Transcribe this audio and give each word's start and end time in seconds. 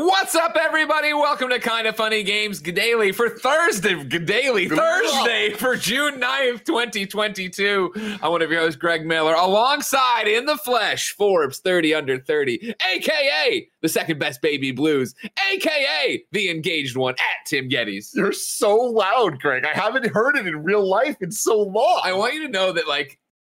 What's 0.00 0.36
up, 0.36 0.56
everybody? 0.56 1.12
Welcome 1.12 1.48
to 1.48 1.58
Kind 1.58 1.88
of 1.88 1.96
Funny 1.96 2.22
Games 2.22 2.60
Daily 2.60 3.10
for 3.10 3.28
Thursday. 3.28 4.00
Daily 4.04 4.68
Thursday 4.68 5.50
for 5.50 5.74
June 5.74 6.20
9th, 6.20 6.64
2022. 6.64 7.92
I'm 8.22 8.30
one 8.30 8.40
of 8.40 8.48
your 8.48 8.60
hosts, 8.60 8.76
Greg 8.76 9.04
Miller, 9.04 9.34
alongside 9.34 10.28
in 10.28 10.44
the 10.46 10.56
flesh, 10.56 11.16
Forbes 11.18 11.58
30 11.58 11.94
under 11.94 12.16
30, 12.16 12.76
aka 12.92 13.68
the 13.82 13.88
second 13.88 14.20
best 14.20 14.40
baby 14.40 14.70
blues, 14.70 15.16
aka 15.52 16.22
the 16.30 16.48
engaged 16.48 16.96
one 16.96 17.14
at 17.14 17.44
Tim 17.46 17.68
Gettys. 17.68 18.14
You're 18.14 18.30
so 18.30 18.76
loud, 18.76 19.40
Greg. 19.40 19.64
I 19.64 19.76
haven't 19.76 20.06
heard 20.06 20.36
it 20.36 20.46
in 20.46 20.62
real 20.62 20.88
life 20.88 21.16
in 21.20 21.32
so 21.32 21.60
long. 21.60 22.02
I 22.04 22.12
want 22.12 22.34
you 22.34 22.46
to 22.46 22.52
know 22.52 22.70
that, 22.70 22.86
like, 22.86 23.18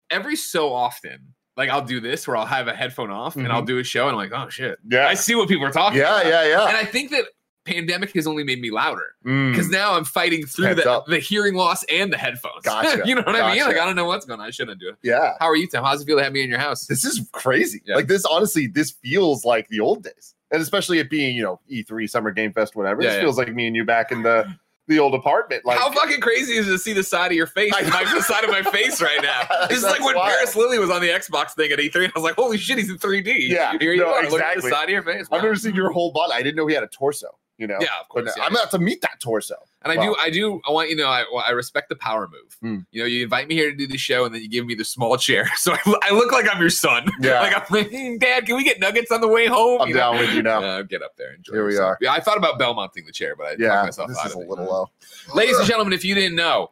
every 0.10 0.38
so 0.38 0.72
often, 0.72 1.34
like 1.60 1.70
I'll 1.70 1.84
do 1.84 2.00
this 2.00 2.26
where 2.26 2.38
I'll 2.38 2.46
have 2.46 2.70
a 2.70 2.74
headphone 2.74 3.12
off 3.12 3.36
and 3.36 3.52
I'll 3.52 3.62
do 3.62 3.80
a 3.80 3.84
show 3.84 4.08
and 4.08 4.12
I'm 4.12 4.16
like, 4.16 4.32
oh 4.34 4.50
shit. 4.50 4.80
Mm-hmm. 4.80 4.94
Yeah. 4.94 5.08
I 5.08 5.14
see 5.14 5.36
what 5.36 5.50
people 5.50 5.66
are 5.66 5.72
talking 5.72 6.00
yeah, 6.00 6.22
about. 6.22 6.26
yeah, 6.26 6.46
yeah. 6.48 6.68
And 6.70 6.78
I 6.78 6.86
think 6.86 7.12
that 7.12 7.26
pandemic 7.66 8.14
has 8.16 8.26
only 8.26 8.44
made 8.46 8.62
me 8.62 8.72
louder 8.72 9.04
Mm. 9.26 9.52
because 9.52 9.70
now 9.70 9.94
I'm 9.96 10.06
fighting 10.06 10.46
through 10.46 10.76
the, 10.76 11.04
the 11.08 11.20
hearing 11.20 11.56
loss 11.56 11.84
and 11.84 12.14
the 12.14 12.18
headphones. 12.18 12.64
Gotcha, 12.64 13.02
you 13.06 13.14
know 13.14 13.22
what 13.24 13.36
I 13.36 13.54
mean? 13.54 13.62
Like 13.64 13.76
I 13.78 13.86
don't 13.86 13.98
know 13.98 14.06
what's 14.06 14.26
going 14.26 14.40
on. 14.40 14.48
I 14.48 14.50
shouldn't 14.52 14.80
do 14.80 14.88
it. 14.88 14.96
yeah. 15.04 15.34
How 15.42 15.48
are 15.48 15.58
you, 15.58 15.68
Tim? 15.68 15.84
How's 15.84 16.02
it 16.02 16.06
feel 16.06 16.18
to 16.18 16.24
have 16.24 16.32
me 16.32 16.42
in 16.42 16.50
your 16.50 16.60
house? 16.60 16.88
This 16.88 17.04
is 17.04 17.28
crazy. 17.34 17.82
Yeah. 17.86 17.96
Like 17.96 18.08
this, 18.08 18.24
honestly, 18.24 18.68
this 18.68 18.92
feels 18.92 19.44
like 19.44 19.68
the 19.68 19.82
old 19.82 20.04
days. 20.04 20.34
And 20.52 20.62
especially 20.62 21.00
it 21.00 21.10
being, 21.10 21.36
you 21.36 21.44
know, 21.44 21.60
E3, 21.70 22.10
Summer 22.10 22.32
Game 22.32 22.54
Fest, 22.54 22.76
whatever. 22.76 23.02
Yeah, 23.02 23.10
this 23.10 23.16
yeah. 23.18 23.22
feels 23.24 23.38
like 23.38 23.54
me 23.54 23.68
and 23.68 23.76
you 23.76 23.84
back 23.84 24.12
in 24.14 24.24
the 24.24 24.46
the 24.90 25.00
old 25.00 25.14
apartment. 25.14 25.64
Like 25.66 25.78
How 25.78 25.92
fucking 25.92 26.20
crazy 26.20 26.56
is 26.56 26.68
it 26.68 26.72
to 26.72 26.80
see 26.80 26.94
the 26.94 27.04
side 27.04 27.28
of 27.32 27.38
your 27.38 27.48
face, 27.48 27.72
like 27.72 27.86
the 27.86 28.22
side 28.22 28.44
of 28.44 28.50
my 28.50 28.64
face 28.64 29.02
right 29.02 29.22
now? 29.22 29.48
This 29.70 29.80
is 29.80 29.84
like 29.84 30.04
when 30.04 30.16
wild. 30.16 30.30
Parris 30.30 30.56
Lilly 30.56 30.80
was 30.80 30.90
on 30.90 31.02
the 31.02 31.10
Xbox 31.10 31.52
thing 31.52 31.72
at 31.72 31.78
E3, 31.78 32.06
and 32.06 32.14
I 32.16 32.20
was 32.20 32.24
like, 32.24 32.36
"Holy 32.36 32.58
shit, 32.58 32.80
he's 32.80 32.90
in 32.90 32.98
3D." 32.98 33.50
Yeah, 33.50 33.78
here 33.78 33.94
you 33.94 34.02
no, 34.02 34.08
are. 34.14 34.28
Look 34.28 34.42
at 34.42 34.62
the 34.62 34.70
side 34.70 34.86
of 34.86 34.90
your 34.90 35.04
face. 35.04 35.28
I've 35.32 35.44
never 35.44 35.56
seen 35.56 35.76
your 35.76 35.92
whole 35.92 36.12
body. 36.12 36.34
I 36.34 36.42
didn't 36.42 36.56
know 36.56 36.66
he 36.66 36.74
had 36.74 36.84
a 36.84 36.88
torso, 36.88 37.28
you 37.60 37.68
know. 37.68 37.78
Yeah, 37.80 37.88
of 38.00 38.08
But 38.14 38.24
course. 38.24 38.34
yeah, 38.38 38.44
I'm 38.46 38.54
yeah. 38.54 38.62
about 38.62 38.72
to 38.72 38.80
meet 38.80 39.02
that 39.02 39.20
torso. 39.22 39.56
And 39.84 39.98
I 39.98 40.04
do, 40.04 40.14
I 40.20 40.30
do, 40.30 40.60
I 40.68 40.72
want 40.72 40.90
you 40.90 40.98
to 40.98 41.04
know, 41.04 41.08
I, 41.10 41.24
I 41.48 41.52
respect 41.52 41.88
the 41.88 41.96
power 41.96 42.28
move. 42.28 42.58
Hmm. 42.62 42.80
You 42.92 43.02
know, 43.02 43.06
you 43.06 43.24
invite 43.24 43.48
me 43.48 43.56
here 43.56 43.70
to 43.72 43.78
do 43.78 43.88
the 43.88 43.98
show, 43.98 44.26
and 44.26 44.36
then 44.36 44.42
you 44.42 44.50
give 44.50 44.66
me 44.66 44.76
the 44.76 44.84
small 44.84 45.16
chair, 45.18 45.50
so 45.56 45.74
I, 45.74 45.96
I 46.04 46.12
look 46.12 46.32
like 46.32 46.48
I'm 46.54 46.60
your 46.60 46.70
son. 46.72 47.08
Yeah. 47.22 47.40
like 47.42 47.56
I'm 47.56 47.64
like, 47.70 47.90
"Hmm, 47.92 48.18
Dad, 48.18 48.46
can 48.46 48.56
we 48.58 48.64
get 48.64 48.80
nuggets 48.80 49.12
on 49.12 49.22
the 49.22 49.28
way 49.28 49.46
home? 49.48 49.82
I'm 49.82 49.88
You 49.90 49.94
know? 49.94 50.00
down 50.00 50.18
with 50.18 50.34
you 50.34 50.42
now. 50.44 50.62
Uh, 50.64 50.82
get 50.82 51.02
up 51.04 51.16
there, 51.18 51.34
enjoy. 51.34 51.54
Here 51.54 51.66
we 51.66 51.74
yourself. 51.74 51.92
are. 51.92 51.98
Yeah, 52.02 52.12
I 52.14 52.20
thought 52.20 52.38
about 52.38 52.58
Belmonting 52.60 53.06
the 53.06 53.12
chair, 53.14 53.36
but 53.38 53.46
I 53.48 53.56
Yeah, 53.60 53.84
myself 53.84 54.08
this 54.10 54.18
out 54.20 54.26
is 54.28 54.32
of 54.34 54.40
a 54.40 54.42
it. 54.44 54.50
little 54.50 54.66
low. 54.66 54.90
Ladies 55.36 55.58
and 55.58 55.68
gentlemen, 55.68 55.94
if 55.94 56.04
you 56.04 56.16
didn't 56.16 56.36
know, 56.36 56.72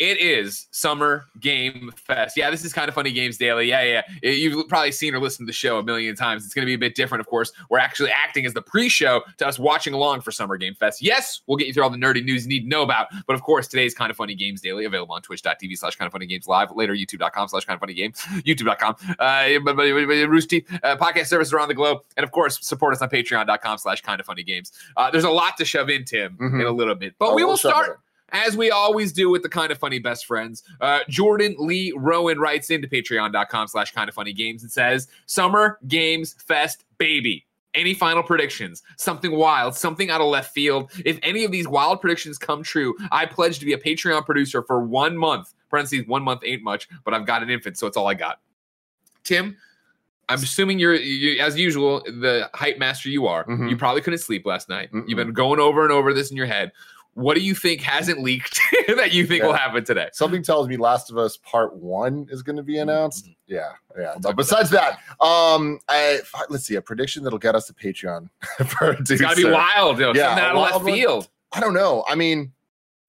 it 0.00 0.18
is 0.18 0.66
Summer 0.72 1.26
Game 1.38 1.92
Fest. 1.94 2.36
Yeah, 2.36 2.50
this 2.50 2.64
is 2.64 2.72
kind 2.72 2.88
of 2.88 2.94
funny 2.94 3.12
games 3.12 3.36
daily. 3.36 3.68
Yeah, 3.68 3.82
yeah. 3.82 4.02
yeah. 4.22 4.30
You've 4.30 4.66
probably 4.66 4.92
seen 4.92 5.14
or 5.14 5.20
listened 5.20 5.46
to 5.46 5.50
the 5.50 5.54
show 5.54 5.78
a 5.78 5.82
million 5.84 6.16
times. 6.16 6.44
It's 6.44 6.54
going 6.54 6.62
to 6.62 6.66
be 6.66 6.74
a 6.74 6.78
bit 6.78 6.94
different, 6.94 7.20
of 7.20 7.26
course. 7.26 7.52
We're 7.68 7.78
actually 7.78 8.10
acting 8.10 8.46
as 8.46 8.54
the 8.54 8.62
pre-show 8.62 9.20
to 9.36 9.46
us 9.46 9.58
watching 9.58 9.92
along 9.94 10.22
for 10.22 10.32
Summer 10.32 10.56
Game 10.56 10.74
Fest. 10.74 11.02
Yes, 11.02 11.42
we'll 11.46 11.58
get 11.58 11.68
you 11.68 11.74
through 11.74 11.82
all 11.84 11.90
the 11.90 11.98
nerdy 11.98 12.24
news 12.24 12.44
you 12.44 12.48
need 12.48 12.62
to 12.62 12.68
know 12.68 12.82
about. 12.82 13.08
But 13.26 13.34
of 13.34 13.42
course, 13.42 13.68
today's 13.68 13.94
kind 13.94 14.10
of 14.10 14.16
funny 14.16 14.34
games 14.34 14.62
daily 14.62 14.86
available 14.86 15.14
on 15.14 15.22
twitch.tv 15.22 15.76
slash 15.78 15.96
kind 15.96 16.06
of 16.06 16.12
funny 16.12 16.26
games 16.26 16.48
live. 16.48 16.70
Later, 16.74 16.94
youtube.com 16.94 17.48
slash 17.48 17.66
kind 17.66 17.74
of 17.76 17.80
funny 17.80 17.94
games, 17.94 18.20
youtube.com, 18.46 18.96
uh, 19.18 20.28
Rooster 20.28 20.48
Teeth, 20.48 20.78
uh, 20.82 20.96
podcast 20.96 21.26
services 21.26 21.52
around 21.52 21.68
the 21.68 21.74
globe. 21.74 21.98
And 22.16 22.24
of 22.24 22.32
course, 22.32 22.58
support 22.66 22.94
us 22.94 23.02
on 23.02 23.10
patreon.com 23.10 23.76
slash 23.78 24.00
kind 24.00 24.18
of 24.18 24.26
funny 24.26 24.42
games. 24.42 24.72
Uh, 24.96 25.10
there's 25.10 25.24
a 25.24 25.30
lot 25.30 25.56
to 25.58 25.64
shove 25.66 25.90
in, 25.90 26.04
Tim, 26.04 26.36
Mhm. 26.40 26.60
in 26.62 26.66
a 26.66 26.70
little 26.72 26.94
bit. 26.94 27.14
But 27.18 27.26
Oh, 27.30 27.34
we 27.34 27.42
we'll 27.42 27.50
will 27.50 27.54
it 27.56 27.58
start. 27.58 28.00
As 28.32 28.56
we 28.56 28.70
always 28.70 29.12
do 29.12 29.30
with 29.30 29.42
the 29.42 29.48
kind 29.48 29.70
of 29.72 29.78
funny 29.78 29.98
best 29.98 30.26
friends. 30.26 30.62
Uh, 30.80 31.00
Jordan 31.08 31.54
Lee 31.58 31.92
Rowan 31.96 32.38
writes 32.38 32.70
into 32.70 32.88
patreon.com 32.88 33.68
slash 33.68 33.92
kind 33.92 34.08
of 34.08 34.14
funny 34.14 34.32
games 34.32 34.62
and 34.62 34.70
says, 34.70 35.08
Summer 35.26 35.78
Games 35.88 36.34
Fest, 36.46 36.84
baby. 36.98 37.46
Any 37.74 37.94
final 37.94 38.24
predictions? 38.24 38.82
Something 38.96 39.30
wild, 39.32 39.76
something 39.76 40.10
out 40.10 40.20
of 40.20 40.26
left 40.26 40.52
field. 40.52 40.90
If 41.04 41.20
any 41.22 41.44
of 41.44 41.52
these 41.52 41.68
wild 41.68 42.00
predictions 42.00 42.36
come 42.36 42.64
true, 42.64 42.96
I 43.12 43.26
pledge 43.26 43.60
to 43.60 43.64
be 43.64 43.74
a 43.74 43.78
Patreon 43.78 44.26
producer 44.26 44.62
for 44.62 44.80
one 44.80 45.16
month. 45.16 45.54
Parentheses, 45.68 46.04
one 46.08 46.24
month 46.24 46.40
ain't 46.44 46.64
much, 46.64 46.88
but 47.04 47.14
I've 47.14 47.26
got 47.26 47.44
an 47.44 47.50
infant, 47.50 47.78
so 47.78 47.86
it's 47.86 47.96
all 47.96 48.08
I 48.08 48.14
got. 48.14 48.40
Tim, 49.22 49.56
I'm 50.28 50.38
assuming 50.38 50.80
you're, 50.80 50.94
you, 50.94 51.40
as 51.40 51.56
usual, 51.56 52.00
the 52.06 52.50
hype 52.54 52.78
master 52.78 53.08
you 53.08 53.28
are. 53.28 53.44
Mhm. 53.46 53.70
You 53.70 53.76
probably 53.76 54.00
couldn't 54.00 54.18
sleep 54.18 54.46
last 54.46 54.68
night. 54.68 54.90
Mm-mm. 54.92 55.04
You've 55.08 55.16
been 55.16 55.32
going 55.32 55.60
over 55.60 55.84
and 55.84 55.92
over 55.92 56.12
this 56.12 56.30
in 56.32 56.36
your 56.36 56.46
head. 56.46 56.72
What 57.14 57.34
do 57.34 57.40
you 57.42 57.54
think 57.54 57.80
hasn't 57.80 58.22
leaked 58.22 58.60
that 58.88 59.12
you 59.12 59.26
think 59.26 59.40
Yeah. 59.42 59.48
will 59.48 59.54
happen 59.54 59.84
today? 59.84 60.08
Something 60.12 60.42
tells 60.42 60.68
me 60.68 60.76
Last 60.76 61.10
of 61.10 61.18
Us 61.18 61.36
Part 61.38 61.74
One 61.76 62.26
is 62.30 62.42
going 62.42 62.56
to 62.56 62.62
be 62.62 62.78
announced. 62.78 63.28
Yeah, 63.46 63.70
yeah. 63.98 64.12
talk 64.12 64.22
But 64.22 64.36
besides 64.36 64.70
that, 64.70 65.00
um, 65.20 65.80
I 65.88 66.20
let's 66.48 66.64
see 66.64 66.76
a 66.76 66.80
prediction 66.82 67.24
that'll 67.24 67.38
get 67.38 67.54
us 67.56 67.66
to 67.66 67.74
Patreon. 67.74 68.28
for 68.68 68.90
a 68.92 69.00
It's 69.00 69.20
got 69.20 69.36
to 69.36 69.44
be 69.44 69.50
wild, 69.50 69.98
yo. 69.98 70.12
Yeah, 70.14 70.30
out 70.30 70.54
a 70.54 70.58
of 70.58 70.62
left 70.62 70.84
one. 70.84 70.94
field. 70.94 71.28
I 71.52 71.58
don't 71.60 71.74
know. 71.74 72.04
I 72.08 72.14
mean, 72.14 72.52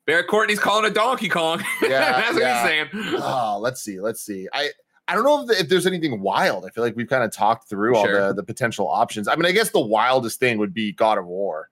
Barrett 0.07 0.28
Courtney's 0.28 0.59
calling 0.59 0.89
a 0.89 0.94
Donkey 0.94 1.29
Kong. 1.29 1.63
Yeah, 1.83 2.22
That's 2.22 2.33
what 2.33 2.41
yeah. 2.41 2.62
he's 2.62 2.69
saying. 3.03 3.16
oh, 3.22 3.59
let's 3.62 3.81
see, 3.81 4.00
let's 4.00 4.22
see. 4.22 4.47
I 4.51 4.69
I 5.07 5.13
don't 5.16 5.23
know 5.25 5.44
if, 5.44 5.59
if 5.62 5.69
there's 5.69 5.85
anything 5.85 6.22
wild. 6.22 6.66
I 6.66 6.69
feel 6.69 6.83
like 6.83 6.95
we've 6.95 7.07
kind 7.09 7.23
of 7.23 7.31
talked 7.31 7.69
through 7.69 7.95
all 7.95 8.07
the 8.07 8.33
the 8.33 8.44
potential 8.44 8.88
options. 8.88 9.28
I 9.28 9.35
mean, 9.35 9.45
I 9.45 9.51
guess 9.51 9.69
the 9.69 9.79
wildest 9.79 10.39
thing 10.39 10.57
would 10.57 10.73
be 10.73 10.91
God 10.91 11.18
of 11.19 11.28
War 11.28 11.69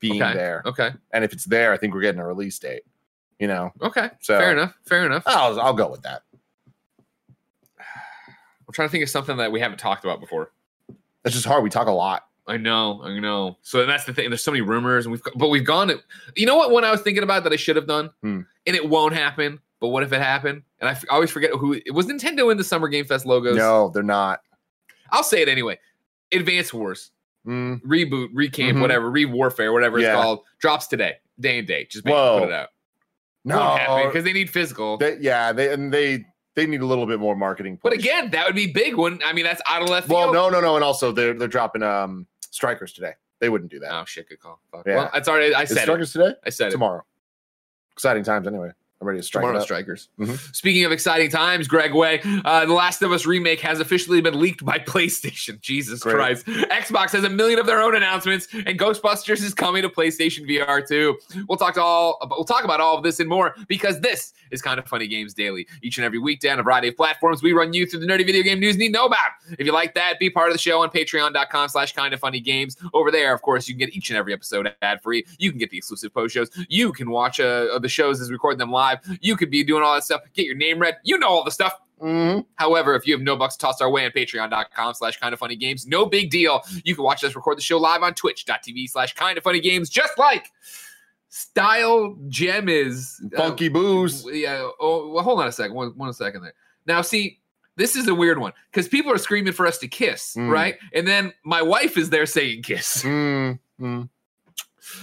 being 0.00 0.22
Okay. 0.22 0.34
there, 0.34 0.62
Okay. 0.66 0.90
and 1.12 1.22
if 1.24 1.32
it's 1.32 1.44
there, 1.44 1.72
I 1.72 1.76
think 1.76 1.94
we're 1.94 2.00
getting 2.00 2.20
a 2.20 2.26
release 2.26 2.58
date. 2.58 2.82
You 3.38 3.46
know, 3.48 3.72
Okay. 3.80 4.10
So- 4.20 4.38
Fair 4.38 4.52
enough. 4.52 4.74
Fair 4.86 5.06
enough. 5.06 5.22
I'll 5.26 5.58
I'll 5.60 5.72
go 5.74 5.88
with 5.90 6.02
that. 6.02 6.22
I'm 7.78 8.72
trying 8.72 8.88
to 8.88 8.92
think 8.92 9.02
of 9.02 9.10
something 9.10 9.36
that 9.38 9.50
we 9.50 9.60
haven't 9.60 9.78
talked 9.78 10.04
about 10.04 10.20
before. 10.20 10.52
It's 11.24 11.34
just 11.34 11.46
hard. 11.46 11.62
We 11.62 11.70
talk 11.70 11.86
a 11.88 11.92
lot. 11.92 12.26
I 12.46 12.56
know, 12.56 13.00
I 13.04 13.18
know. 13.18 13.58
So 13.62 13.84
that's 13.86 14.04
the 14.04 14.12
thing. 14.14 14.30
There's 14.30 14.42
so 14.42 14.50
many 14.50 14.60
rumors, 14.62 15.06
and 15.06 15.12
we've 15.12 15.22
but 15.36 15.48
we've 15.48 15.64
gone. 15.64 15.88
To, 15.88 16.00
You 16.36 16.46
know 16.46 16.56
what? 16.56 16.70
One 16.70 16.84
I 16.84 16.90
was 16.90 17.00
thinking 17.02 17.22
about 17.22 17.44
that 17.44 17.52
I 17.52 17.56
should 17.56 17.76
have 17.76 17.86
done, 17.86 18.10
Hmm. 18.22 18.40
and 18.66 18.76
it 18.76 18.88
won't 18.88 19.14
happen. 19.14 19.60
But 19.80 19.88
what 19.88 20.02
if 20.02 20.12
it 20.12 20.20
happened? 20.20 20.62
And 20.80 20.88
I 20.88 20.92
f- 20.92 21.04
I 21.10 21.14
always 21.14 21.30
forget 21.30 21.50
who 21.52 21.74
it 21.74 21.92
was. 21.94 22.06
Nintendo 22.06 22.50
in 22.50 22.58
the 22.58 22.64
Summer 22.64 22.88
Game 22.88 23.04
Fest 23.04 23.24
logos. 23.26 23.56
No, 23.56 23.90
they're 23.90 24.02
not. 24.02 24.40
I'll 25.10 25.22
say 25.22 25.42
it 25.42 25.48
anyway. 25.48 25.78
Advance 26.32 26.72
Wars 26.72 27.12
Mm, 27.46 27.80
reboot, 27.82 28.28
recamp, 28.34 28.74
Mhm. 28.74 28.80
whatever, 28.82 29.10
re 29.10 29.24
Warfare, 29.24 29.72
whatever 29.72 29.98
Yeah. 29.98 30.12
it's 30.14 30.22
called, 30.22 30.40
drops 30.60 30.86
today, 30.86 31.16
day 31.38 31.58
and 31.58 31.66
date. 31.66 31.90
Just 31.90 32.04
put 32.04 32.12
it 32.44 32.52
out. 32.52 32.68
no, 33.44 34.04
because 34.06 34.24
they 34.24 34.32
need 34.34 34.50
physical. 34.50 34.98
they, 34.98 35.16
yeah, 35.20 35.52
they 35.52 35.72
and 35.72 35.92
they 35.92 36.24
they 36.56 36.66
need 36.66 36.80
a 36.82 36.86
little 36.86 37.06
bit 37.06 37.18
more 37.18 37.34
marketing. 37.36 37.78
but 37.82 37.92
again, 37.94 38.30
that 38.32 38.44
would 38.46 38.54
be 38.56 38.70
big. 38.70 38.96
One, 38.96 39.20
I 39.24 39.32
mean, 39.32 39.44
that's 39.44 39.62
out 39.68 39.82
of 39.82 39.88
left 39.88 40.08
well, 40.08 40.24
field. 40.24 40.34
no, 40.34 40.48
no, 40.50 40.60
no, 40.60 40.74
and 40.76 40.84
also 40.84 41.12
they're 41.12 41.32
they're 41.32 41.48
dropping 41.48 41.82
um 41.82 42.26
strikers 42.50 42.92
today. 42.92 43.14
They 43.38 43.48
wouldn't 43.48 43.70
do 43.70 43.78
that. 43.78 43.90
Oh 43.92 44.04
shit, 44.04 44.28
good 44.28 44.40
call. 44.40 44.60
Fuck. 44.70 44.82
Yeah. 44.86 44.96
Well, 44.96 45.10
it's 45.14 45.28
already. 45.28 45.54
I 45.54 45.64
said 45.64 45.78
it. 45.78 45.82
strikers 45.82 46.12
today? 46.12 46.34
I 46.44 46.50
said 46.50 46.68
it. 46.68 46.70
Tomorrow. 46.72 47.04
Exciting 47.92 48.22
times 48.24 48.46
anyway. 48.46 48.70
I'm 49.00 49.06
ready 49.06 49.18
to 49.20 49.22
strike. 49.22 49.44
Tomorrow. 49.44 49.62
Strikers. 49.64 50.08
Mhm. 50.20 50.54
Speaking 50.54 50.84
of 50.84 50.92
exciting 50.92 51.30
times, 51.30 51.66
Greg 51.66 51.94
Way, 51.94 52.20
uh, 52.44 52.66
the 52.66 52.74
Last 52.74 53.00
of 53.00 53.12
Us 53.12 53.24
remake 53.24 53.58
has 53.60 53.80
officially 53.80 54.20
been 54.20 54.38
leaked 54.38 54.62
by 54.62 54.78
PlayStation. 54.86 55.58
Jesus 55.62 56.00
Great. 56.00 56.14
Christ. 56.16 56.46
Xbox 56.46 57.12
has 57.12 57.24
a 57.24 57.30
million 57.30 57.58
of 57.58 57.64
their 57.64 57.80
own 57.80 57.94
announcements, 57.96 58.48
and 58.52 58.78
Ghostbusters 58.78 59.42
is 59.42 59.54
coming 59.54 59.82
to 59.82 59.88
PlayStation 59.88 60.46
VR 60.46 60.86
too. 60.86 61.16
We'll 61.48 61.56
talk 61.56 61.74
to 61.74 61.82
all 61.82 62.18
we'll 62.30 62.44
talk 62.44 62.64
about 62.64 62.80
all 62.80 62.96
of 62.98 63.02
this 63.02 63.20
and 63.20 63.28
more 63.28 63.54
because 63.68 64.00
this 64.00 64.34
is 64.50 64.60
kind 64.60 64.78
of 64.78 64.86
funny 64.86 65.06
games 65.06 65.32
daily. 65.32 65.66
Each 65.82 65.96
and 65.96 66.04
every 66.04 66.18
weekday 66.18 66.50
on 66.50 66.58
a 66.58 66.62
variety 66.62 66.88
of 66.88 66.96
platforms, 66.96 67.42
we 67.42 67.52
run 67.52 67.72
you 67.72 67.86
through 67.86 68.00
the 68.00 68.06
nerdy 68.06 68.26
video 68.26 68.42
game 68.42 68.60
news 68.60 68.74
you 68.74 68.80
need 68.80 68.88
to 68.88 68.92
know 68.98 69.06
about. 69.06 69.30
If 69.58 69.64
you 69.64 69.72
like 69.72 69.94
that, 69.94 70.18
be 70.18 70.28
part 70.28 70.48
of 70.48 70.52
the 70.54 70.58
show 70.58 70.82
on 70.82 70.90
patreon.com 70.90 71.68
slash 71.70 71.94
kind 71.94 72.12
of 72.12 72.20
funny 72.20 72.40
games. 72.40 72.76
Over 72.92 73.10
there, 73.10 73.32
of 73.32 73.40
course, 73.40 73.66
you 73.66 73.74
can 73.74 73.78
get 73.86 73.96
each 73.96 74.10
and 74.10 74.16
every 74.18 74.34
episode 74.34 74.70
ad 74.82 75.00
free. 75.02 75.24
You 75.38 75.50
can 75.50 75.58
get 75.58 75.70
the 75.70 75.78
exclusive 75.78 76.12
post 76.12 76.34
shows. 76.34 76.50
You 76.68 76.92
can 76.92 77.08
watch 77.10 77.40
uh, 77.40 77.78
the 77.78 77.88
shows 77.88 78.20
as 78.20 78.28
we 78.28 78.34
record 78.34 78.58
them 78.58 78.70
live. 78.70 78.89
You 79.20 79.36
could 79.36 79.50
be 79.50 79.62
doing 79.64 79.82
all 79.82 79.94
that 79.94 80.04
stuff. 80.04 80.22
Get 80.34 80.46
your 80.46 80.54
name 80.56 80.78
read. 80.78 80.96
You 81.04 81.18
know 81.18 81.28
all 81.28 81.44
the 81.44 81.50
stuff. 81.50 81.74
Mhm. 82.02 82.46
However, 82.56 82.94
if 82.94 83.06
you 83.06 83.12
have 83.14 83.20
no 83.22 83.36
bucks 83.36 83.56
tossed 83.56 83.82
our 83.82 83.90
way 83.90 84.06
on 84.06 84.10
patreon.com 84.12 84.94
slash 84.94 85.18
kind 85.18 85.34
of 85.34 85.38
funny 85.38 85.54
games, 85.56 85.86
no 85.86 86.06
big 86.06 86.30
deal. 86.30 86.62
You 86.84 86.94
can 86.94 87.04
watch 87.04 87.22
us 87.24 87.34
record 87.36 87.58
the 87.58 87.62
show 87.62 87.76
live 87.78 88.02
on 88.02 88.14
twitch.tv 88.14 88.88
slash 88.88 89.12
kind 89.14 89.36
of 89.36 89.44
funny 89.44 89.60
games, 89.60 89.90
just 89.90 90.16
like 90.18 90.46
style 91.28 92.16
gem 92.28 92.68
is 92.68 93.20
uh, 93.34 93.36
Funky 93.36 93.68
booze. 93.68 94.26
yeah. 94.32 94.68
Oh, 94.80 95.10
well, 95.10 95.22
hold 95.22 95.40
on 95.40 95.48
a 95.48 95.52
second. 95.52 95.74
One, 95.74 95.90
one 95.96 96.12
second 96.12 96.42
there. 96.42 96.54
Now, 96.86 97.02
see, 97.02 97.38
this 97.76 97.96
is 97.96 98.08
a 98.08 98.14
weird 98.14 98.38
one 98.38 98.52
because 98.70 98.88
people 98.88 99.12
are 99.12 99.18
screaming 99.18 99.52
for 99.52 99.66
us 99.66 99.78
to 99.78 99.88
kiss, 99.88 100.34
Mm. 100.36 100.50
right? 100.50 100.76
And 100.94 101.06
then 101.06 101.32
my 101.44 101.62
wife 101.62 101.96
is 101.96 102.10
there 102.10 102.26
saying 102.26 102.62
kiss. 102.62 103.02
Mm, 103.02 103.58
mm. 103.80 104.08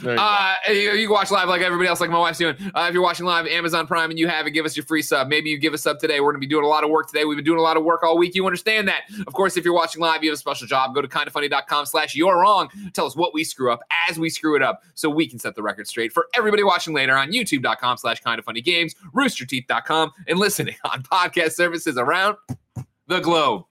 You. 0.03 0.11
Uh, 0.11 0.53
you, 0.69 1.07
can 1.07 1.09
watch 1.09 1.31
live 1.31 1.49
like 1.49 1.61
everybody 1.61 1.87
else, 1.87 1.99
like 1.99 2.09
my 2.09 2.19
wife's 2.19 2.37
doing. 2.37 2.55
Uh, 2.75 2.85
if 2.87 2.93
you're 2.93 3.03
watching 3.03 3.25
live, 3.25 3.47
Amazon 3.47 3.87
Prime, 3.87 4.09
and 4.09 4.19
you 4.19 4.27
have 4.27 4.47
it, 4.47 4.51
give 4.51 4.65
us 4.65 4.75
your 4.75 4.85
free 4.85 5.01
sub. 5.01 5.27
Maybe 5.27 5.49
you 5.49 5.57
give 5.57 5.73
us 5.73 5.83
sub 5.83 5.99
today. 5.99 6.19
We're 6.19 6.31
going 6.31 6.41
to 6.41 6.47
be 6.47 6.49
doing 6.49 6.65
a 6.65 6.67
lot 6.67 6.83
of 6.83 6.89
work 6.89 7.07
today. 7.07 7.25
We've 7.25 7.37
been 7.37 7.45
doing 7.45 7.59
a 7.59 7.63
lot 7.63 7.77
of 7.77 7.83
work 7.83 8.03
all 8.03 8.17
week. 8.17 8.35
You 8.35 8.45
understand 8.45 8.87
that. 8.87 9.03
Of 9.25 9.33
course, 9.33 9.57
if 9.57 9.65
you're 9.65 9.73
watching 9.73 10.01
live, 10.01 10.23
you 10.23 10.29
have 10.29 10.35
a 10.35 10.39
special 10.39 10.67
job. 10.67 10.93
Go 10.93 11.01
to 11.01 11.07
kindafunny.com 11.07 11.85
slash 11.85 12.15
you're 12.15 12.39
wrong. 12.39 12.69
Tell 12.93 13.05
us 13.05 13.15
what 13.15 13.33
we 13.33 13.43
screw 13.43 13.71
up 13.71 13.81
as 14.09 14.19
we 14.19 14.29
screw 14.29 14.55
it 14.55 14.61
up 14.61 14.81
so 14.93 15.09
we 15.09 15.27
can 15.27 15.39
set 15.39 15.55
the 15.55 15.63
record 15.63 15.87
straight. 15.87 16.11
For 16.11 16.27
everybody 16.35 16.63
watching 16.63 16.93
later 16.93 17.15
on 17.15 17.31
youtube.com 17.31 17.97
slash 17.97 18.21
kindoffunnygames, 18.21 18.95
roosterteeth.com, 19.13 20.11
and 20.27 20.39
listening 20.39 20.75
on 20.83 21.03
podcast 21.03 21.53
services 21.53 21.97
around 21.97 22.37
the 23.07 23.19
globe. 23.19 23.63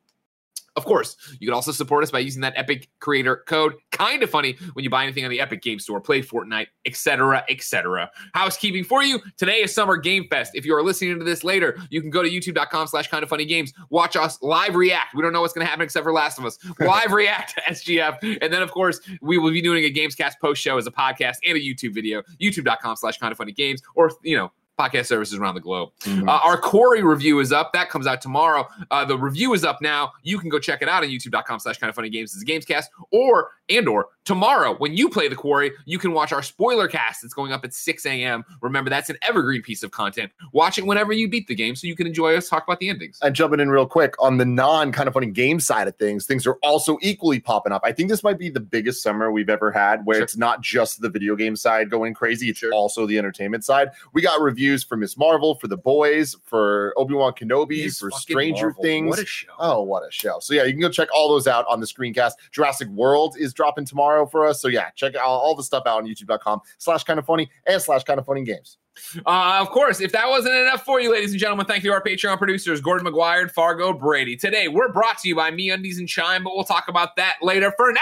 Of 0.77 0.85
course, 0.85 1.17
you 1.41 1.47
can 1.47 1.55
also 1.55 1.73
support 1.73 2.05
us 2.05 2.11
by 2.11 2.19
using 2.19 2.43
that 2.43 2.53
Epic 2.55 2.89
Creator 3.01 3.45
code. 3.47 3.75
Kind 3.93 4.23
of 4.23 4.29
funny 4.29 4.57
when 4.75 4.85
you 4.85 4.91
buy 4.91 5.05
anything 5.05 5.25
on 5.25 5.31
the 5.31 5.41
Epic 5.41 5.63
Game 5.63 5.79
Store, 5.79 6.01
play 6.01 6.21
Fortnite, 6.21 6.67
etc., 6.85 7.45
etc. 7.49 8.11
Housekeeping 8.35 8.85
for 8.85 9.03
you. 9.03 9.21
Today 9.39 9.63
is 9.63 9.75
Summer 9.75 9.97
Game 9.97 10.29
Fest. 10.29 10.53
If 10.55 10.67
you 10.67 10.75
are 10.75 10.83
listening 10.83 11.19
to 11.19 11.25
this 11.25 11.43
later, 11.45 11.79
you 11.89 12.03
can 12.03 12.11
go 12.11 12.23
to 12.23 12.29
youtube.com 12.29 12.89
slash 12.89 13.09
kind 13.09 13.23
of 13.23 13.31
funny 13.31 13.47
games. 13.47 13.73
Watch 13.89 14.17
us 14.17 14.39
live 14.43 14.75
react. 14.75 15.15
We 15.15 15.23
don't 15.23 15.33
know 15.33 15.41
what's 15.41 15.55
going 15.55 15.65
to 15.65 15.71
happen 15.71 15.85
except 15.85 16.05
for 16.05 16.13
Last 16.13 16.39
of 16.39 16.45
Us. 16.45 16.59
Live 16.81 17.13
react 17.13 17.55
to 17.67 17.73
SGF. 17.73 18.39
And 18.43 18.53
then, 18.53 18.63
of 18.63 18.71
course, 18.71 19.01
we 19.23 19.39
will 19.39 19.51
be 19.51 19.63
doing 19.63 19.85
a 19.85 19.91
Gamescast 19.91 20.35
post 20.41 20.61
show 20.61 20.77
as 20.77 20.87
a 20.87 20.91
podcast 20.91 21.37
and 21.45 21.57
a 21.57 21.61
YouTube 21.61 21.95
video. 21.95 22.23
YouTube.com 22.41 22.97
slash 22.97 23.19
kind 23.19 23.33
of 23.33 23.39
funny 23.39 23.53
games. 23.53 23.83
Or, 23.95 24.11
you 24.23 24.37
know, 24.37 24.53
podcast 24.79 25.07
services 25.07 25.39
around 25.39 25.55
the 25.55 25.61
globe. 25.61 25.91
Mhm. 26.03 26.29
Uh, 26.29 26.41
our 26.45 26.59
Quarry 26.59 27.03
review 27.03 27.41
is 27.41 27.53
up. 27.53 27.73
That 27.73 27.89
comes 27.91 28.07
out 28.07 28.21
tomorrow. 28.21 28.69
Uh, 28.91 29.05
the 29.05 29.17
review 29.17 29.55
is 29.55 29.65
up 29.65 29.81
now. 29.81 30.13
You 30.23 30.39
can 30.39 30.49
go 30.49 30.59
check 30.59 30.83
it 30.83 30.89
out 30.89 31.03
on 31.03 31.09
youtube.com 31.09 31.61
slash 31.61 31.79
kind 31.79 31.89
of 31.89 31.95
funny 31.95 32.11
games 32.11 32.35
as 32.37 32.43
a 32.43 32.45
gamescast 32.45 32.85
or 33.11 33.53
and 33.69 33.89
or 33.89 34.09
tomorrow 34.25 34.75
when 34.79 34.95
you 34.97 35.09
play 35.09 35.29
the 35.29 35.37
quarry, 35.37 35.71
you 35.85 35.99
can 35.99 36.13
watch 36.13 36.33
our 36.33 36.43
spoiler 36.43 36.89
cast. 36.89 37.23
It's 37.25 37.33
going 37.35 37.53
up 37.53 37.65
at 37.65 37.73
6 37.73 38.05
a.m. 38.07 38.45
Remember, 38.61 38.91
that's 38.91 39.09
an 39.09 39.17
evergreen 39.23 39.63
piece 39.63 39.83
of 39.85 39.93
content. 39.93 40.33
Watch 40.53 40.79
it 40.79 40.87
whenever 40.87 41.13
you 41.13 41.29
beat 41.29 41.47
the 41.47 41.55
game 41.55 41.77
so 41.77 41.87
you 41.87 41.95
can 41.95 42.07
enjoy 42.07 42.35
us 42.37 42.49
talk 42.49 42.65
about 42.67 42.81
the 42.81 42.89
endings. 42.89 43.19
and 43.23 43.35
jumping 43.35 43.61
in 43.61 43.71
real 43.71 43.87
quick 43.87 44.15
on 44.21 44.37
the 44.39 44.45
non 44.45 44.91
kind 44.93 45.07
of 45.09 45.15
funny 45.15 45.31
game 45.31 45.61
side 45.61 45.87
of 45.89 45.97
things, 45.97 46.27
things 46.27 46.47
are 46.47 46.59
also 46.63 46.99
equally 47.03 47.39
popping 47.41 47.73
up. 47.73 47.83
I 47.85 47.93
think 47.93 48.09
this 48.09 48.23
might 48.25 48.39
be 48.39 48.51
the 48.51 48.61
biggest 48.61 49.03
summer 49.03 49.31
we've 49.31 49.49
ever 49.51 49.71
had 49.71 50.05
where 50.05 50.17
Sure. 50.17 50.25
it's 50.25 50.37
not 50.37 50.61
just 50.61 51.01
the 51.01 51.09
video 51.09 51.37
game 51.37 51.55
side 51.57 51.89
going 51.91 52.13
crazy, 52.15 52.49
it's 52.51 52.59
Sure. 52.59 52.73
also 52.73 53.07
the 53.07 53.19
entertainment 53.19 53.65
side. 53.65 53.91
We 54.13 54.23
got 54.23 54.41
reviews 54.41 54.83
for 54.83 54.97
Miss 54.97 55.17
Marvel, 55.17 55.55
for 55.55 55.69
The 55.69 55.77
Boys, 55.77 56.35
for 56.45 56.93
Obi 56.97 57.15
Wan 57.15 57.33
Kenobi, 57.33 57.85
Miss 57.85 57.99
for 58.01 58.11
Stranger 58.11 58.67
Marvel. 58.67 58.83
Things. 58.83 59.09
What 59.11 59.19
a 59.21 59.27
show. 59.27 59.49
Oh, 59.59 59.83
what 59.83 60.03
a 60.03 60.11
show. 60.11 60.39
So, 60.41 60.53
yeah, 60.55 60.65
you 60.65 60.73
can 60.73 60.81
go 60.81 60.91
check 60.91 61.09
all 61.15 61.29
those 61.29 61.47
out 61.47 61.65
on 61.69 61.81
the 61.81 61.87
screencast. 61.87 62.33
Jurassic 62.51 62.89
World 62.89 63.37
is 63.39 63.53
dropping 63.57 63.85
tomorrow 63.85 64.27
for 64.27 64.47
us. 64.47 64.61
So, 64.61 64.69
yeah, 64.69 64.91
check 64.95 65.17
out 65.17 65.27
all 65.27 65.55
the 65.55 65.65
stuff 65.65 65.83
out 65.87 65.99
on 65.99 66.07
youtube.com 66.07 66.61
slash 66.79 67.03
kind 67.05 67.19
of 67.19 67.27
funny 67.27 67.51
and 67.67 67.83
slash 67.83 68.05
kind 68.05 68.21
of 68.21 68.27
funny 68.27 68.45
games. 68.45 68.79
Uh, 69.27 69.59
of 69.61 69.71
course, 69.71 70.01
if 70.01 70.13
that 70.13 70.29
wasn't 70.29 70.55
enough 70.55 70.85
for 70.85 71.01
you, 71.01 71.13
ladies 71.13 71.33
and 71.33 71.41
gentlemen, 71.41 71.67
thank 71.67 71.85
you 71.85 71.91
to 71.91 71.95
our 71.95 72.03
Patreon 72.03 72.39
producers, 72.39 72.81
Gordon 72.81 73.07
McGuire 73.07 73.43
and 73.43 73.51
Fargo 73.51 73.93
Brady. 73.93 74.37
Today, 74.37 74.69
we're 74.69 74.93
brought 74.93 75.19
to 75.19 75.29
you 75.29 75.35
by 75.35 75.51
MeUndies 75.51 75.99
and 75.99 76.09
Chime, 76.09 76.45
but 76.45 76.55
we'll 76.55 76.65
talk 76.65 76.89
about 76.89 77.17
that 77.17 77.35
later. 77.43 77.73
For 77.77 77.93
now, 77.93 78.01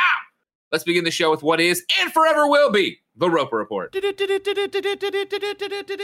let's 0.75 0.83
begin 0.83 1.05
the 1.05 1.11
show 1.13 1.31
with 1.31 1.41
what 1.45 1.61
is 1.61 1.85
and 2.01 2.13
forever 2.13 2.49
will 2.49 2.69
be 2.73 2.99
the 3.17 3.31
Roper 3.31 3.57
Report. 3.59 3.93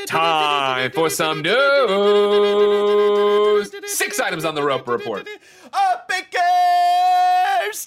Time 0.06 0.92
for 0.92 1.10
some 1.10 1.42
news. 1.42 1.58
Six 3.86 4.20
items 4.20 4.44
on 4.44 4.54
the 4.54 4.62
Roper 4.62 4.92
Report. 4.92 5.26
Uppickers 5.72 6.38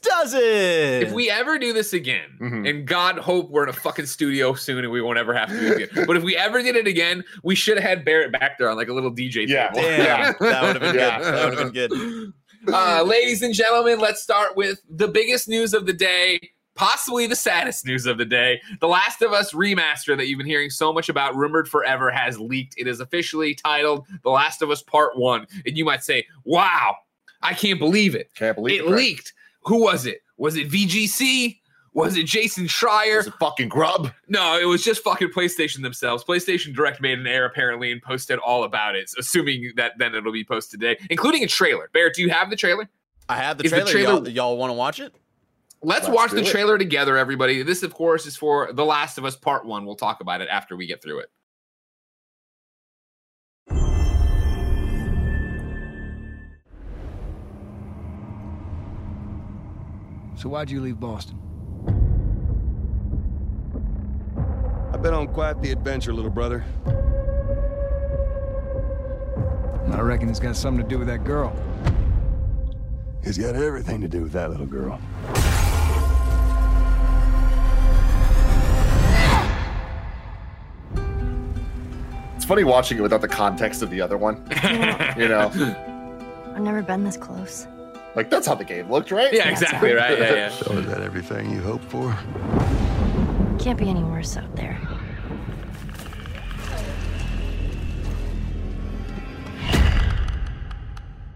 does 0.02 0.34
it. 0.34 1.04
If 1.04 1.14
we 1.14 1.30
ever 1.32 1.58
do 1.58 1.72
this 1.72 1.94
again, 1.94 2.38
Mhm. 2.42 2.70
and 2.70 2.86
God 2.86 3.18
hope 3.18 3.50
we're 3.50 3.64
in 3.64 3.70
a 3.70 3.74
fucking 3.74 4.08
studio 4.08 4.56
soon 4.56 4.80
and 4.80 4.92
we 4.92 5.02
won't 5.02 5.18
ever 5.18 5.34
have 5.34 5.48
to 5.48 5.58
do 5.58 5.68
it 5.68 5.84
again. 5.90 6.04
but 6.06 6.18
if 6.18 6.24
we 6.24 6.36
ever 6.36 6.62
did 6.62 6.76
it 6.76 6.86
again, 6.88 7.24
we 7.44 7.56
should 7.56 7.78
have 7.80 7.88
had 7.90 8.04
Barrett 8.04 8.34
back 8.34 8.58
there 8.60 8.70
on 8.70 8.76
like 8.76 8.90
a 8.90 8.94
little 8.94 9.10
DJ 9.12 9.46
Yeah. 9.48 9.70
table. 9.70 9.88
Damn, 9.88 10.00
Yeah. 10.02 10.34
that 10.40 10.64
would 10.64 10.82
have 10.82 10.82
been 10.82 10.96
Yeah. 10.96 11.18
good. 11.20 11.34
That 11.34 11.50
would 11.50 11.60
have 11.60 11.74
been 11.74 11.90
good. 11.90 12.34
Uh, 12.74 13.04
ladies 13.04 13.42
and 13.42 13.54
gentlemen, 13.54 14.00
let's 14.00 14.22
start 14.24 14.56
with 14.58 14.80
the 14.90 15.08
biggest 15.10 15.50
news 15.50 15.74
of 15.74 15.86
the 15.86 15.92
day, 15.94 16.40
possibly 16.76 17.28
the 17.28 17.36
saddest 17.36 17.86
news 17.86 18.06
of 18.06 18.18
the 18.18 18.26
day. 18.26 18.62
The 18.80 18.88
Last 18.88 19.22
of 19.22 19.32
Us 19.32 19.54
remaster 19.54 20.16
that 20.18 20.28
you've 20.28 20.38
been 20.38 20.48
hearing 20.48 20.70
so 20.70 20.92
much 20.94 21.10
about, 21.10 21.36
rumored 21.36 21.68
forever, 21.68 22.12
has 22.12 22.40
leaked. 22.40 22.76
It 22.78 22.88
is 22.88 23.00
officially 23.00 23.56
titled 23.56 24.06
The 24.24 24.30
Last 24.30 24.62
of 24.62 24.70
Us 24.72 24.82
Part 24.82 25.18
One. 25.18 25.46
And 25.66 25.78
you 25.78 25.86
might 25.86 26.04
say, 26.04 26.26
wow, 26.46 26.96
I 27.42 27.54
can't 27.54 27.80
believe 27.80 28.16
it. 28.16 28.32
Can't 28.36 28.56
believe 28.56 28.82
It 28.82 28.88
Greg. 28.88 28.96
leaked. 28.98 29.34
Who 29.64 29.84
was 29.84 30.06
it? 30.06 30.20
Was 30.38 30.56
it 30.56 30.70
VGC? 30.70 31.60
Was 31.96 32.18
it 32.18 32.26
Jason 32.26 32.66
Schreier? 32.66 33.20
It's 33.20 33.28
a 33.28 33.32
fucking 33.34 33.70
Grubb. 33.70 34.12
No, 34.28 34.58
it 34.60 34.66
was 34.66 34.84
just 34.84 35.04
fucking 35.04 35.30
PlayStation 35.30 35.84
themselves. 35.84 36.24
PlayStation 36.24 36.74
Direct 36.74 37.00
made 37.02 37.20
an 37.20 37.28
error 37.28 37.46
apparently 37.46 37.92
and 37.92 38.02
posted 38.02 38.40
all 38.40 38.64
about 38.64 38.96
it, 38.96 39.12
assuming 39.20 39.74
that 39.76 39.92
then 40.00 40.16
it'll 40.16 40.32
be 40.34 40.44
posted 40.44 40.80
today, 40.80 41.00
including 41.12 41.44
a 41.44 41.48
trailer. 41.48 41.92
Bear, 41.94 42.10
do 42.10 42.24
you 42.24 42.30
have 42.32 42.50
the 42.50 42.56
trailer? 42.56 42.90
I 43.30 43.36
have 43.38 43.60
the 43.60 43.66
Is 43.66 43.72
the 43.72 43.82
trailer. 43.82 43.92
trailer- 43.92 44.14
Y'all, 44.24 44.30
y'all 44.30 44.58
want 44.58 44.72
to 44.72 44.74
watch 44.74 45.00
it? 45.00 45.14
Let's, 45.86 46.08
Let's 46.08 46.16
watch 46.16 46.30
do 46.30 46.38
the 46.38 46.44
it. 46.44 46.48
trailer 46.48 46.78
together, 46.78 47.18
everybody. 47.18 47.62
This, 47.62 47.84
of 47.84 47.94
course, 47.94 48.26
is 48.26 48.38
for 48.38 48.72
The 48.72 48.86
Last 48.86 49.18
of 49.18 49.26
Us 49.26 49.36
Part 49.36 49.66
One. 49.66 49.86
We'll 49.86 49.98
talk 49.98 50.22
about 50.22 50.40
it 50.40 50.48
after 50.50 50.78
we 50.78 50.88
get 50.88 51.04
through 51.04 51.20
it. 51.20 51.30
So 60.36 60.50
why'd 60.50 60.70
you 60.72 60.82
leave 60.82 61.00
Boston? 61.02 61.38
I've 64.94 65.02
been 65.02 65.14
on 65.14 65.28
quite 65.28 65.62
the 65.62 65.72
adventure, 65.72 66.14
little 66.14 66.32
brother. 66.32 66.64
I 69.92 70.00
reckon 70.00 70.30
it's 70.30 70.40
got 70.40 70.56
something 70.56 70.82
to 70.82 70.90
do 70.90 70.98
with 70.98 71.08
that 71.08 71.24
girl. 71.24 71.54
It's 73.22 73.38
got 73.38 73.56
everything 73.56 74.02
to 74.02 74.08
do 74.08 74.22
with 74.24 74.32
that 74.32 74.50
little 74.50 74.66
girl. 74.66 75.00
Funny 82.54 82.64
watching 82.64 83.00
it 83.00 83.02
without 83.02 83.22
the 83.22 83.28
context 83.28 83.82
of 83.82 83.90
the 83.90 84.00
other 84.00 84.16
one. 84.16 84.36
You 85.18 85.28
know, 85.28 85.50
I've 86.56 86.62
never 86.62 86.84
been 86.84 87.04
this 87.04 87.18
close. 87.18 87.68
like 88.16 88.30
that's 88.30 88.46
how 88.46 88.54
the 88.54 88.64
game 88.64 88.92
looked, 88.92 89.10
right? 89.10 89.34
Yeah, 89.34 89.50
exactly 89.50 89.94
right. 89.94 90.18
Yeah, 90.20 90.34
yeah. 90.34 90.50
So 90.50 90.72
is 90.74 90.86
that 90.86 91.02
everything 91.02 91.50
you 91.50 91.62
hoped 91.62 91.86
for? 91.86 92.16
Can't 93.60 93.78
be 93.78 93.90
any 93.90 94.04
worse 94.04 94.38
out 94.38 94.56
there. 94.56 94.80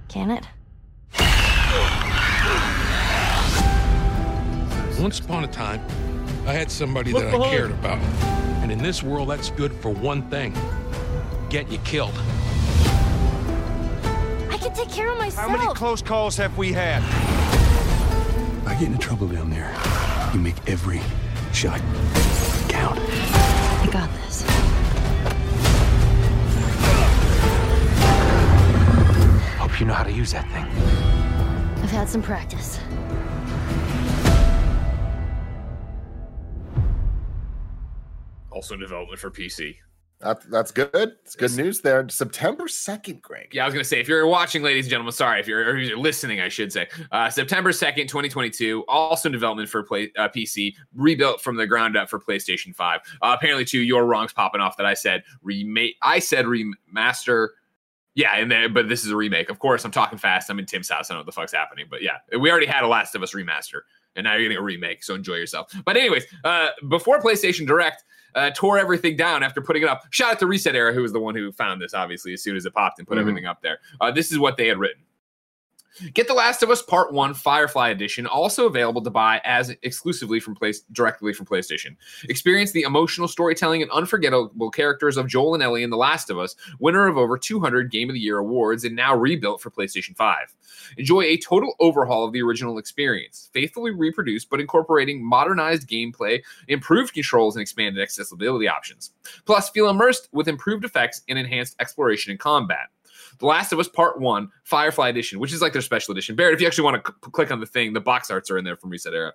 Can 0.07 0.31
it? 0.31 0.47
Once 4.99 5.19
upon 5.19 5.43
a 5.43 5.47
time, 5.47 5.81
I 6.45 6.53
had 6.53 6.69
somebody 6.69 7.11
that 7.13 7.33
I 7.33 7.49
cared 7.49 7.71
about. 7.71 7.99
And 8.61 8.71
in 8.71 8.77
this 8.79 9.01
world, 9.01 9.29
that's 9.29 9.49
good 9.51 9.73
for 9.73 9.89
one 9.89 10.29
thing 10.29 10.53
get 11.63 11.71
you 11.71 11.79
killed. 11.79 12.13
I 14.47 14.59
can 14.61 14.71
take 14.73 14.89
care 14.89 15.09
of 15.09 15.17
myself. 15.17 15.49
How 15.49 15.57
many 15.57 15.73
close 15.73 16.03
calls 16.03 16.37
have 16.37 16.55
we 16.55 16.71
had? 16.71 17.01
I 18.67 18.75
get 18.75 18.83
into 18.83 18.99
trouble 18.99 19.27
down 19.27 19.49
there, 19.49 19.75
you 20.35 20.39
make 20.39 20.55
every 20.69 21.01
shot 21.53 21.81
count. 22.69 22.99
I 22.99 23.89
got 23.91 24.07
this. 24.21 24.43
Hope 29.57 29.79
you 29.79 29.87
know 29.87 29.93
how 29.93 30.03
to 30.03 30.11
use 30.11 30.31
that 30.33 30.47
thing. 30.51 30.65
I've 31.83 31.89
had 31.89 32.07
some 32.07 32.21
practice. 32.21 32.79
Also 38.51 38.75
in 38.75 38.79
development 38.79 39.19
for 39.19 39.31
PC. 39.31 39.77
That, 40.19 40.49
that's 40.49 40.71
good. 40.71 40.89
It's 40.93 41.35
good 41.35 41.55
news 41.55 41.81
there. 41.81 42.07
September 42.09 42.63
2nd, 42.63 43.21
Greg. 43.21 43.49
Yeah, 43.53 43.63
I 43.63 43.67
was 43.67 43.75
gonna 43.75 43.83
say 43.83 43.99
if 43.99 44.07
you're 44.07 44.25
watching, 44.25 44.63
ladies 44.63 44.85
and 44.85 44.89
gentlemen, 44.89 45.13
sorry 45.13 45.39
if 45.39 45.47
you're, 45.47 45.59
or 45.59 45.77
if 45.77 45.89
you're 45.89 45.97
listening, 45.97 46.41
I 46.41 46.49
should 46.49 46.73
say, 46.73 46.87
uh, 47.11 47.29
September 47.29 47.71
second, 47.71 48.07
2022, 48.07 48.83
also 48.87 49.29
in 49.29 49.33
development 49.33 49.69
for 49.69 49.83
play 49.83 50.11
uh, 50.17 50.27
PC, 50.27 50.73
rebuilt 50.95 51.41
from 51.41 51.55
the 51.55 51.67
ground 51.67 51.95
up 51.95 52.09
for 52.09 52.19
PlayStation 52.19 52.75
Five. 52.75 53.01
Uh, 53.21 53.35
apparently, 53.37 53.63
too, 53.63 53.79
your 53.79 54.05
wrongs 54.05 54.33
popping 54.33 54.59
off 54.59 54.75
that 54.77 54.87
I 54.87 54.95
said 54.95 55.23
remake. 55.43 55.97
I 56.01 56.17
said 56.17 56.45
remaster. 56.45 57.49
Yeah, 58.15 58.35
and 58.37 58.51
then 58.51 58.73
but 58.73 58.89
this 58.89 59.05
is 59.05 59.11
a 59.11 59.15
remake. 59.15 59.51
Of 59.51 59.59
course, 59.59 59.85
I'm 59.85 59.91
talking 59.91 60.17
fast. 60.17 60.49
I'm 60.49 60.57
in 60.57 60.65
Tim's 60.65 60.89
house. 60.89 61.11
I 61.11 61.13
don't 61.13 61.17
know 61.17 61.19
what 61.19 61.25
the 61.27 61.39
fuck's 61.39 61.53
happening, 61.53 61.85
but 61.87 62.01
yeah, 62.01 62.17
we 62.39 62.49
already 62.49 62.65
had 62.65 62.83
a 62.83 62.87
Last 62.87 63.13
of 63.13 63.21
Us 63.21 63.35
remaster, 63.35 63.81
and 64.15 64.23
now 64.23 64.33
you're 64.33 64.41
getting 64.41 64.57
a 64.57 64.63
remake. 64.63 65.03
So 65.03 65.13
enjoy 65.13 65.35
yourself. 65.35 65.71
But 65.85 65.95
anyways, 65.95 66.25
uh, 66.43 66.69
before 66.89 67.21
PlayStation 67.21 67.67
Direct. 67.67 68.03
Uh, 68.37 68.51
tore 68.51 68.77
everything 68.77 69.17
down 69.17 69.41
after 69.41 69.61
putting 69.61 69.81
it 69.81 69.89
up. 69.89 70.03
Shout 70.11 70.33
out 70.33 70.39
to 70.39 70.45
ResetEra, 70.45 70.93
who 70.93 71.01
was 71.01 71.11
the 71.11 71.19
one 71.19 71.33
who 71.33 71.51
found 71.51 71.81
this, 71.81 71.95
obviously, 71.95 72.33
as 72.33 72.43
soon 72.43 72.55
as 72.55 72.67
it 72.67 72.73
popped 72.73 72.99
and 72.99 73.07
put 73.07 73.17
Mhm. 73.17 73.21
everything 73.21 73.45
up 73.47 73.63
there. 73.63 73.79
Uh, 73.99 74.11
this 74.11 74.31
is 74.31 74.37
what 74.37 74.57
they 74.57 74.67
had 74.67 74.77
written. 74.77 75.01
Get 76.13 76.27
The 76.27 76.33
Last 76.33 76.61
of 76.61 76.69
Us 76.69 76.83
Part 76.83 77.11
1 77.11 77.33
Firefly 77.33 77.89
Edition, 77.89 78.27
also 78.27 78.67
available 78.67 79.01
to 79.01 79.09
buy 79.09 79.41
as 79.43 79.75
exclusively 79.81 80.39
from 80.39 80.53
place 80.53 80.81
directly 80.91 81.33
from 81.33 81.47
PlayStation. 81.47 81.95
Experience 82.29 82.71
the 82.71 82.83
emotional 82.83 83.27
storytelling 83.27 83.81
and 83.81 83.89
unforgettable 83.89 84.69
characters 84.69 85.17
of 85.17 85.27
Joel 85.27 85.55
and 85.55 85.63
Ellie 85.63 85.81
in 85.81 85.89
The 85.89 85.97
Last 85.97 86.29
of 86.29 86.37
Us, 86.37 86.55
winner 86.79 87.07
of 87.07 87.17
over 87.17 87.35
200 87.35 87.89
Game 87.89 88.09
of 88.09 88.13
the 88.13 88.19
Year 88.19 88.37
awards 88.37 88.83
and 88.83 88.95
now 88.95 89.15
rebuilt 89.15 89.59
for 89.59 89.71
PlayStation 89.71 90.15
5. 90.15 90.53
Enjoy 90.97 91.21
a 91.21 91.37
total 91.37 91.73
overhaul 91.79 92.25
of 92.25 92.31
the 92.31 92.43
original 92.43 92.77
experience, 92.77 93.49
faithfully 93.51 93.89
reproduced 93.89 94.51
but 94.51 94.59
incorporating 94.59 95.25
modernized 95.25 95.89
gameplay, 95.89 96.43
improved 96.67 97.13
controls, 97.13 97.55
and 97.55 97.61
expanded 97.61 98.03
accessibility 98.03 98.67
options. 98.67 99.13
Plus, 99.45 99.71
feel 99.71 99.89
immersed 99.89 100.29
with 100.31 100.47
improved 100.47 100.85
effects 100.85 101.23
and 101.27 101.39
enhanced 101.39 101.75
exploration 101.79 102.29
and 102.29 102.39
combat. 102.39 102.89
The 103.39 103.45
Last 103.45 103.71
of 103.71 103.79
Us 103.79 103.87
Part 103.87 104.19
1 104.19 104.49
Firefly 104.63 105.09
Edition, 105.09 105.39
which 105.39 105.53
is 105.53 105.61
like 105.61 105.73
their 105.73 105.81
special 105.81 106.11
edition. 106.11 106.35
Barrett, 106.35 106.55
if 106.55 106.61
you 106.61 106.67
actually 106.67 106.85
want 106.85 107.03
to 107.03 107.11
c- 107.11 107.31
click 107.31 107.51
on 107.51 107.59
the 107.59 107.65
thing, 107.65 107.93
the 107.93 108.01
box 108.01 108.31
arts 108.31 108.49
are 108.49 108.57
in 108.57 108.65
there 108.65 108.75
from 108.77 108.91
ResetEra. 108.91 109.31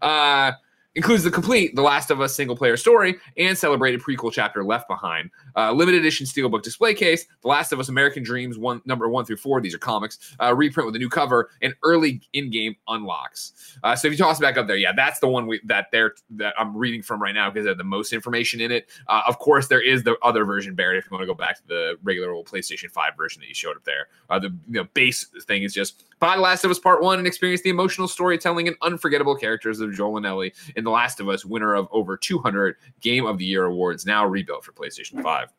Uh, 0.00 0.52
includes 0.94 1.22
the 1.22 1.30
complete 1.30 1.76
The 1.76 1.82
Last 1.82 2.10
of 2.10 2.20
Us 2.20 2.34
single 2.34 2.56
player 2.56 2.76
story 2.76 3.16
and 3.36 3.56
celebrated 3.56 4.00
prequel 4.00 4.32
chapter 4.32 4.64
Left 4.64 4.88
Behind. 4.88 5.30
Uh, 5.56 5.72
limited 5.72 6.00
edition 6.00 6.26
steelbook 6.26 6.62
display 6.62 6.94
case, 6.94 7.26
The 7.42 7.48
Last 7.48 7.72
of 7.72 7.78
Us 7.78 7.88
American 7.88 8.22
Dreams, 8.22 8.58
one 8.58 8.82
number 8.84 9.08
one 9.08 9.24
through 9.24 9.36
four. 9.36 9.60
These 9.60 9.74
are 9.74 9.78
comics. 9.78 10.34
Uh, 10.40 10.54
reprint 10.54 10.86
with 10.86 10.96
a 10.96 10.98
new 10.98 11.08
cover 11.08 11.50
and 11.62 11.74
early 11.84 12.20
in-game 12.32 12.74
unlocks. 12.88 13.76
Uh, 13.84 13.94
so 13.94 14.08
if 14.08 14.12
you 14.12 14.18
toss 14.18 14.38
it 14.38 14.42
back 14.42 14.56
up 14.56 14.66
there, 14.66 14.76
yeah, 14.76 14.92
that's 14.92 15.20
the 15.20 15.28
one 15.28 15.46
we, 15.46 15.60
that 15.64 15.86
they're 15.92 16.14
that 16.30 16.54
I'm 16.58 16.76
reading 16.76 17.02
from 17.02 17.22
right 17.22 17.34
now 17.34 17.50
because 17.50 17.64
they 17.64 17.70
have 17.70 17.78
the 17.78 17.84
most 17.84 18.12
information 18.12 18.60
in 18.60 18.72
it. 18.72 18.88
Uh, 19.06 19.22
of 19.26 19.38
course, 19.38 19.68
there 19.68 19.80
is 19.80 20.02
the 20.02 20.16
other 20.22 20.44
version, 20.44 20.74
Barrett. 20.74 20.98
If 20.98 21.04
you 21.06 21.14
want 21.14 21.22
to 21.22 21.26
go 21.26 21.34
back 21.34 21.56
to 21.56 21.66
the 21.66 21.98
regular 22.02 22.32
old 22.32 22.46
PlayStation 22.46 22.90
Five 22.90 23.16
version 23.16 23.40
that 23.40 23.48
you 23.48 23.54
showed 23.54 23.76
up 23.76 23.84
there, 23.84 24.08
uh, 24.28 24.38
the 24.38 24.48
you 24.68 24.74
know, 24.80 24.84
base 24.94 25.26
thing 25.46 25.62
is 25.62 25.72
just 25.72 26.04
buy 26.20 26.36
The 26.36 26.42
Last 26.42 26.64
of 26.64 26.70
Us 26.70 26.78
Part 26.78 27.02
One 27.02 27.18
and 27.18 27.26
experience 27.26 27.62
the 27.62 27.70
emotional 27.70 28.06
storytelling 28.06 28.68
and 28.68 28.76
unforgettable 28.82 29.34
characters 29.34 29.80
of 29.80 29.92
Joel 29.92 30.18
and 30.18 30.26
Ellie 30.26 30.52
in 30.76 30.84
The 30.84 30.90
Last 30.90 31.18
of 31.18 31.28
Us, 31.28 31.44
winner 31.44 31.74
of 31.74 31.88
over 31.90 32.16
200 32.16 32.76
Game 33.00 33.26
of 33.26 33.38
the 33.38 33.44
Year 33.44 33.64
awards, 33.64 34.06
now 34.06 34.24
rebuilt 34.24 34.64
for 34.64 34.72
PlayStation 34.72 35.22
Five. 35.22 35.52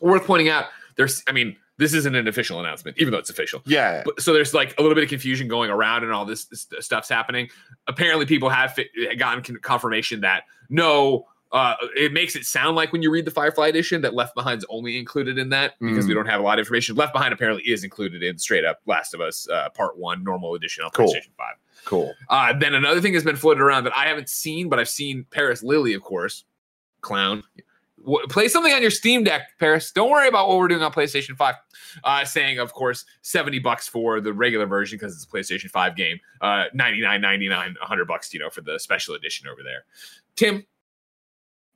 Worth 0.00 0.26
pointing 0.26 0.50
out, 0.50 0.66
there's, 0.96 1.22
I 1.26 1.32
mean, 1.32 1.56
this 1.78 1.92
isn't 1.92 2.14
an 2.14 2.28
official 2.28 2.60
announcement, 2.60 2.96
even 2.98 3.12
though 3.12 3.18
it's 3.18 3.30
official. 3.30 3.62
Yeah. 3.66 4.02
But, 4.04 4.20
so 4.20 4.32
there's 4.32 4.54
like 4.54 4.78
a 4.78 4.82
little 4.82 4.94
bit 4.94 5.04
of 5.04 5.10
confusion 5.10 5.48
going 5.48 5.70
around 5.70 6.04
and 6.04 6.12
all 6.12 6.24
this, 6.24 6.46
this 6.46 6.66
stuff's 6.80 7.08
happening. 7.08 7.48
Apparently, 7.86 8.26
people 8.26 8.48
have 8.48 8.74
fi- 8.74 8.88
gotten 9.18 9.42
con- 9.42 9.58
confirmation 9.60 10.20
that 10.20 10.44
no, 10.68 11.26
uh, 11.52 11.74
it 11.96 12.12
makes 12.12 12.34
it 12.36 12.44
sound 12.44 12.76
like 12.76 12.92
when 12.92 13.02
you 13.02 13.10
read 13.10 13.24
the 13.24 13.30
Firefly 13.30 13.68
edition 13.68 14.00
that 14.02 14.14
Left 14.14 14.34
Behind's 14.34 14.64
only 14.68 14.98
included 14.98 15.38
in 15.38 15.48
that 15.50 15.74
because 15.80 16.06
we 16.06 16.12
Mm. 16.12 16.16
don't 16.16 16.26
have 16.26 16.40
a 16.40 16.42
lot 16.42 16.58
of 16.58 16.62
information. 16.64 16.96
Left 16.96 17.12
Behind 17.12 17.32
apparently 17.32 17.62
is 17.64 17.84
included 17.84 18.22
in 18.22 18.36
straight 18.38 18.64
up 18.64 18.80
Last 18.86 19.14
of 19.14 19.20
Us 19.20 19.48
uh, 19.48 19.68
Part 19.70 19.96
One 19.98 20.24
normal 20.24 20.54
edition 20.54 20.84
on 20.84 20.90
Cool. 20.90 21.06
PlayStation 21.06 21.30
Five. 21.36 21.54
Cool. 21.84 22.12
Uh, 22.28 22.52
then 22.58 22.74
another 22.74 23.00
thing 23.00 23.14
has 23.14 23.22
been 23.22 23.36
floated 23.36 23.60
around 23.62 23.84
that 23.84 23.96
I 23.96 24.06
haven't 24.06 24.28
seen, 24.28 24.68
but 24.68 24.78
I've 24.80 24.88
seen 24.88 25.24
Parris 25.30 25.62
Lilly, 25.62 25.94
of 25.94 26.02
course, 26.02 26.44
clown. 27.00 27.44
W- 28.04 28.26
play 28.28 28.48
something 28.48 28.72
on 28.72 28.82
your 28.82 28.90
Steam 28.90 29.22
Deck, 29.24 29.42
Parris. 29.60 29.92
Don't 29.92 30.10
worry 30.10 30.26
about 30.28 30.48
what 30.48 30.58
we're 30.58 30.68
doing 30.68 30.82
on 30.82 30.92
PlayStation 30.92 31.36
5. 31.36 31.54
Uh, 32.04 32.24
saying, 32.24 32.58
of 32.58 32.72
course, 32.72 33.04
70 33.22 33.60
bucks 33.60 33.86
for 33.88 34.20
the 34.20 34.32
regular 34.32 34.66
version 34.66 34.98
because 34.98 35.14
it's 35.14 35.24
a 35.24 35.28
PlayStation 35.28 35.70
5 35.70 35.94
game. 35.96 36.18
Uh, 36.40 36.64
99, 36.74 37.20
99, 37.20 37.76
100 37.80 38.04
bucks, 38.06 38.34
you 38.34 38.40
know, 38.40 38.50
for 38.50 38.60
the 38.62 38.78
special 38.78 39.14
edition 39.14 39.46
over 39.48 39.62
there. 39.62 39.84
Tim, 40.34 40.64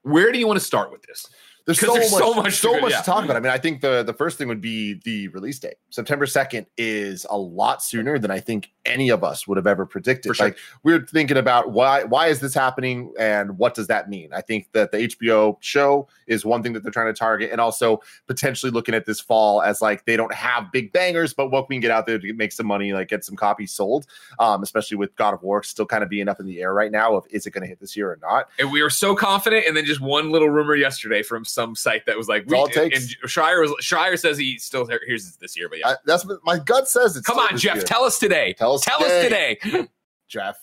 where 0.02 0.32
do 0.32 0.38
you 0.38 0.46
want 0.46 0.58
to 0.58 0.64
start 0.64 0.90
with 0.90 1.02
this? 1.02 1.26
There's 1.66 1.78
so, 1.78 1.92
there's 1.92 2.10
much, 2.10 2.20
so 2.20 2.34
much 2.34 2.44
to 2.44 2.50
so 2.52 2.80
much 2.80 2.90
yeah. 2.90 2.98
to 2.98 3.04
talk 3.04 3.24
about. 3.24 3.36
I 3.36 3.40
mean, 3.40 3.52
I 3.52 3.58
think 3.58 3.80
the 3.80 4.02
the 4.02 4.12
first 4.12 4.38
thing 4.38 4.48
would 4.48 4.60
be 4.60 5.00
the 5.04 5.28
release 5.28 5.58
date. 5.58 5.74
September 5.90 6.26
2nd 6.26 6.66
is 6.76 7.26
a 7.30 7.38
lot 7.38 7.82
sooner 7.82 8.18
than 8.18 8.30
I 8.30 8.40
think 8.40 8.70
any 8.84 9.10
of 9.10 9.22
us 9.22 9.46
would 9.46 9.56
have 9.56 9.66
ever 9.66 9.86
predicted. 9.86 10.34
Sure. 10.34 10.46
Like 10.46 10.58
we 10.82 10.92
we're 10.92 11.06
thinking 11.06 11.36
about 11.36 11.72
why 11.72 12.04
why 12.04 12.28
is 12.28 12.40
this 12.40 12.54
happening 12.54 13.12
and 13.18 13.58
what 13.58 13.74
does 13.74 13.86
that 13.88 14.08
mean? 14.08 14.30
I 14.32 14.40
think 14.40 14.68
that 14.72 14.90
the 14.90 15.08
HBO 15.08 15.56
show 15.60 16.08
is 16.26 16.44
one 16.44 16.62
thing 16.62 16.72
that 16.72 16.82
they're 16.82 16.92
trying 16.92 17.12
to 17.12 17.18
target, 17.18 17.50
and 17.52 17.60
also 17.60 18.00
potentially 18.26 18.72
looking 18.72 18.94
at 18.94 19.06
this 19.06 19.20
fall 19.20 19.62
as 19.62 19.82
like 19.82 20.04
they 20.06 20.16
don't 20.16 20.34
have 20.34 20.72
big 20.72 20.92
bangers, 20.92 21.34
but 21.34 21.50
what 21.50 21.68
we 21.68 21.76
can 21.76 21.80
get 21.80 21.90
out 21.90 22.06
there 22.06 22.18
to 22.18 22.32
make 22.34 22.52
some 22.52 22.66
money, 22.66 22.92
like 22.92 23.08
get 23.08 23.24
some 23.24 23.36
copies 23.36 23.72
sold. 23.72 24.06
Um, 24.38 24.62
especially 24.62 24.96
with 24.96 25.14
God 25.16 25.34
of 25.34 25.42
War 25.42 25.62
still 25.62 25.86
kind 25.86 26.02
of 26.02 26.08
being 26.08 26.28
up 26.28 26.40
in 26.40 26.46
the 26.46 26.60
air 26.60 26.72
right 26.72 26.90
now 26.90 27.16
of 27.16 27.26
is 27.30 27.46
it 27.46 27.50
going 27.50 27.62
to 27.62 27.68
hit 27.68 27.80
this 27.80 27.96
year 27.96 28.10
or 28.10 28.18
not? 28.22 28.48
And 28.58 28.72
we 28.72 28.80
are 28.80 28.90
so 28.90 29.14
confident, 29.14 29.66
and 29.66 29.76
then 29.76 29.84
just 29.84 30.00
one 30.00 30.30
little 30.30 30.48
rumor 30.48 30.74
yesterday 30.74 31.22
from 31.22 31.44
some 31.50 31.74
site 31.74 32.06
that 32.06 32.16
was 32.16 32.28
like, 32.28 32.50
all 32.52 32.64
we, 32.64 32.70
it 32.70 32.74
takes. 32.74 33.00
and 33.00 33.30
Schreier 33.30 33.60
was 33.60 33.72
Schreier 33.82 34.18
says 34.18 34.38
he 34.38 34.58
still 34.58 34.86
hears 34.86 35.24
this 35.26 35.36
this 35.36 35.56
year, 35.58 35.68
but 35.68 35.78
yeah. 35.80 35.88
I, 35.90 35.94
that's 36.06 36.24
what 36.24 36.38
my 36.44 36.58
gut 36.58 36.88
says. 36.88 37.16
It's 37.16 37.26
Come 37.26 37.38
on, 37.38 37.56
Jeff, 37.58 37.76
year. 37.76 37.84
tell 37.84 38.04
us 38.04 38.18
today. 38.18 38.54
Tell 38.54 38.74
us 38.74 38.82
Tell 38.82 39.02
us 39.02 39.22
today. 39.24 39.58
Jeff. 40.28 40.56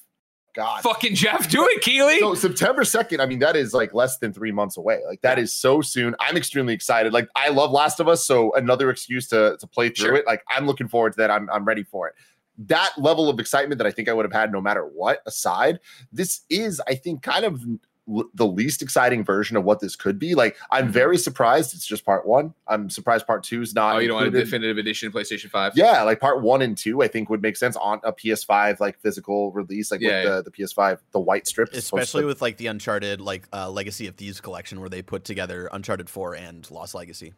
God. 0.56 0.82
Fucking 0.82 1.14
Jeff, 1.14 1.48
do 1.52 1.68
it, 1.68 1.84
Keighley. 1.84 2.18
So 2.20 2.34
September 2.34 2.82
2nd, 2.82 3.20
I 3.20 3.28
mean, 3.28 3.38
that 3.40 3.56
is 3.56 3.76
like 3.76 3.94
less 3.94 4.18
than 4.18 4.34
three 4.34 4.52
months 4.52 4.76
away. 4.76 5.02
Like 5.08 5.22
that 5.22 5.38
is 5.38 5.54
so 5.54 5.82
soon. 5.82 6.16
I'm 6.20 6.36
extremely 6.36 6.74
excited. 6.74 7.14
Like 7.14 7.28
I 7.36 7.50
love 7.50 7.70
Last 7.70 8.00
of 8.00 8.08
Us, 8.08 8.26
so 8.26 8.52
another 8.56 8.90
excuse 8.90 9.28
to 9.28 9.56
to 9.60 9.68
play 9.68 9.90
through 9.90 10.08
Sure. 10.08 10.16
it. 10.16 10.26
Like 10.26 10.42
I'm 10.50 10.66
looking 10.66 10.88
forward 10.88 11.14
to 11.14 11.18
that. 11.18 11.30
I'm 11.30 11.48
I'm 11.52 11.64
ready 11.64 11.84
for 11.84 12.08
it. 12.08 12.16
That 12.58 12.90
level 12.98 13.30
of 13.30 13.40
excitement 13.40 13.78
that 13.78 13.86
I 13.86 13.92
think 13.92 14.10
I 14.10 14.14
would 14.14 14.26
have 14.26 14.34
had 14.34 14.52
no 14.52 14.60
matter 14.60 14.82
what 14.84 15.20
aside, 15.28 15.80
this 16.12 16.42
is, 16.50 16.82
I 16.88 16.96
think, 16.96 17.22
kind 17.22 17.46
of 17.46 17.64
l- 18.10 18.30
the 18.34 18.46
least 18.46 18.82
exciting 18.82 19.24
version 19.24 19.58
of 19.58 19.64
what 19.64 19.80
this 19.80 19.96
could 19.96 20.20
be. 20.20 20.36
Like 20.36 20.58
I'm 20.72 20.92
very 20.92 21.18
surprised 21.18 21.74
it's 21.74 21.86
just 21.86 22.06
part 22.06 22.26
one. 22.26 22.54
I'm 22.68 22.90
surprised 22.90 23.28
part 23.28 23.44
two 23.44 23.62
is 23.62 23.74
not. 23.74 23.90
Mm-hmm. 23.90 23.96
oh, 23.96 24.00
you 24.00 24.08
don't 24.08 24.16
want 24.18 24.28
a 24.28 24.32
definitive 24.32 24.78
edition 24.78 25.12
PlayStation 25.12 25.50
5? 25.50 25.74
Yeah, 25.76 26.04
like 26.04 26.20
part 26.20 26.42
one 26.42 26.62
and 26.62 26.78
two, 26.78 27.02
I 27.02 27.08
think 27.08 27.30
would 27.30 27.42
make 27.42 27.58
sense 27.58 27.76
on 27.76 28.00
a 28.04 28.12
PS5 28.12 28.80
like 28.80 29.00
physical 29.00 29.52
release, 29.52 29.92
like 29.92 30.02
Yeah, 30.02 30.36
with 30.36 30.46
the, 30.46 30.52
the 30.52 30.64
PS5, 30.64 31.00
the 31.12 31.20
white 31.20 31.48
strip, 31.48 31.74
especially 31.74 32.26
with 32.26 32.42
like 32.42 32.58
the 32.58 32.68
Uncharted 32.68 33.22
like 33.22 33.48
uh, 33.54 33.70
Legacy 33.70 34.08
of 34.08 34.16
Thieves 34.16 34.42
collection 34.42 34.80
where 34.80 34.90
they 34.90 35.02
put 35.02 35.24
together 35.24 35.70
Uncharted 35.72 36.10
4 36.10 36.36
and 36.36 36.70
Lost 36.72 36.96
Legacy. 36.96 37.34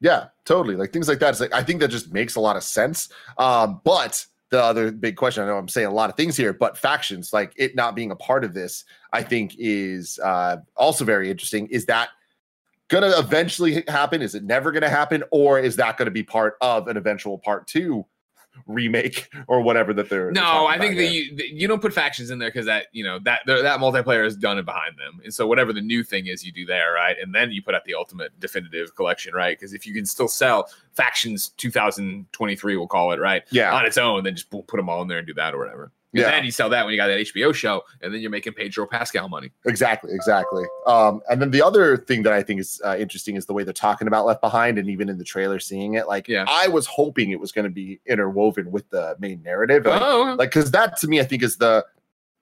Yeah, 0.00 0.26
totally. 0.44 0.76
Like 0.76 0.92
things 0.92 1.08
like 1.08 1.20
that. 1.20 1.30
It's 1.30 1.40
like 1.40 1.54
I 1.54 1.62
think 1.62 1.80
that 1.80 1.88
just 1.88 2.12
makes 2.12 2.36
a 2.36 2.40
lot 2.40 2.56
of 2.56 2.62
sense. 2.62 3.08
Um, 3.38 3.80
but 3.82 4.26
the 4.50 4.62
other 4.62 4.92
big 4.92 5.16
question, 5.16 5.42
I 5.42 5.46
know 5.46 5.58
I'm 5.58 5.68
saying 5.68 5.88
a 5.88 5.92
lot 5.92 6.10
of 6.10 6.16
things 6.16 6.36
here, 6.36 6.52
but 6.52 6.78
factions, 6.78 7.32
like 7.32 7.52
it 7.56 7.74
not 7.74 7.96
being 7.96 8.10
a 8.10 8.16
part 8.16 8.44
of 8.44 8.54
this, 8.54 8.84
I 9.12 9.22
think 9.22 9.56
is 9.58 10.18
uh 10.22 10.58
also 10.76 11.04
very 11.04 11.30
interesting. 11.30 11.66
Is 11.68 11.86
that 11.86 12.10
gonna 12.88 13.12
eventually 13.18 13.82
happen? 13.88 14.22
Is 14.22 14.34
it 14.34 14.44
never 14.44 14.70
gonna 14.70 14.88
happen? 14.88 15.24
Or 15.30 15.58
is 15.58 15.76
that 15.76 15.96
gonna 15.96 16.10
be 16.10 16.22
part 16.22 16.56
of 16.60 16.88
an 16.88 16.96
eventual 16.96 17.38
part 17.38 17.66
two 17.66 18.06
remake 18.66 19.28
or 19.48 19.60
whatever 19.60 19.92
that 19.94 20.08
they're 20.08 20.30
No, 20.30 20.66
I 20.66 20.78
think 20.78 20.96
that 20.96 21.06
you 21.06 21.36
that 21.36 21.50
you 21.50 21.68
don't 21.68 21.82
put 21.82 21.92
factions 21.92 22.30
in 22.30 22.38
there 22.38 22.48
because 22.48 22.66
that 22.66 22.86
you 22.92 23.04
know 23.04 23.18
that 23.20 23.40
that 23.46 23.80
multiplayer 23.80 24.26
is 24.26 24.36
done 24.36 24.58
and 24.58 24.66
behind 24.66 24.96
them, 24.98 25.20
and 25.24 25.32
so 25.32 25.46
whatever 25.46 25.72
the 25.72 25.80
new 25.80 26.02
thing 26.02 26.26
is, 26.26 26.44
you 26.44 26.52
do 26.52 26.66
there, 26.66 26.92
right? 26.92 27.16
And 27.20 27.34
then 27.34 27.52
you 27.52 27.62
put 27.62 27.74
out 27.74 27.84
the 27.84 27.94
ultimate 27.94 28.38
definitive 28.40 28.94
collection, 28.94 29.34
right? 29.34 29.58
Because 29.58 29.72
if 29.72 29.86
you 29.86 29.94
can 29.94 30.06
still 30.06 30.28
sell 30.28 30.68
factions 30.94 31.48
2023, 31.50 32.76
we'll 32.76 32.86
call 32.86 33.12
it, 33.12 33.20
right? 33.20 33.42
Yeah. 33.50 33.74
on 33.74 33.84
its 33.84 33.98
own, 33.98 34.24
then 34.24 34.34
just 34.34 34.50
put 34.50 34.66
them 34.66 34.88
all 34.88 35.02
in 35.02 35.08
there 35.08 35.18
and 35.18 35.26
do 35.26 35.34
that 35.34 35.54
or 35.54 35.58
whatever. 35.58 35.92
Yeah. 36.22 36.30
then 36.30 36.44
you 36.44 36.50
sell 36.50 36.68
that 36.70 36.84
when 36.84 36.92
you 36.92 36.98
got 37.00 37.08
that 37.08 37.18
HBO 37.18 37.54
show, 37.54 37.82
and 38.02 38.12
then 38.12 38.20
you're 38.20 38.30
making 38.30 38.52
Pedro 38.54 38.86
Pascal 38.86 39.28
money. 39.28 39.50
Exactly, 39.64 40.12
exactly. 40.12 40.64
Um, 40.86 41.20
and 41.30 41.40
then 41.40 41.50
the 41.50 41.62
other 41.62 41.96
thing 41.96 42.22
that 42.24 42.32
I 42.32 42.42
think 42.42 42.60
is 42.60 42.80
uh, 42.84 42.96
interesting 42.98 43.36
is 43.36 43.46
the 43.46 43.52
way 43.52 43.64
they're 43.64 43.72
talking 43.72 44.08
about 44.08 44.26
Left 44.26 44.40
Behind, 44.40 44.78
and 44.78 44.88
even 44.88 45.08
in 45.08 45.18
the 45.18 45.24
trailer, 45.24 45.58
seeing 45.58 45.94
it. 45.94 46.06
Like, 46.08 46.28
Yeah. 46.28 46.44
I 46.48 46.68
was 46.68 46.86
hoping 46.86 47.30
it 47.30 47.40
was 47.40 47.52
going 47.52 47.64
to 47.66 47.70
be 47.70 48.00
interwoven 48.06 48.70
with 48.70 48.88
the 48.90 49.16
main 49.18 49.42
narrative, 49.42 49.86
like, 49.86 50.00
oh, 50.02 50.34
like 50.38 50.50
because 50.50 50.70
that 50.72 50.96
to 50.98 51.08
me, 51.08 51.20
I 51.20 51.24
think 51.24 51.42
is 51.42 51.56
the 51.56 51.84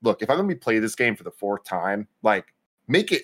look. 0.02 0.23
If 0.23 0.31
I'm 0.31 0.37
going 0.37 0.49
to 0.49 0.54
be 0.54 0.59
play 0.59 0.78
this 0.78 0.95
game 0.95 1.16
for 1.16 1.25
the 1.25 1.31
fourth 1.31 1.64
time, 1.64 2.09
like, 2.23 2.52
make 2.88 3.12
it 3.12 3.23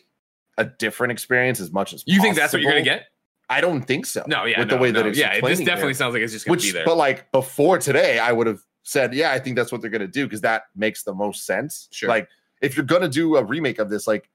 a 0.59 0.65
different 0.65 1.11
experience 1.13 1.61
as 1.61 1.73
much 1.73 1.93
as 1.95 2.03
possible 2.03 2.15
you 2.15 2.21
think 2.21 2.37
that's 2.37 2.53
what 2.53 2.61
you're 2.61 2.71
gonna 2.71 2.83
get? 2.83 3.07
I 3.49 3.61
don't 3.61 3.83
think 3.83 4.07
so. 4.07 4.23
No, 4.27 4.45
yeah, 4.45 4.61
with 4.61 4.69
no, 4.69 4.77
the 4.77 4.83
way 4.83 4.93
no. 4.93 5.01
that 5.03 5.09
it's 5.09 5.19
yeah, 5.19 5.41
this 5.41 5.59
definitely 5.59 5.95
sounds 5.95 6.13
like 6.13 6.23
it's 6.23 6.33
just 6.33 6.47
gonna 6.47 6.57
be 6.59 6.65
Which, 6.67 6.73
there. 6.73 6.85
but 6.85 6.97
like 6.97 7.31
before 7.33 7.79
today, 7.79 8.19
I 8.19 8.31
would 8.33 8.47
have 8.47 8.61
said, 8.83 9.15
yeah, 9.15 9.33
I 9.33 9.39
think 9.39 9.57
that's 9.57 9.73
what 9.73 9.81
they're 9.81 9.91
gonna 9.91 10.07
do 10.07 10.27
because 10.27 10.41
that 10.43 10.65
makes 10.75 11.03
the 11.03 11.15
most 11.15 11.47
sense. 11.47 11.89
Sure. 11.91 12.09
Like, 12.09 12.29
if 12.61 12.77
you're 12.77 12.87
gonna 12.87 13.09
do 13.09 13.37
a 13.37 13.45
remake 13.45 13.79
of 13.79 13.91
this, 13.91 14.07
like, 14.07 14.29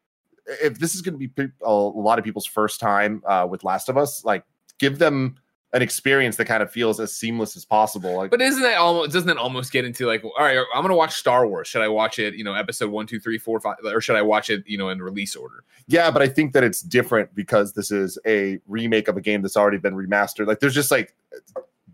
if 0.62 0.80
this 0.80 0.96
is 0.96 1.02
gonna 1.02 1.18
be 1.18 1.28
pe- 1.28 1.48
a 1.64 1.72
lot 1.72 2.20
of 2.20 2.26
people's 2.26 2.46
first 2.46 2.80
time 2.80 3.24
uh, 3.26 3.48
with 3.50 3.64
Last 3.64 3.90
of 3.90 3.98
Us, 3.98 4.24
like, 4.24 4.44
give 4.78 5.00
them 5.00 5.36
an 5.74 5.82
experience 5.82 6.38
that 6.38 6.46
kind 6.46 6.64
of 6.64 6.72
feels 6.72 7.02
as 7.02 7.12
seamless 7.12 7.58
as 7.58 7.66
possible. 7.66 8.16
Like, 8.16 8.32
But 8.32 8.42
isn't 8.42 8.62
that 8.62 8.78
almost 8.78 9.12
doesn't 9.12 9.28
that 9.28 9.38
almost 9.38 9.74
get 9.74 9.84
into 9.84 10.06
like, 10.06 10.24
all 10.24 10.32
right, 10.40 10.58
I'm 10.74 10.82
gonna 10.82 10.96
watch 10.96 11.16
Star 11.16 11.46
Wars. 11.48 11.68
Should 11.68 11.82
I 11.82 11.90
watch 11.90 12.18
it, 12.18 12.36
you 12.36 12.46
know, 12.46 12.54
episode 12.54 12.92
one, 12.92 13.08
two, 13.08 13.20
three, 13.20 13.38
four, 13.38 13.60
five, 13.60 13.76
or 13.84 14.00
should 14.00 14.16
I 14.16 14.22
watch 14.22 14.50
it, 14.50 14.64
you 14.66 14.78
know, 14.78 14.90
in 14.90 15.02
release 15.02 15.36
order? 15.36 15.64
yeah, 15.88 16.10
but 16.10 16.22
I 16.22 16.28
think 16.28 16.54
that 16.54 16.64
it's 16.64 16.82
different 16.82 17.36
because 17.36 17.74
this 17.74 17.92
is 17.92 18.18
a 18.26 18.60
remake 18.68 19.08
of 19.08 19.18
a 19.18 19.22
game 19.22 19.42
that's 19.42 19.58
already 19.58 19.78
been 19.78 19.96
remastered. 19.96 20.48
Like, 20.48 20.60
there's 20.60 20.74
just 20.74 20.92
like 20.92 21.14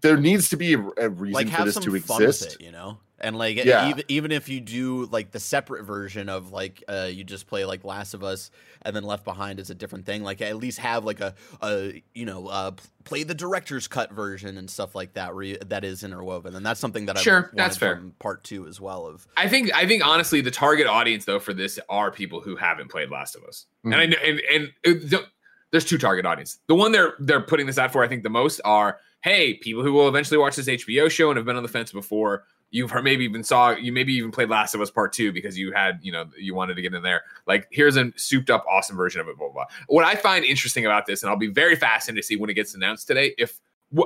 there 0.01 0.17
needs 0.17 0.50
to 0.50 0.58
be 0.58 0.74
a, 0.74 0.79
a 0.98 1.10
reason 1.10 1.34
Like 1.34 1.50
for 1.50 1.65
this 1.65 1.75
to 1.77 1.96
exist. 1.96 2.55
it, 2.55 2.62
you 2.62 2.72
know? 2.72 2.98
And 3.24 3.38
like 3.38 3.63
Yeah. 3.63 3.88
even 3.89 4.03
even 4.08 4.31
if 4.31 4.50
you 4.50 4.60
do 4.60 5.05
like 5.12 5.29
the 5.29 5.39
separate 5.39 5.84
version 5.84 6.27
of 6.27 6.51
like 6.51 6.84
uh 6.89 7.08
you 7.12 7.24
just 7.24 7.46
play 7.46 7.65
like 7.65 7.84
Last 7.84 8.15
of 8.15 8.24
Us 8.24 8.50
and 8.81 8.96
then 8.96 9.03
Left 9.03 9.24
Behind 9.24 9.60
is 9.60 9.70
a 9.70 9.75
different 9.75 10.08
thing. 10.08 10.24
Like 10.24 10.41
at 10.41 10.55
least 10.58 10.79
have 10.79 11.05
like 11.05 11.20
a 11.20 11.36
a 11.62 12.01
you 12.15 12.25
know 12.25 12.48
uh 12.48 12.72
play 13.03 13.22
the 13.22 13.36
director's 13.36 13.88
cut 13.88 14.12
version 14.12 14.58
and 14.58 14.67
stuff 14.72 14.96
like 14.96 15.13
that 15.13 15.36
where 15.36 15.43
you, 15.43 15.58
that 15.67 15.84
is 15.84 16.03
interwoven. 16.03 16.55
And 16.55 16.65
that's 16.65 16.79
something 16.79 17.05
that 17.05 17.15
I 17.17 17.22
Sure, 17.22 17.51
that's 17.53 17.77
fair. 17.77 17.98
from 17.98 18.13
part 18.17 18.43
two 18.43 18.65
as 18.65 18.81
well. 18.81 19.05
Of 19.05 19.27
I 19.38 19.48
think 19.48 19.72
I 19.75 19.86
think 19.86 20.03
honestly 20.03 20.41
the 20.41 20.50
target 20.50 20.88
audience 20.88 21.25
though 21.25 21.39
for 21.39 21.53
this 21.53 21.79
are 21.89 22.10
people 22.10 22.41
who 22.41 22.55
haven't 22.55 22.89
played 22.89 23.12
Last 23.12 23.36
of 23.36 23.43
Us, 23.43 23.67
and 23.84 23.93
I 23.93 24.08
know 24.08 24.17
and 24.25 24.41
and 24.51 24.72
it- 24.84 25.22
there's 25.70 25.86
two 25.86 26.00
target 26.00 26.25
audience. 26.25 26.58
The 26.67 26.75
one 26.75 26.91
they're 26.91 27.13
they're 27.20 27.39
putting 27.39 27.67
this 27.67 27.77
out 27.77 27.93
for, 27.93 28.03
I 28.03 28.08
think 28.08 28.24
the 28.24 28.29
most 28.29 28.60
are 28.65 28.98
hey 29.22 29.54
people 29.56 29.84
who 29.84 29.94
will 29.94 30.08
eventually 30.08 30.38
watch 30.38 30.56
this 30.56 30.68
HBO 30.68 31.10
show 31.10 31.30
and 31.30 31.38
have 31.38 31.46
been 31.46 31.56
on 31.56 31.63
the 31.63 31.70
fence 31.70 31.92
before. 31.92 32.44
You've 32.74 32.90
heard, 32.90 33.04
maybe 33.04 33.25
even 33.25 33.44
saw 33.44 33.72
you 33.72 33.92
maybe 33.92 34.13
even 34.13 34.32
played 34.32 34.50
Last 34.50 34.74
of 34.74 34.80
Us 34.80 34.90
Part 34.90 35.12
Two 35.12 35.34
because 35.34 35.58
you 35.58 35.74
had 35.74 36.00
you 36.01 36.12
know 36.12 36.25
you 36.38 36.56
wanted 36.56 36.75
to 36.75 36.82
get 36.82 36.94
in 36.94 37.04
there. 37.04 37.24
Like 37.46 37.68
here's 37.70 37.98
a 37.98 38.13
souped 38.16 38.50
up 38.50 38.66
awesome 38.70 38.96
version 38.96 39.20
of 39.20 39.28
it. 39.28 39.38
Blah 39.38 39.48
blah. 39.48 39.54
blah. 39.54 39.75
What 39.88 40.06
I 40.06 40.16
find 40.16 40.46
interesting 40.46 40.86
about 40.86 41.06
this, 41.06 41.22
and 41.22 41.30
I'll 41.30 41.38
be 41.38 41.48
very 41.48 41.75
fascinated 41.75 42.24
to 42.24 42.28
see 42.28 42.36
when 42.38 42.50
it 42.50 42.54
gets 42.54 42.74
announced 42.74 43.08
today, 43.08 43.36
if 43.38 43.60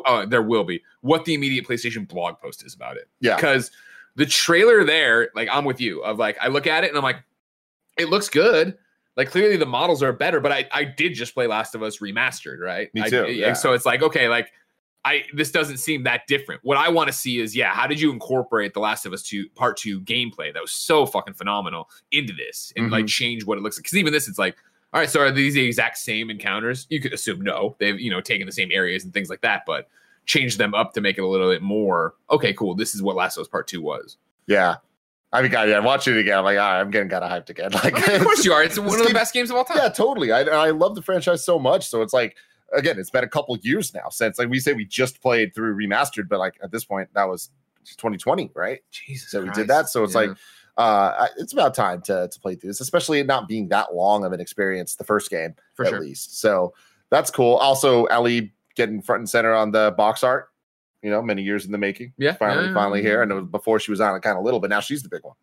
uh, 0.07 0.25
there 0.25 0.41
will 0.41 0.63
be 0.63 0.81
what 1.01 1.25
the 1.25 1.35
immediate 1.35 1.67
PlayStation 1.67 2.07
blog 2.07 2.39
post 2.39 2.65
is 2.65 2.73
about 2.73 2.97
it 2.97 3.07
Yeah. 3.19 3.35
because 3.35 3.69
the 4.15 4.25
trailer 4.25 4.83
there, 4.83 5.29
like 5.35 5.47
I'm 5.51 5.63
with 5.63 5.79
you, 5.79 6.01
of 6.03 6.17
like 6.17 6.35
I 6.41 6.47
look 6.47 6.65
at 6.65 6.83
it 6.83 6.87
and 6.89 6.97
I'm 6.97 7.03
like, 7.03 7.21
it 7.99 8.09
looks 8.09 8.29
good. 8.29 8.75
Like 9.15 9.29
clearly 9.29 9.57
the 9.57 9.65
models 9.67 10.01
are 10.01 10.11
better, 10.11 10.39
but 10.39 10.51
I 10.51 10.67
I 10.71 10.85
did 10.85 11.13
just 11.13 11.35
play 11.35 11.45
Last 11.45 11.75
of 11.75 11.83
Us 11.83 11.99
remastered, 11.99 12.59
right? 12.59 12.91
Me 12.95 13.03
I- 13.03 13.09
too, 13.09 13.27
yeah. 13.31 13.53
So 13.53 13.73
it's 13.73 13.85
like 13.85 14.01
okay, 14.01 14.27
like 14.27 14.51
I 15.05 15.23
this 15.33 15.51
doesn't 15.51 15.77
seem 15.77 16.03
that 16.03 16.27
different. 16.27 16.61
What 16.63 16.77
I 16.77 16.89
want 16.89 17.07
to 17.07 17.13
see 17.13 17.39
is 17.39 17.55
yeah, 17.55 17.71
how 17.73 17.85
did 17.87 18.01
you 18.01 18.11
incorporate 18.11 18.73
the 18.73 18.79
Last 18.79 19.05
of 19.05 19.13
Us 19.13 19.21
two 19.21 19.47
part 19.55 19.77
two 19.77 20.01
gameplay 20.01 20.51
that 20.53 20.61
was 20.61 20.71
so 20.71 21.05
fucking 21.05 21.35
phenomenal 21.35 21.89
into 22.11 22.33
this 22.33 22.73
and 22.75 22.85
Mm-hmm. 22.85 22.93
like 22.93 23.07
change 23.07 23.45
what 23.45 23.57
it 23.57 23.61
looks 23.61 23.77
like? 23.77 23.83
Because 23.83 23.97
even 23.97 24.11
this, 24.11 24.27
it's 24.27 24.39
like. 24.39 24.55
All 24.93 25.01
right, 25.01 25.09
so 25.09 25.19
are 25.19 25.29
these 25.29 25.55
the 25.55 25.65
exact 25.65 25.97
same 25.97 26.29
encounters? 26.29 26.87
You 26.89 27.01
could 27.01 27.11
assume 27.11 27.41
no. 27.41 27.75
They've, 27.79 27.99
you 27.99 28.09
know, 28.09 28.21
taken 28.21 28.45
the 28.45 28.53
same 28.53 28.69
areas 28.71 29.03
and 29.03 29.13
things 29.13 29.29
like 29.29 29.41
that, 29.41 29.63
but 29.67 29.89
change 30.25 30.55
them 30.55 30.73
up 30.73 30.93
to 30.93 31.01
make 31.01 31.17
it 31.17 31.21
a 31.21 31.27
little 31.27 31.49
bit 31.51 31.61
more 31.61 32.13
okay, 32.31 32.53
cool. 32.53 32.75
This 32.75 32.95
is 32.95 33.03
what 33.03 33.13
Last 33.17 33.35
of 33.35 33.41
Us 33.41 33.49
Part 33.49 33.67
Two 33.67 33.81
was. 33.81 34.15
Yeah. 34.47 34.75
I 35.33 35.41
mean, 35.41 35.51
God, 35.51 35.67
yeah, 35.67 35.79
watching 35.79 36.13
it 36.15 36.19
again, 36.19 36.37
I'm 36.37 36.45
like, 36.45 36.57
all 36.57 36.63
right, 36.63 36.79
I'm 36.79 36.91
getting 36.91 37.09
kind 37.09 37.25
of 37.25 37.29
hyped 37.29 37.49
again. 37.49 37.71
Like, 37.73 37.93
I 38.07 38.13
mean, 38.13 38.21
of 38.21 38.23
course 38.23 38.45
you 38.45 38.53
are. 38.53 38.63
It's 38.63 38.79
one 38.79 38.87
of 38.93 38.99
the 38.99 39.05
game- 39.07 39.13
best 39.13 39.33
games 39.33 39.49
of 39.49 39.57
all 39.57 39.65
time. 39.65 39.77
Yeah, 39.77 39.89
totally. 39.89 40.31
I, 40.31 40.43
I 40.43 40.69
love 40.69 40.95
the 40.95 41.01
franchise 41.01 41.43
so 41.43 41.59
much. 41.59 41.89
So 41.89 42.01
it's 42.01 42.13
like, 42.13 42.37
again, 42.73 42.97
it's 42.99 43.09
been 43.09 43.23
a 43.23 43.29
couple 43.29 43.55
years 43.57 43.93
now 43.93 44.09
since, 44.09 44.39
like, 44.39 44.49
we 44.49 44.59
say 44.59 44.73
we 44.73 44.85
just 44.85 45.21
played 45.21 45.53
through 45.53 45.75
remastered, 45.75 46.27
but 46.29 46.39
like 46.39 46.55
at 46.63 46.71
this 46.71 46.83
point, 46.85 47.09
that 47.13 47.27
was 47.27 47.49
2020 47.97 48.51
right? 48.55 48.79
Jesus. 48.91 49.29
So 49.31 49.39
we 49.41 49.45
Christ. 49.45 49.59
did 49.59 49.67
that. 49.69 49.89
So 49.89 50.03
it's 50.03 50.13
Yeah. 50.15 50.21
like, 50.21 50.37
uh, 50.77 51.27
it's 51.37 51.53
about 51.53 51.73
time 51.73 52.01
to 52.01 52.27
to 52.31 52.39
play 52.39 52.55
through 52.55 52.69
this, 52.69 52.81
especially 52.81 53.19
it 53.19 53.27
not 53.27 53.47
being 53.47 53.69
that 53.69 53.93
long 53.95 54.25
of 54.25 54.33
an 54.33 54.39
experience. 54.41 54.95
The 54.95 55.03
first 55.03 55.29
game, 55.29 55.55
For 55.75 55.85
at 55.85 55.89
sure. 55.91 55.99
least. 56.01 56.39
So 56.41 56.73
that's 57.11 57.31
cool. 57.31 57.55
Also, 57.55 58.05
Ellie 58.05 58.51
getting 58.75 59.01
front 59.01 59.19
and 59.21 59.29
center 59.29 59.53
on 59.53 59.71
the 59.71 59.93
box 59.97 60.23
art. 60.23 60.49
You 61.01 61.11
know, 61.11 61.21
many 61.21 61.43
years 61.43 61.65
in 61.65 61.71
the 61.71 61.77
making. 61.77 62.13
Yeah, 62.17 62.33
finally, 62.33 62.65
yeah, 62.67 62.73
finally 62.73 63.01
here. 63.03 63.21
And 63.21 63.31
it 63.31 63.35
was 63.35 63.45
before 63.45 63.79
she 63.79 63.91
was 63.91 64.01
on 64.01 64.15
it 64.15 64.21
kind 64.23 64.37
of 64.39 64.43
little, 64.43 64.59
but 64.59 64.71
now 64.71 64.79
she's 64.79 65.03
the 65.03 65.09
big 65.09 65.23
one. 65.23 65.35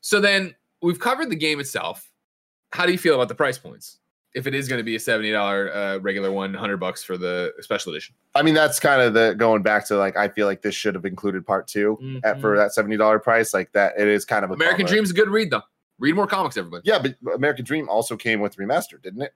So 0.00 0.20
then 0.20 0.54
we've 0.80 0.98
covered 0.98 1.28
the 1.28 1.36
game 1.36 1.60
itself. 1.60 2.10
How 2.72 2.86
do 2.86 2.92
you 2.92 2.98
feel 2.98 3.14
about 3.14 3.28
the 3.28 3.34
price 3.34 3.58
points? 3.58 3.98
If 4.34 4.46
it 4.46 4.54
is 4.54 4.66
going 4.68 4.78
to 4.78 4.84
be 4.84 4.96
a 4.96 5.00
seventy 5.00 5.30
dollar 5.30 5.72
uh, 5.74 5.98
regular 5.98 6.32
one, 6.32 6.54
hundred 6.54 6.78
bucks 6.78 7.02
for 7.04 7.16
the 7.18 7.52
special 7.60 7.92
edition. 7.92 8.14
I 8.34 8.42
mean, 8.42 8.54
that's 8.54 8.80
kind 8.80 9.02
of 9.02 9.12
the 9.14 9.34
going 9.36 9.62
back 9.62 9.86
to 9.88 9.96
like 9.96 10.16
I 10.16 10.28
feel 10.28 10.46
like 10.46 10.62
this 10.62 10.74
should 10.74 10.94
have 10.94 11.04
included 11.04 11.46
part 11.46 11.66
2 11.68 12.20
at 12.24 12.40
for 12.40 12.56
that 12.56 12.72
seventy 12.72 12.96
dollar 12.96 13.18
price. 13.18 13.52
Like 13.52 13.72
that, 13.72 13.92
it 13.98 14.08
is 14.08 14.24
kind 14.24 14.44
of 14.44 14.50
a 14.50 14.54
Mm-hmm. 14.54 14.62
American 14.62 14.86
bummer. 14.86 14.94
Dream's 14.94 15.10
a 15.10 15.14
good 15.14 15.28
read 15.28 15.50
though. 15.50 15.62
Read 15.98 16.14
more 16.16 16.26
comics, 16.26 16.56
everybody. 16.56 16.82
Yeah, 16.84 16.98
but 16.98 17.14
American 17.34 17.64
Dream 17.64 17.88
also 17.88 18.16
came 18.16 18.40
with 18.40 18.56
remastered, 18.56 19.02
didn't 19.02 19.22
it? 19.22 19.34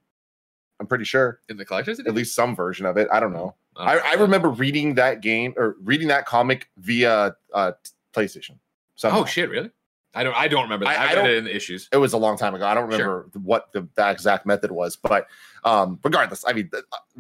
I'm 0.80 0.86
pretty 0.86 1.04
sure. 1.04 1.40
In 1.48 1.56
the 1.56 1.64
collector's 1.64 2.00
At 2.00 2.12
least 2.14 2.34
some 2.34 2.54
version 2.56 2.86
of 2.86 2.96
it. 2.96 3.08
I 3.12 3.20
don't 3.20 3.32
know. 3.32 3.54
Oh. 3.76 3.82
I, 3.82 3.98
I 3.98 4.14
remember 4.14 4.48
reading 4.50 4.94
that 4.94 5.20
game 5.20 5.54
or 5.56 5.76
reading 5.82 6.08
that 6.08 6.26
comic 6.26 6.68
via 6.78 7.36
uh, 7.54 7.72
PlayStation. 8.14 8.58
Somehow. 8.94 9.20
Oh 9.20 9.24
shit! 9.26 9.48
Really? 9.50 9.70
I 10.16 10.24
don't. 10.24 10.34
I 10.34 10.48
don't 10.48 10.62
remember 10.62 10.86
that. 10.86 10.98
I- 10.98 11.04
I, 11.06 11.10
I 11.10 11.14
don't- 11.14 11.26
it 11.26 11.36
in 11.36 11.44
the 11.44 11.54
issues. 11.54 11.88
It 11.92 11.98
was 11.98 12.12
a 12.12 12.16
long 12.16 12.36
time 12.38 12.54
ago. 12.54 12.66
I 12.66 12.74
don't 12.74 12.90
Sure. 12.90 12.98
remember 13.18 13.30
what 13.42 13.72
the 13.72 13.86
that 13.96 14.12
exact 14.12 14.46
method 14.46 14.70
was, 14.72 14.96
but 14.96 15.26
um, 15.64 15.98
regardless, 16.02 16.44
I 16.46 16.52
mean, 16.54 16.70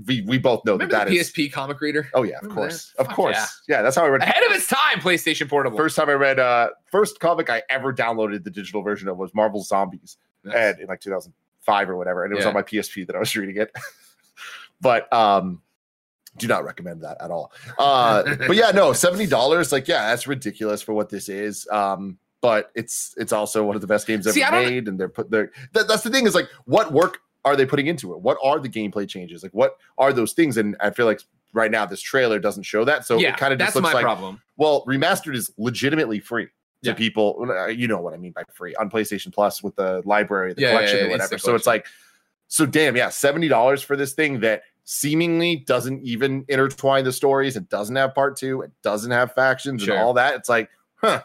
we 0.06 0.22
we 0.22 0.38
both 0.38 0.64
know 0.64 0.72
Remember 0.72 0.92
that 0.96 1.08
that 1.08 1.12
is. 1.14 1.30
PSP 1.30 1.52
comic 1.52 1.80
reader? 1.80 2.08
Oh 2.14 2.22
yeah, 2.22 2.36
of 2.36 2.42
Remember 2.44 2.62
course, 2.62 2.92
that? 2.96 3.00
of 3.02 3.06
Fuck 3.08 3.16
course. 3.16 3.36
yeah. 3.68 3.76
Yeah. 3.76 3.82
that's 3.82 3.96
how 3.96 4.04
I 4.04 4.08
read. 4.08 4.22
Ahead 4.22 4.42
of 4.44 4.52
its 4.52 4.66
time, 4.66 5.00
PlayStation 5.00 5.48
Portable. 5.48 5.76
First 5.76 5.96
time 5.96 6.08
I 6.08 6.14
read 6.14 6.38
uh 6.38 6.70
first 6.90 7.20
comic 7.20 7.50
I 7.50 7.62
ever 7.68 7.92
downloaded 7.92 8.44
the 8.44 8.50
digital 8.50 8.82
version 8.82 9.08
of 9.08 9.16
was 9.18 9.34
Marvel 9.34 9.62
Zombies 9.62 10.16
Nice. 10.44 10.54
and 10.56 10.80
in 10.80 10.86
like 10.86 11.00
2005 11.00 11.90
or 11.90 11.96
whatever 11.96 12.24
and 12.24 12.32
it 12.32 12.36
was 12.36 12.44
Yeah. 12.44 12.48
on 12.48 12.54
my 12.54 12.62
PSP 12.62 13.06
that 13.08 13.16
I 13.16 13.18
was 13.18 13.34
reading 13.36 13.56
it. 13.60 13.70
but 14.80 15.12
um 15.12 15.62
do 16.36 16.46
not 16.46 16.64
recommend 16.64 17.02
that 17.02 17.16
at 17.20 17.30
all. 17.30 17.50
Uh 17.78 18.22
but 18.46 18.56
yeah, 18.56 18.70
no, 18.70 18.90
$70 18.90 19.72
like 19.72 19.88
yeah, 19.88 20.08
that's 20.10 20.26
ridiculous 20.26 20.82
for 20.82 20.92
what 20.92 21.08
this 21.08 21.28
is. 21.28 21.66
Um 21.70 22.18
but 22.46 22.70
it's 22.76 23.12
it's 23.16 23.32
also 23.32 23.64
one 23.64 23.74
of 23.74 23.80
the 23.80 23.88
best 23.88 24.06
games 24.06 24.24
ever 24.26 24.34
See, 24.34 24.44
made 24.52 24.86
and 24.86 25.00
they're 25.00 25.08
put 25.08 25.30
there 25.32 25.50
that, 25.72 25.88
that's 25.88 26.04
the 26.04 26.10
thing 26.10 26.26
is 26.26 26.34
like 26.36 26.48
what 26.64 26.92
work 26.92 27.18
are 27.44 27.56
they 27.56 27.66
putting 27.66 27.88
into 27.88 28.12
it? 28.14 28.20
What 28.20 28.38
are 28.40 28.60
the 28.60 28.68
gameplay 28.68 29.08
changes? 29.08 29.42
Like 29.42 29.52
what 29.52 29.78
are 29.98 30.12
those 30.12 30.32
things 30.32 30.56
and 30.56 30.76
I 30.78 30.90
feel 30.90 31.06
like 31.06 31.20
right 31.52 31.70
now 31.72 31.84
this 31.86 32.00
trailer 32.00 32.38
doesn't 32.38 32.62
show 32.62 32.84
that 32.84 33.04
so 33.04 33.18
yeah, 33.18 33.30
it 33.30 33.36
kind 33.36 33.52
of 33.52 33.58
just 33.58 33.74
that's 33.74 33.76
looks 33.76 33.92
my 33.92 33.98
like 33.98 34.04
problem. 34.04 34.40
well, 34.56 34.84
remastered 34.86 35.34
is 35.34 35.50
legitimately 35.58 36.20
free 36.20 36.46
to 36.46 36.90
Yeah. 36.90 36.94
people. 36.94 37.26
You 37.74 37.88
know 37.88 38.00
what 38.00 38.14
I 38.14 38.16
mean 38.16 38.30
by 38.32 38.44
free 38.52 38.74
on 38.76 38.88
PlayStation 38.90 39.32
Plus 39.34 39.60
with 39.62 39.74
the 39.74 40.02
library, 40.04 40.54
the 40.54 40.62
Yeah, 40.62 40.70
collection, 40.70 41.06
or 41.06 41.08
whatever. 41.10 41.38
So 41.38 41.54
it's 41.56 41.66
like, 41.66 41.86
so 42.48 42.64
damn, 42.64 42.94
yeah, 42.96 43.08
seventy 43.08 43.48
dollars 43.48 43.82
for 43.82 43.96
this 43.96 44.12
thing 44.12 44.38
that 44.40 44.62
seemingly 44.84 45.56
doesn't 45.66 46.00
even 46.04 46.44
intertwine 46.48 47.02
the 47.02 47.12
stories. 47.12 47.56
It 47.56 47.68
doesn't 47.68 47.96
have 47.96 48.14
part 48.14 48.36
two. 48.36 48.62
It 48.62 48.70
doesn't 48.82 49.10
have 49.10 49.32
factions 49.32 49.82
Sure. 49.82 49.94
and 49.94 50.02
all 50.04 50.14
that. 50.14 50.34
It's 50.36 50.48
like, 50.48 50.68
huh? 50.94 51.22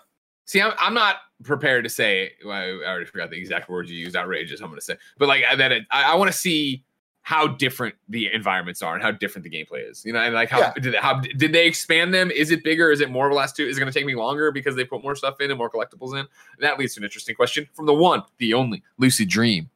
See, 0.51 0.61
I'm, 0.61 0.73
I'm 0.77 0.93
not 0.93 1.15
prepared 1.43 1.85
to 1.85 1.89
say. 1.89 2.33
Well, 2.45 2.53
I 2.53 2.69
already 2.85 3.05
forgot 3.05 3.29
the 3.29 3.37
exact 3.37 3.69
words 3.69 3.89
you 3.89 3.97
used. 3.97 4.17
Outrageous. 4.17 4.59
I'm 4.59 4.67
going 4.67 4.79
to 4.79 4.85
say, 4.85 4.97
but 5.17 5.29
like 5.29 5.45
that. 5.55 5.71
It, 5.71 5.83
I, 5.91 6.11
I 6.11 6.15
want 6.15 6.29
to 6.29 6.37
see 6.37 6.83
how 7.21 7.47
different 7.47 7.95
the 8.09 8.29
environments 8.33 8.81
are 8.81 8.93
and 8.95 9.01
how 9.01 9.11
different 9.11 9.43
the 9.43 9.49
gameplay 9.49 9.89
is. 9.89 10.03
You 10.03 10.11
know, 10.11 10.19
and 10.19 10.33
like 10.33 10.49
how 10.49 10.59
Yeah. 10.59 10.73
did 10.73 10.95
how 10.95 11.21
did 11.21 11.53
they 11.53 11.65
expand 11.67 12.13
them? 12.13 12.31
Is 12.31 12.51
it 12.51 12.65
bigger? 12.65 12.91
Is 12.91 12.99
it 12.99 13.09
more 13.09 13.27
of 13.27 13.31
a 13.31 13.35
last 13.35 13.55
two? 13.55 13.65
Is 13.65 13.77
it 13.77 13.79
going 13.79 13.89
to 13.89 13.97
take 13.97 14.05
me 14.05 14.13
longer 14.13 14.51
because 14.51 14.75
they 14.75 14.83
put 14.83 15.01
more 15.01 15.15
stuff 15.15 15.39
in 15.39 15.51
and 15.51 15.57
more 15.57 15.69
collectibles 15.69 16.19
in? 16.19 16.27
That 16.59 16.77
leads 16.77 16.95
to 16.95 16.99
an 16.99 17.05
interesting 17.05 17.33
question 17.35 17.65
from 17.73 17.85
the 17.85 17.93
one, 17.93 18.21
the 18.37 18.53
only 18.53 18.83
Lucid 18.97 19.29
Dream. 19.29 19.69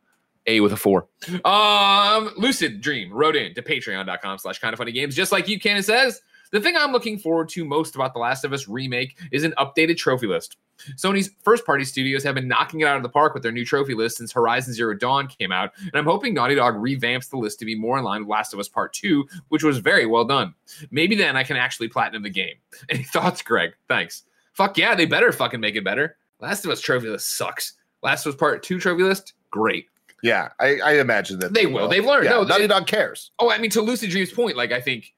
A 0.47 0.59
with 0.59 0.73
a 0.73 0.77
four. 0.77 1.07
Um, 1.45 2.31
Lucid 2.37 2.81
Dream 2.81 3.11
wrote 3.13 3.35
in 3.35 3.53
to 3.55 3.61
patreon.com 3.61 4.37
slash 4.39 4.59
kind 4.59 4.73
of 4.73 4.77
funny 4.77 4.91
games, 4.91 5.15
just 5.15 5.31
like 5.31 5.47
you 5.47 5.59
can. 5.59 5.77
It 5.77 5.85
says, 5.85 6.21
the 6.55 6.61
thing 6.61 6.75
I'm 6.77 6.91
looking 6.91 7.17
forward 7.19 7.49
to 7.49 7.65
most 7.65 7.95
about 7.95 8.13
The 8.13 8.19
Last 8.19 8.43
of 8.45 8.53
Us 8.53 8.67
remake 8.67 9.17
is 9.31 9.43
an 9.43 9.53
updated 9.57 9.97
trophy 9.97 10.27
list. 10.27 10.57
Sony's 10.97 11.31
first 11.43 11.65
party 11.65 11.85
studios 11.85 12.23
have 12.23 12.35
been 12.35 12.47
knocking 12.47 12.81
it 12.81 12.87
out 12.87 12.97
of 12.97 13.03
the 13.03 13.09
park 13.09 13.33
with 13.33 13.43
their 13.43 13.51
new 13.51 13.63
trophy 13.65 13.93
list 13.93 14.17
since 14.17 14.31
Horizon 14.31 14.73
Zero 14.73 14.93
Dawn 14.93 15.27
came 15.27 15.51
out, 15.51 15.71
and 15.79 15.91
I'm 15.95 16.05
hoping 16.05 16.33
Naughty 16.33 16.55
Dog 16.55 16.75
revamps 16.75 17.29
the 17.29 17.37
list 17.37 17.59
to 17.59 17.65
be 17.65 17.75
more 17.75 17.97
in 17.97 18.03
line 18.03 18.21
with 18.21 18.29
Last 18.29 18.53
of 18.53 18.59
Us 18.59 18.67
Part 18.67 18.91
2, 18.93 19.25
which 19.49 19.63
was 19.63 19.77
very 19.77 20.05
well 20.05 20.25
done. 20.25 20.53
Maybe 20.91 21.15
then 21.15 21.37
I 21.37 21.43
can 21.43 21.55
actually 21.57 21.87
platinum 21.87 22.23
the 22.23 22.29
game. 22.29 22.55
Any 22.89 23.03
thoughts, 23.03 23.41
Greg? 23.41 23.71
Thanks. 23.87 24.23
Fuck 24.53 24.77
yeah, 24.77 24.95
they 24.95 25.05
better 25.05 25.31
fucking 25.31 25.59
make 25.61 25.75
it 25.75 25.83
better. 25.83 26.17
Last 26.41 26.65
of 26.65 26.71
Us 26.71 26.81
trophy 26.81 27.07
list 27.07 27.37
sucks. 27.37 27.73
Last 28.03 28.25
of 28.25 28.33
Us 28.33 28.39
Part 28.39 28.61
2 28.63 28.79
trophy 28.79 29.03
list, 29.03 29.33
great. 29.51 29.87
Yeah, 30.23 30.49
I, 30.59 30.79
I 30.83 30.93
imagine 30.99 31.39
that 31.39 31.53
They 31.53 31.67
will. 31.67 31.87
They've 31.87 32.03
learned. 32.05 32.25
Yeah, 32.25 32.31
No, 32.31 32.43
Naughty 32.43 32.63
they- 32.63 32.67
Dog 32.67 32.87
cares. 32.87 33.31
Oh, 33.39 33.49
I 33.49 33.59
mean, 33.59 33.69
to 33.71 33.81
Lucid 33.81 34.09
Dream's 34.09 34.31
point, 34.33 34.57
like 34.57 34.71
I 34.71 34.81
think 34.81 35.13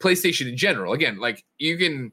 PlayStation 0.00 0.48
in 0.48 0.56
general, 0.56 0.92
again, 0.92 1.18
like 1.18 1.44
you 1.58 1.76
can, 1.78 2.12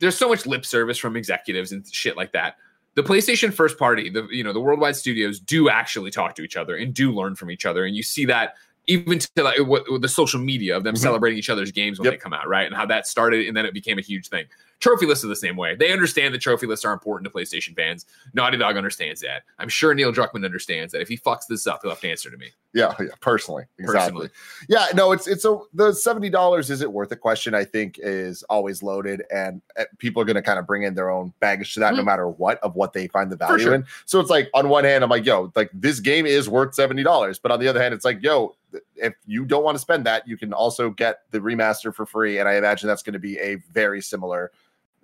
there's 0.00 0.16
so 0.18 0.28
much 0.28 0.46
lip 0.46 0.64
service 0.66 0.98
from 0.98 1.16
executives 1.16 1.72
and 1.72 1.86
shit 1.92 2.16
like 2.16 2.32
that. 2.32 2.56
The 2.94 3.02
PlayStation 3.02 3.52
first 3.52 3.78
party, 3.78 4.10
the 4.10 4.26
you 4.30 4.42
know 4.42 4.52
the 4.52 4.60
worldwide 4.60 4.96
studios 4.96 5.38
do 5.38 5.68
actually 5.68 6.10
talk 6.10 6.34
to 6.34 6.42
each 6.42 6.56
other 6.56 6.76
and 6.76 6.92
do 6.92 7.12
learn 7.12 7.36
from 7.36 7.50
each 7.50 7.64
other, 7.64 7.84
and 7.84 7.94
you 7.94 8.02
see 8.02 8.24
that 8.26 8.54
even 8.88 9.18
to 9.20 9.28
like 9.42 9.58
what, 9.66 9.84
the 10.00 10.08
social 10.08 10.40
media 10.40 10.76
of 10.76 10.82
them 10.82 10.94
Mhm. 10.94 10.98
celebrating 10.98 11.38
each 11.38 11.50
other's 11.50 11.70
games 11.70 11.98
when 11.98 12.06
Yep. 12.06 12.14
they 12.14 12.18
come 12.18 12.32
out, 12.32 12.48
right? 12.48 12.66
And 12.66 12.74
how 12.74 12.86
that 12.86 13.06
started, 13.06 13.46
and 13.46 13.56
then 13.56 13.66
it 13.66 13.74
became 13.74 13.98
a 13.98 14.02
huge 14.02 14.28
thing. 14.28 14.46
Trophy 14.80 15.06
lists 15.06 15.24
are 15.24 15.28
the 15.28 15.36
same 15.36 15.56
way. 15.56 15.74
They 15.74 15.92
understand 15.92 16.32
that 16.34 16.40
trophy 16.40 16.66
lists 16.66 16.84
are 16.84 16.92
important 16.92 17.30
to 17.32 17.36
PlayStation 17.36 17.74
fans. 17.74 18.06
Naughty 18.32 18.56
Dog 18.56 18.76
understands 18.76 19.20
that. 19.22 19.42
I'm 19.58 19.68
sure 19.68 19.92
Neil 19.92 20.12
Druckmann 20.12 20.44
understands 20.44 20.92
that. 20.92 21.00
If 21.00 21.08
he 21.08 21.16
fucks 21.16 21.46
this 21.48 21.66
up, 21.66 21.80
he'll 21.82 21.90
have 21.90 22.00
to 22.00 22.08
answer 22.10 22.30
to 22.30 22.36
me. 22.36 22.50
Yeah, 22.74 22.94
yeah, 23.00 23.06
personally, 23.20 23.64
exactly. 23.78 24.28
Personally. 24.28 24.30
Yeah, 24.68 24.86
no, 24.94 25.12
it's 25.12 25.26
it's 25.26 25.44
a 25.44 25.58
the 25.72 25.92
seventy 25.92 26.28
dollars 26.30 26.70
is 26.70 26.80
it 26.82 26.92
worth 26.92 27.10
it 27.10 27.16
question 27.16 27.54
I 27.54 27.64
think 27.64 27.98
is 27.98 28.42
always 28.44 28.82
loaded, 28.82 29.24
and 29.34 29.62
uh, 29.78 29.84
people 29.98 30.22
are 30.22 30.24
going 30.26 30.36
to 30.36 30.42
kind 30.42 30.58
of 30.58 30.66
bring 30.66 30.82
in 30.82 30.94
their 30.94 31.10
own 31.10 31.32
baggage 31.40 31.74
to 31.74 31.80
that 31.80 31.94
no 31.94 32.02
Mhm. 32.02 32.06
matter 32.06 32.28
what 32.28 32.58
of 32.58 32.76
what 32.76 32.92
they 32.92 33.08
find 33.08 33.32
the 33.32 33.36
value 33.36 33.64
sure. 33.64 33.74
in. 33.74 33.86
So 34.04 34.20
it's 34.20 34.30
like 34.30 34.48
on 34.54 34.68
one 34.68 34.84
hand, 34.84 35.02
I'm 35.02 35.10
like, 35.10 35.24
yo, 35.24 35.50
like 35.56 35.70
this 35.72 35.98
game 35.98 36.26
is 36.26 36.48
worth 36.48 36.74
seventy 36.74 37.02
dollars, 37.02 37.38
but 37.38 37.50
on 37.50 37.58
the 37.58 37.66
other 37.68 37.80
hand, 37.80 37.94
it's 37.94 38.04
like, 38.04 38.22
yo, 38.22 38.54
if 38.96 39.14
you 39.26 39.46
don't 39.46 39.64
want 39.64 39.74
to 39.76 39.80
spend 39.80 40.04
that, 40.06 40.28
you 40.28 40.36
can 40.36 40.52
also 40.52 40.90
get 40.90 41.22
the 41.30 41.40
remaster 41.40 41.92
for 41.92 42.04
free, 42.04 42.38
and 42.38 42.48
I 42.48 42.56
imagine 42.56 42.86
that's 42.86 43.02
going 43.02 43.14
to 43.14 43.18
be 43.18 43.38
a 43.38 43.56
very 43.72 44.02
similar 44.02 44.52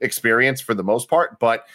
experience 0.04 0.60
for 0.60 0.74
the 0.74 0.84
most 0.84 1.08
part, 1.08 1.38
but. 1.40 1.66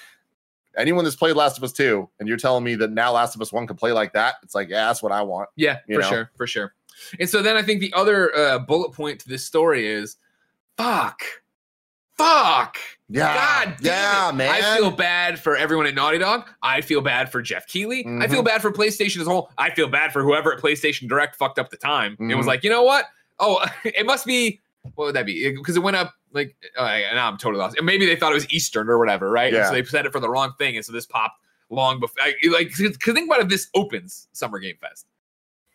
anyone 0.78 1.04
that's 1.04 1.16
played 1.16 1.36
Last 1.36 1.58
of 1.58 1.64
Us 1.64 1.74
2 1.74 2.08
and 2.20 2.30
you're 2.30 2.38
telling 2.38 2.64
me 2.64 2.76
that 2.76 2.92
now 2.92 3.12
Last 3.12 3.36
of 3.36 3.42
Us 3.42 3.52
1 3.52 3.68
can 3.68 3.76
play 3.76 3.92
like 3.92 4.14
that, 4.14 4.36
it's 4.44 4.56
like, 4.56 4.70
yeah, 4.70 4.86
that's 4.88 5.04
what 5.04 5.12
I 5.12 5.22
want. 5.24 5.50
Yeah, 5.58 5.80
for 5.88 6.00
know? 6.00 6.02
sure, 6.10 6.32
for 6.38 6.48
sure. 6.48 6.74
And 7.20 7.28
so 7.28 7.42
then 7.42 7.58
I 7.58 7.64
think 7.64 7.82
the 7.82 7.92
other 7.92 8.34
uh, 8.34 8.60
bullet 8.60 8.94
point 8.94 9.20
to 9.22 9.28
this 9.28 9.44
story 9.44 9.86
is, 9.88 10.16
fuck, 10.78 11.22
fuck. 12.18 12.78
Yeah. 13.10 13.34
God 13.34 13.78
damn 13.82 13.86
yeah, 13.86 14.30
it. 14.30 14.34
man. 14.34 14.50
I 14.64 14.78
feel 14.78 14.92
bad 14.92 15.40
for 15.40 15.58
everyone 15.58 15.88
at 15.88 15.96
Naughty 15.96 16.20
Dog. 16.20 16.48
I 16.62 16.82
feel 16.82 17.02
bad 17.02 17.32
for 17.32 17.42
Jeff 17.42 17.68
Keighley. 17.68 18.06
I 18.22 18.28
feel 18.28 18.42
Mhm. 18.42 18.46
bad 18.46 18.62
for 18.62 18.72
PlayStation 18.72 19.20
as 19.22 19.28
a 19.28 19.32
whole. 19.32 19.52
I 19.58 19.72
feel 19.72 19.88
bad 19.88 20.14
for 20.14 20.22
whoever 20.24 20.54
at 20.54 20.60
PlayStation 20.62 21.10
Direct 21.10 21.36
fucked 21.36 21.58
up 21.60 21.72
the 21.72 21.78
time. 21.78 22.16
It 22.20 22.36
was 22.36 22.46
like, 22.48 22.64
you 22.64 22.70
know 22.70 22.84
what? 22.84 23.06
Oh, 23.40 23.66
it 23.84 24.06
must 24.06 24.26
be. 24.26 24.62
What 24.96 25.06
would 25.06 25.16
that 25.16 25.26
be? 25.26 25.52
Because 25.52 25.76
it 25.76 25.82
went 25.82 25.98
up 25.98 26.14
like. 26.34 26.56
Uh, 26.78 27.00
now 27.14 27.28
I'm 27.28 27.38
totally 27.38 27.62
lost. 27.62 27.78
And 27.78 27.86
maybe 27.86 28.06
they 28.06 28.16
thought 28.16 28.32
it 28.32 28.36
was 28.36 28.52
Eastern 28.52 28.90
or 28.90 28.98
whatever, 28.98 29.30
right? 29.30 29.48
And 29.48 29.58
Yeah. 29.58 29.68
so 29.70 29.74
they 29.74 29.84
set 29.84 30.06
it 30.06 30.12
for 30.12 30.20
the 30.20 30.30
wrong 30.30 30.54
thing, 30.58 30.76
and 30.76 30.86
so 30.86 30.92
this 30.94 31.06
popped 31.06 31.38
long 31.70 32.00
before. 32.00 32.22
I, 32.24 32.34
like, 32.50 32.70
because 32.76 32.98
think 32.98 33.30
about 33.30 33.42
if 33.42 33.50
this 33.50 33.68
opens 33.76 34.28
Summer 34.32 34.60
Game 34.60 34.76
Fest. 34.82 35.06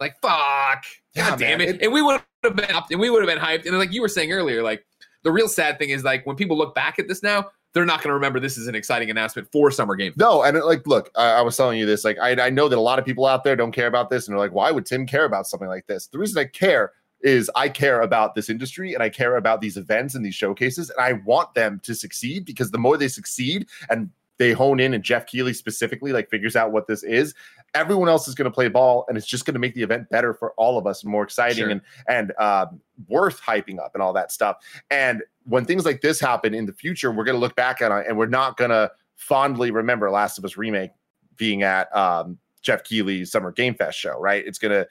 Like 0.00 0.20
fuck, 0.20 0.84
Yeah, 1.14 1.30
god 1.30 1.38
damn 1.38 1.58
man. 1.58 1.68
it. 1.68 1.74
It- 1.76 1.82
And 1.82 1.92
we 1.92 2.02
would 2.02 2.20
have 2.42 2.56
been 2.56 2.70
up, 2.72 2.90
and 2.90 2.98
we 3.00 3.10
would 3.10 3.22
have 3.26 3.32
been 3.32 3.42
hyped. 3.44 3.66
And 3.66 3.78
like 3.78 3.92
you 3.92 4.00
were 4.02 4.08
saying 4.08 4.32
earlier, 4.32 4.62
like 4.62 4.84
the 5.22 5.30
real 5.30 5.48
sad 5.48 5.78
thing 5.78 5.90
is 5.90 6.02
like 6.02 6.26
when 6.26 6.34
people 6.36 6.56
look 6.58 6.74
back 6.74 6.98
at 6.98 7.06
this 7.08 7.22
now, 7.22 7.50
they're 7.74 7.84
not 7.84 7.98
going 8.00 8.08
to 8.10 8.14
remember 8.14 8.38
this 8.40 8.56
is 8.58 8.66
an 8.68 8.74
exciting 8.74 9.10
announcement 9.10 9.50
for 9.52 9.70
Summer 9.70 9.94
Game. 9.96 10.12
Fest. 10.12 10.18
No, 10.20 10.42
and 10.44 10.56
it, 10.56 10.64
like, 10.64 10.86
look, 10.86 11.10
I, 11.16 11.32
I 11.32 11.40
was 11.42 11.56
telling 11.56 11.78
you 11.78 11.86
this. 11.86 12.04
Like, 12.04 12.18
I, 12.20 12.46
I 12.46 12.50
know 12.50 12.68
that 12.68 12.76
a 12.78 12.80
lot 12.80 12.98
of 13.00 13.04
people 13.04 13.26
out 13.26 13.42
there 13.44 13.56
don't 13.56 13.72
care 13.72 13.86
about 13.88 14.10
this, 14.10 14.26
and 14.26 14.32
they're 14.32 14.38
like, 14.40 14.52
"Why 14.52 14.70
would 14.70 14.86
Tim 14.86 15.06
care 15.06 15.24
about 15.24 15.46
something 15.46 15.68
like 15.68 15.86
this?" 15.86 16.06
The 16.08 16.18
reason 16.18 16.38
I 16.40 16.44
care 16.46 16.92
is 17.24 17.50
I 17.56 17.68
care 17.68 18.02
about 18.02 18.34
this 18.36 18.48
industry 18.48 18.94
and 18.94 19.02
I 19.02 19.08
care 19.08 19.36
about 19.36 19.60
these 19.60 19.76
events 19.76 20.14
and 20.14 20.24
these 20.24 20.34
showcases, 20.34 20.90
and 20.90 21.00
I 21.00 21.14
want 21.24 21.54
them 21.54 21.80
to 21.82 21.94
succeed 21.94 22.44
because 22.44 22.70
the 22.70 22.78
more 22.78 22.96
they 22.96 23.08
succeed 23.08 23.66
and 23.90 24.10
they 24.36 24.52
hone 24.52 24.78
in, 24.80 24.94
and 24.94 25.02
Jeff 25.02 25.26
Keighley 25.26 25.54
specifically 25.54 26.12
like 26.12 26.28
figures 26.28 26.54
out 26.56 26.72
what 26.72 26.86
this 26.86 27.02
is, 27.02 27.34
everyone 27.72 28.08
else 28.08 28.28
is 28.28 28.34
going 28.34 28.50
to 28.50 28.54
play 28.54 28.68
ball, 28.68 29.04
and 29.08 29.16
it's 29.16 29.26
just 29.26 29.46
going 29.46 29.54
to 29.54 29.60
make 29.60 29.74
the 29.74 29.82
event 29.82 30.08
better 30.10 30.34
for 30.34 30.52
all 30.52 30.76
of 30.76 30.86
us 30.86 31.02
and 31.02 31.10
more 31.10 31.22
exciting 31.22 31.56
Sure. 31.56 31.70
and 31.70 31.80
and 32.08 32.32
um, 32.38 32.80
worth 33.08 33.40
hyping 33.40 33.78
up 33.78 33.92
and 33.94 34.02
all 34.02 34.12
that 34.12 34.30
stuff. 34.30 34.56
And 34.90 35.22
when 35.44 35.64
things 35.64 35.84
like 35.84 36.00
this 36.00 36.20
happen 36.20 36.52
in 36.54 36.66
the 36.66 36.72
future, 36.72 37.10
we're 37.10 37.24
going 37.24 37.36
to 37.36 37.40
look 37.40 37.56
back 37.56 37.80
on 37.80 37.92
it 37.92 38.06
and 38.08 38.18
we're 38.18 38.26
not 38.26 38.56
going 38.56 38.70
to 38.70 38.90
fondly 39.16 39.70
remember 39.70 40.10
Last 40.10 40.38
of 40.38 40.44
Us 40.44 40.56
remake 40.56 40.90
being 41.36 41.62
at 41.62 41.94
um, 41.96 42.38
Jeff 42.62 42.82
Keighley's 42.82 43.30
Summer 43.30 43.52
Game 43.52 43.74
Fest 43.74 43.98
show, 43.98 44.18
right? 44.18 44.44
It's 44.44 44.58
gonna 44.58 44.86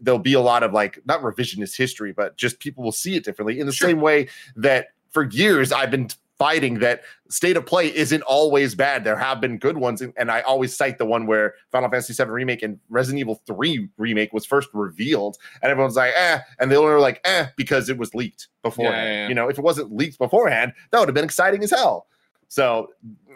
there'll 0.00 0.18
be 0.18 0.34
a 0.34 0.40
lot 0.40 0.62
of 0.62 0.72
like 0.72 0.98
not 1.04 1.22
revisionist 1.22 1.76
history, 1.76 2.12
but 2.12 2.36
just 2.36 2.58
people 2.58 2.82
will 2.84 2.92
see 2.92 3.16
it 3.16 3.24
differently 3.24 3.60
in 3.60 3.66
the 3.66 3.72
Sure. 3.72 3.88
same 3.88 4.00
way 4.00 4.28
that 4.56 4.88
for 5.10 5.24
years 5.24 5.72
I've 5.72 5.90
been 5.90 6.08
fighting 6.36 6.80
that 6.80 7.02
state 7.28 7.56
of 7.56 7.64
play 7.64 7.94
isn't 7.94 8.22
always 8.22 8.74
bad. 8.74 9.04
There 9.04 9.16
have 9.16 9.40
been 9.40 9.56
good 9.56 9.78
ones, 9.78 10.02
and, 10.02 10.12
and 10.16 10.32
I 10.32 10.40
always 10.40 10.76
cite 10.76 10.98
the 10.98 11.04
one 11.06 11.26
where 11.26 11.54
Final 11.70 11.88
Fantasy 11.88 12.12
VII 12.12 12.28
remake 12.28 12.62
and 12.62 12.80
Resident 12.88 13.20
Evil 13.20 13.40
3 13.46 13.88
remake 13.98 14.32
was 14.32 14.44
first 14.44 14.68
revealed, 14.72 15.36
and 15.62 15.70
everyone's 15.70 15.94
like, 15.94 16.12
eh, 16.16 16.40
and 16.58 16.72
they 16.72 16.76
were 16.76 16.98
like, 16.98 17.20
eh, 17.24 17.46
because 17.56 17.88
it 17.88 17.98
was 17.98 18.14
leaked 18.16 18.48
beforehand. 18.62 18.96
Yeah, 18.96 19.12
yeah, 19.12 19.20
yeah. 19.22 19.28
You 19.28 19.34
know, 19.36 19.48
if 19.48 19.58
it 19.58 19.62
wasn't 19.62 19.94
leaked 19.94 20.18
beforehand, 20.18 20.72
that 20.90 20.98
would 20.98 21.08
have 21.08 21.14
been 21.14 21.24
exciting 21.24 21.62
as 21.62 21.70
hell. 21.70 22.08
So 22.48 22.88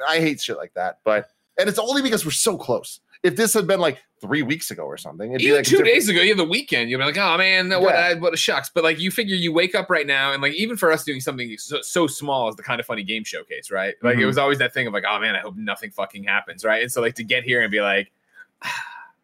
I 0.06 0.18
hate 0.18 0.40
shit 0.40 0.56
like 0.56 0.74
that, 0.74 0.98
but 1.04 1.28
and 1.56 1.68
it's 1.68 1.78
only 1.78 2.02
because 2.02 2.24
we're 2.24 2.30
so 2.32 2.56
close. 2.58 3.00
If 3.22 3.36
this 3.36 3.52
had 3.54 3.66
been 3.66 3.80
like 3.80 3.98
three 4.20 4.42
weeks 4.42 4.70
ago 4.70 4.84
or 4.84 4.96
something, 4.96 5.30
it'd 5.32 5.38
be 5.40 5.46
Even 5.46 5.58
like 5.58 5.64
two 5.66 5.82
days 5.82 6.08
ago, 6.08 6.20
you 6.20 6.28
have 6.28 6.36
the 6.38 6.44
weekend. 6.44 6.88
You'll 6.90 7.00
be 7.00 7.04
like, 7.06 7.16
oh 7.18 7.36
man, 7.38 7.68
what, 7.70 7.94
Yeah. 7.94 8.14
what 8.14 8.32
a 8.34 8.36
shucks. 8.36 8.70
But 8.72 8.84
like, 8.84 8.98
you 9.00 9.10
figure 9.10 9.34
you 9.36 9.52
wake 9.52 9.74
up 9.74 9.90
right 9.90 10.06
now, 10.06 10.32
and 10.32 10.42
like, 10.42 10.54
even 10.54 10.76
for 10.76 10.90
us 10.92 11.04
doing 11.04 11.20
something 11.20 11.56
so, 11.58 11.80
so 11.82 12.06
small 12.06 12.48
as 12.48 12.56
the 12.56 12.62
kind 12.62 12.80
of 12.80 12.86
funny 12.86 13.02
game 13.04 13.24
showcase, 13.24 13.70
right? 13.70 13.94
Like, 14.02 14.16
it 14.16 14.20
Mhm. 14.22 14.26
was 14.26 14.38
always 14.38 14.58
that 14.58 14.72
thing 14.74 14.86
of 14.86 14.92
like, 14.92 15.04
oh 15.08 15.18
man, 15.20 15.34
I 15.36 15.40
hope 15.40 15.56
nothing 15.56 15.90
fucking 15.90 16.24
happens, 16.24 16.64
right? 16.64 16.82
And 16.82 16.90
so, 16.92 17.00
like, 17.00 17.14
to 17.16 17.24
get 17.24 17.44
here 17.44 17.60
and 17.62 17.70
be 17.70 17.80
like, 17.80 18.10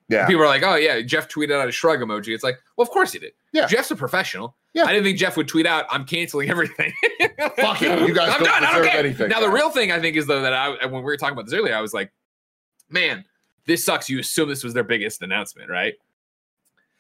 Yeah, 0.09 0.27
people 0.27 0.43
are 0.43 0.47
like, 0.49 0.63
oh 0.63 0.75
yeah, 0.75 1.01
Jeff 1.01 1.31
tweeted 1.31 1.59
out 1.59 1.67
a 1.67 1.73
shrug 1.73 2.01
emoji. 2.01 2.35
It's 2.35 2.45
like, 2.45 2.59
well, 2.77 2.83
of 2.83 2.91
course 2.91 3.13
he 3.13 3.19
did. 3.19 3.33
Yeah. 3.55 3.67
Jeff's 3.67 3.91
a 3.91 3.97
professional. 3.97 4.55
Yeah. 4.75 4.85
I 4.85 4.89
didn't 4.93 5.05
think 5.05 5.17
Jeff 5.19 5.35
would 5.39 5.49
tweet 5.49 5.65
out, 5.67 5.87
I'm 5.91 6.05
canceling 6.05 6.51
everything. 6.51 6.93
Fuck 7.57 7.81
it. 7.81 7.99
You 8.07 8.15
guys 8.15 8.29
I'm 8.35 8.41
don't 8.41 8.45
done. 8.45 8.65
I 8.65 8.73
don't 8.73 8.83
deserve 8.83 8.87
care. 8.87 8.99
anything. 9.01 9.29
Now, 9.31 9.41
the 9.41 9.49
real 9.49 9.71
thing 9.71 9.91
I 9.93 9.99
think 10.01 10.17
is 10.17 10.27
though 10.27 10.43
that 10.43 10.53
I 10.53 10.69
when 10.85 10.97
we 10.97 11.01
were 11.01 11.17
talking 11.17 11.33
about 11.33 11.47
this 11.47 11.55
earlier, 11.55 11.75
I 11.75 11.81
was 11.81 11.95
like, 11.95 12.13
man, 12.91 13.25
this 13.67 13.85
sucks. 13.85 14.09
You 14.09 14.19
assume 14.21 14.49
this 14.49 14.65
was 14.65 14.75
their 14.75 14.85
biggest 14.85 15.23
announcement, 15.23 15.71
right? 15.71 15.95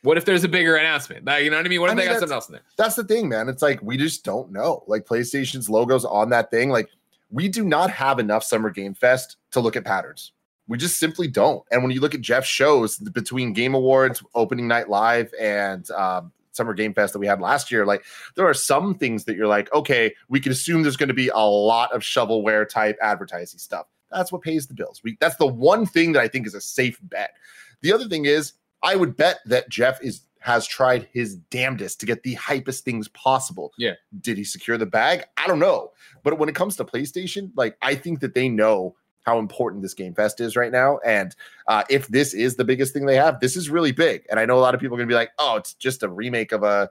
What 0.03 0.19
if 0.19 0.27
there's 0.27 0.45
a 0.45 0.49
bigger 0.49 0.77
announcement? 0.77 1.25
Like, 1.25 1.45
you 1.45 1.51
know 1.51 1.57
what 1.57 1.65
I 1.65 1.69
mean? 1.69 1.81
What 1.81 1.89
if 1.91 1.97
I 1.97 2.01
they 2.03 2.07
got 2.07 2.21
something 2.21 2.35
else 2.35 2.49
in 2.49 2.53
there? 2.53 2.63
that's 2.77 2.95
the 2.95 3.05
thing, 3.05 3.29
man. 3.29 3.49
It's 3.49 3.63
like 3.63 3.81
we 3.83 3.97
just 3.97 4.25
don't 4.25 4.53
know. 4.53 4.85
Like 4.87 5.07
PlayStation's 5.07 5.71
logos 5.71 6.05
on 6.05 6.29
that 6.31 6.51
thing, 6.51 6.69
like 6.69 6.89
we 7.31 7.49
do 7.49 7.65
not 7.65 7.91
have 7.91 8.19
enough 8.19 8.45
Summer 8.45 8.71
Game 8.71 8.95
Fest 8.95 9.39
to 9.53 9.61
look 9.61 9.77
at 9.77 9.85
patterns. 9.85 10.33
We 10.69 10.79
just 10.79 10.99
simply 10.99 11.27
don't. 11.27 11.63
And 11.71 11.83
when 11.83 11.91
you 11.91 12.01
look 12.01 12.15
at 12.15 12.21
Jeff's 12.21 12.49
shows 12.49 12.99
between 12.99 13.53
Game 13.53 13.75
Awards, 13.75 14.23
Opening 14.35 14.69
Night 14.69 14.89
Live, 14.89 15.33
and 15.41 15.91
um, 15.91 16.33
Summer 16.53 16.75
Game 16.75 16.95
Fest 16.95 17.13
that 17.13 17.19
we 17.19 17.27
had 17.27 17.41
last 17.41 17.71
year, 17.71 17.85
like 17.85 18.05
there 18.35 18.47
are 18.47 18.55
some 18.55 18.95
things 18.95 19.25
that 19.25 19.37
you're 19.37 19.47
like, 19.47 19.73
okay, 19.75 20.15
we 20.29 20.39
can 20.39 20.53
assume 20.53 20.83
there's 20.83 20.97
going 20.97 21.09
to 21.09 21.15
be 21.15 21.29
a 21.29 21.39
lot 21.39 21.93
of 21.93 22.03
shovelware 22.03 22.69
type 22.69 22.97
advertising 23.03 23.59
stuff. 23.59 23.87
That's 24.11 24.33
what 24.33 24.43
pays 24.43 24.67
the 24.67 24.75
bills. 24.75 25.01
We 25.03 25.17
that's 25.21 25.37
the 25.37 25.47
one 25.47 25.87
thing 25.87 26.13
that 26.13 26.21
I 26.21 26.29
think 26.29 26.47
is 26.47 26.55
a 26.55 26.61
safe 26.61 26.99
bet. 27.03 27.35
The 27.83 27.93
other 27.93 28.09
thing 28.09 28.27
is, 28.27 28.53
I 28.83 28.97
would 28.97 29.17
bet 29.17 29.41
that 29.47 29.69
Jeff 29.69 30.03
is 30.03 30.23
has 30.45 30.67
tried 30.67 31.09
his 31.11 31.37
damnedest 31.37 31.99
to 32.01 32.07
get 32.07 32.23
the 32.23 32.37
hypest 32.37 32.81
things 32.81 33.09
possible. 33.09 33.73
Yeah. 33.79 33.95
Did 34.21 34.37
he 34.37 34.45
secure 34.45 34.77
the 34.77 34.85
bag? 34.85 35.25
I 35.39 35.47
don't 35.47 35.59
know. 35.59 35.93
But 36.23 36.39
when 36.39 36.51
it 36.51 36.55
comes 36.55 36.77
to 36.77 36.85
PlayStation, 36.85 37.51
like 37.57 37.79
I 37.81 37.95
think 37.95 38.21
that 38.21 38.35
they 38.35 38.51
know 38.51 38.95
how 39.23 39.39
important 39.39 39.81
this 39.81 39.95
Game 39.95 40.15
Fest 40.15 40.41
is 40.41 40.55
right 40.55 40.71
now. 40.71 40.99
And 40.99 41.35
uh, 41.67 41.85
if 41.89 42.09
this 42.09 42.35
is 42.35 42.57
the 42.57 42.65
biggest 42.65 42.93
thing 42.93 43.07
they 43.07 43.17
have, 43.17 43.41
this 43.41 43.57
is 43.57 43.71
really 43.71 43.93
big. 43.93 44.27
And 44.31 44.39
I 44.39 44.45
know 44.45 44.59
a 44.59 44.61
lot 44.61 44.75
of 44.75 44.83
people 44.83 44.97
are 44.97 44.99
going 44.99 45.09
to 45.09 45.13
be 45.13 45.17
like, 45.17 45.31
oh, 45.39 45.57
it's 45.57 45.73
just 45.73 46.03
a 46.03 46.09
remake 46.11 46.53
of 46.53 46.63
a, 46.63 46.91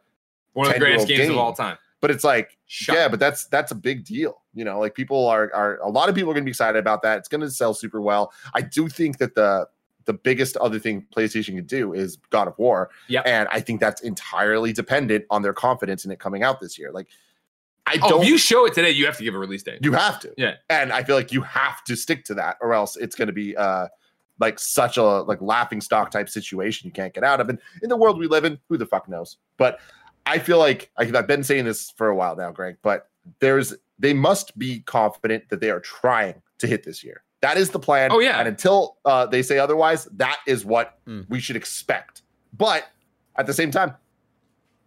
One 0.54 0.65
of 0.65 0.73
the 0.73 0.80
greatest 0.80 1.06
10-year-old 1.06 1.28
games 1.28 1.32
of 1.32 1.38
all 1.38 1.54
time. 1.54 1.78
But 2.04 2.12
it's 2.12 2.26
like, 2.26 2.58
Shut 2.66 2.98
yeah, 2.98 3.08
but 3.08 3.18
that's 3.18 3.46
that's 3.46 3.72
a 3.72 3.76
big 3.76 4.04
deal. 4.04 4.42
You 4.54 4.66
know, 4.66 4.78
like 4.78 4.94
people 4.94 5.26
are 5.26 5.50
are 5.54 5.78
a 5.78 5.88
lot 5.88 6.10
of 6.10 6.16
people 6.16 6.30
are 6.30 6.34
going 6.34 6.44
to 6.44 6.46
be 6.46 6.52
excited 6.52 6.78
about 6.78 7.02
that. 7.04 7.18
It's 7.20 7.30
going 7.30 7.39
to 7.39 7.50
sell 7.50 7.74
super 7.74 8.02
well. 8.02 8.34
I 8.54 8.60
do 8.60 8.89
think 8.89 9.20
that 9.20 9.36
the 9.36 9.70
the 10.04 10.12
biggest 10.13 10.58
other 10.58 10.80
thing 10.80 11.06
PlayStation 11.16 11.56
can 11.56 11.66
do 11.66 11.94
is 11.94 12.18
God 12.30 12.50
of 12.50 12.60
War. 12.60 12.89
Yeah. 13.08 13.22
And 13.26 13.48
I 13.54 13.62
think 13.62 13.80
that's 13.80 14.02
entirely 14.02 14.74
dependent 14.74 15.24
on 15.30 15.44
their 15.44 15.54
confidence 15.54 16.04
in 16.04 16.12
it 16.12 16.20
coming 16.20 16.44
out 16.44 16.60
this 16.60 16.78
year. 16.78 16.92
Like 16.92 17.08
I 17.86 17.98
Oh, 18.02 18.10
don't 18.10 18.22
if 18.24 18.28
you 18.28 18.38
show 18.38 18.66
it 18.66 18.74
today, 18.74 18.92
you 18.92 19.06
have 19.06 19.16
to 19.16 19.24
give 19.24 19.34
a 19.34 19.39
release 19.39 19.63
date. 19.63 19.80
you 19.82 19.94
have 19.94 20.20
to. 20.20 20.34
Yeah. 20.36 20.56
And 20.70 20.92
I 20.92 21.04
feel 21.06 21.16
like 21.16 21.32
you 21.32 21.42
have 21.44 21.86
to 21.86 21.96
stick 21.96 22.26
to 22.26 22.34
that 22.34 22.58
or 22.60 22.74
else 22.74 22.98
it's 22.98 23.16
going 23.16 23.28
to 23.28 23.34
be 23.34 23.56
uh 23.56 23.88
like 24.39 24.60
such 24.60 24.98
a 24.98 25.04
like 25.04 25.42
laughing 25.42 25.80
stock 25.80 26.12
type 26.12 26.28
situation 26.28 26.86
you 26.86 26.92
can't 26.92 27.13
get 27.13 27.24
out 27.24 27.39
of. 27.39 27.48
And 27.48 27.60
in 27.82 27.88
the 27.88 27.96
world 27.96 28.20
we 28.20 28.28
live 28.28 28.44
in, 28.44 28.60
who 28.68 28.78
the 28.78 28.86
fuck 28.86 29.08
knows? 29.08 29.38
But 29.56 29.80
I 30.26 30.40
feel 30.40 30.58
like 30.58 30.90
I've 30.98 31.28
been 31.28 31.44
saying 31.44 31.66
this 31.66 31.92
for 31.98 32.08
a 32.08 32.16
while 32.16 32.36
now, 32.36 32.52
Greg, 32.52 32.78
but 32.82 33.10
there's 33.40 33.74
they 34.00 34.14
must 34.14 34.58
be 34.58 34.80
confident 34.82 35.50
that 35.50 35.60
they 35.60 35.70
are 35.70 35.80
trying 35.80 36.42
to 36.60 36.68
hit 36.68 36.84
this 36.84 37.04
year. 37.04 37.24
That 37.42 37.58
is 37.58 37.70
the 37.72 37.80
plan. 37.80 38.12
Oh, 38.12 38.20
yeah. 38.20 38.40
And 38.40 38.48
until 38.48 38.98
uh, 39.06 39.26
they 39.26 39.42
say 39.44 39.60
otherwise, 39.60 40.06
that 40.14 40.40
is 40.48 40.66
what 40.66 40.98
Mm. 41.08 41.30
we 41.30 41.40
should 41.40 41.56
expect. 41.58 42.22
But 42.54 42.86
at 43.36 43.46
the 43.48 43.54
same 43.54 43.70
time, 43.72 43.96